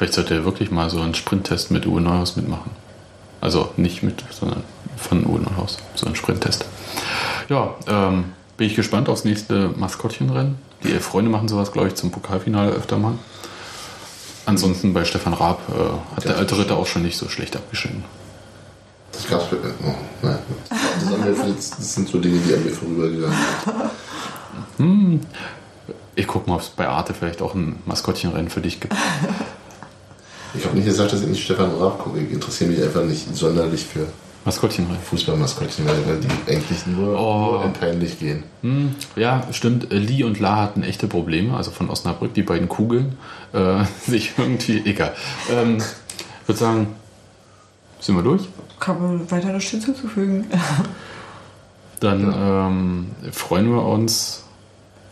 Vielleicht 0.00 0.14
sollte 0.14 0.32
er 0.32 0.46
wirklich 0.46 0.70
mal 0.70 0.88
so 0.88 0.98
einen 0.98 1.14
Sprinttest 1.14 1.70
mit 1.70 1.84
Uwe 1.84 2.00
Neuhaus 2.00 2.34
mitmachen. 2.34 2.70
Also 3.42 3.68
nicht 3.76 4.02
mit, 4.02 4.24
sondern 4.30 4.62
von 4.96 5.26
Uwe 5.26 5.40
Neuhaus. 5.40 5.76
So 5.94 6.06
einen 6.06 6.16
Sprinttest. 6.16 6.64
Ja, 7.50 7.74
ähm, 7.86 8.32
bin 8.56 8.68
ich 8.68 8.76
gespannt 8.76 9.10
aufs 9.10 9.24
nächste 9.24 9.68
Maskottchenrennen. 9.76 10.56
Die 10.82 10.92
elf 10.92 11.04
Freunde 11.04 11.30
machen 11.30 11.48
sowas, 11.48 11.70
glaube 11.70 11.88
ich, 11.88 11.96
zum 11.96 12.10
Pokalfinale 12.10 12.70
öfter 12.70 12.96
mal. 12.96 13.18
Ansonsten 14.46 14.94
bei 14.94 15.04
Stefan 15.04 15.34
Raab 15.34 15.60
äh, 15.68 16.16
hat 16.16 16.24
der 16.24 16.38
alte 16.38 16.56
Ritter 16.56 16.78
auch 16.78 16.86
schon 16.86 17.02
nicht 17.02 17.18
so 17.18 17.28
schlecht 17.28 17.54
abgeschnitten. 17.54 18.02
Das 19.12 19.28
gab's 19.28 19.50
bei. 19.50 19.56
Oh, 19.84 19.94
nein. 20.22 20.38
Das 21.46 21.72
das 21.72 21.94
sind 21.94 22.08
so 22.08 22.18
Dinge, 22.18 22.38
die 22.38 22.54
an 22.54 22.64
mir 22.64 22.70
vorübergegangen 22.70 23.36
sind. 23.66 23.74
Hm. 24.78 25.20
Ich 26.14 26.26
gucke 26.26 26.48
mal, 26.48 26.56
ob 26.56 26.62
es 26.62 26.70
bei 26.70 26.88
Arte 26.88 27.12
vielleicht 27.12 27.42
auch 27.42 27.54
ein 27.54 27.80
Maskottchenrennen 27.84 28.48
für 28.48 28.62
dich 28.62 28.80
gibt. 28.80 28.94
Ich 30.54 30.64
habe 30.64 30.76
nicht 30.76 30.86
gesagt, 30.86 31.12
dass 31.12 31.20
ich 31.22 31.28
nicht 31.28 31.42
Stefan 31.44 31.70
Raab 31.78 31.98
gucke. 32.00 32.18
Ich 32.20 32.32
interessiere 32.32 32.70
mich 32.70 32.82
einfach 32.82 33.04
nicht 33.04 33.34
sonderlich 33.36 33.84
für 33.84 34.06
Maskottchenrennen. 34.44 35.00
Fußballmaskottchen, 35.02 35.86
weil 35.86 36.06
weil 36.06 36.18
die 36.20 36.52
eigentlich 36.52 36.86
nur, 36.86 37.18
Oh. 37.18 37.52
nur 37.52 37.64
in 37.64 37.72
peinlich 37.72 38.18
gehen. 38.18 38.42
Hm, 38.62 38.94
ja, 39.16 39.46
stimmt. 39.52 39.92
Äh, 39.92 39.98
Lee 39.98 40.24
und 40.24 40.40
La 40.40 40.56
hatten 40.56 40.82
echte 40.82 41.06
Probleme, 41.08 41.56
also 41.56 41.70
von 41.70 41.90
Osnabrück, 41.90 42.32
die 42.34 42.42
beiden 42.42 42.68
Kugeln. 42.68 43.18
Äh, 43.52 43.84
sich 44.06 44.32
irgendwie, 44.38 44.82
egal. 44.84 45.14
Ähm, 45.50 45.76
ich 46.42 46.48
würde 46.48 46.58
sagen, 46.58 46.86
sind 48.00 48.16
wir 48.16 48.22
durch? 48.22 48.48
Kann 48.80 49.00
man 49.00 49.30
weiter 49.30 49.52
nichts 49.52 49.70
hinzuzufügen. 49.70 50.46
Dann 52.00 52.34
ähm, 52.34 53.06
freuen 53.30 53.70
wir 53.70 53.82
uns 53.84 54.44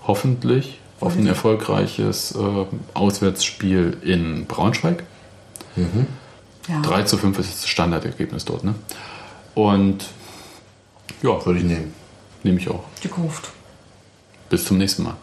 hoffentlich 0.07 0.81
auf 1.01 1.17
ein 1.17 1.27
erfolgreiches 1.27 2.35
äh, 2.35 2.65
Auswärtsspiel 2.95 3.99
in 4.03 4.47
Braunschweig. 4.47 5.05
Ja. 6.69 6.81
3 6.83 7.03
zu 7.05 7.17
5 7.19 7.39
ist 7.39 7.55
das 7.63 7.69
Standardergebnis 7.69 8.45
dort, 8.45 8.65
ne? 8.65 8.75
Und 9.55 10.07
ja, 11.23 11.45
Würde 11.45 11.59
ich 11.61 11.65
nehmen. 11.65 11.95
nehme 12.43 12.59
ich 12.59 12.69
auch. 12.69 12.85
Gekauft. 13.03 13.51
Bis 14.51 14.65
zum 14.65 14.79
nächsten 14.79 15.03
Mal. 15.05 15.17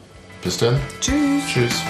Bis 0.43 0.57
dann. 0.57 0.79
Tschüss. 0.99 1.43
Tschüss. 1.47 1.81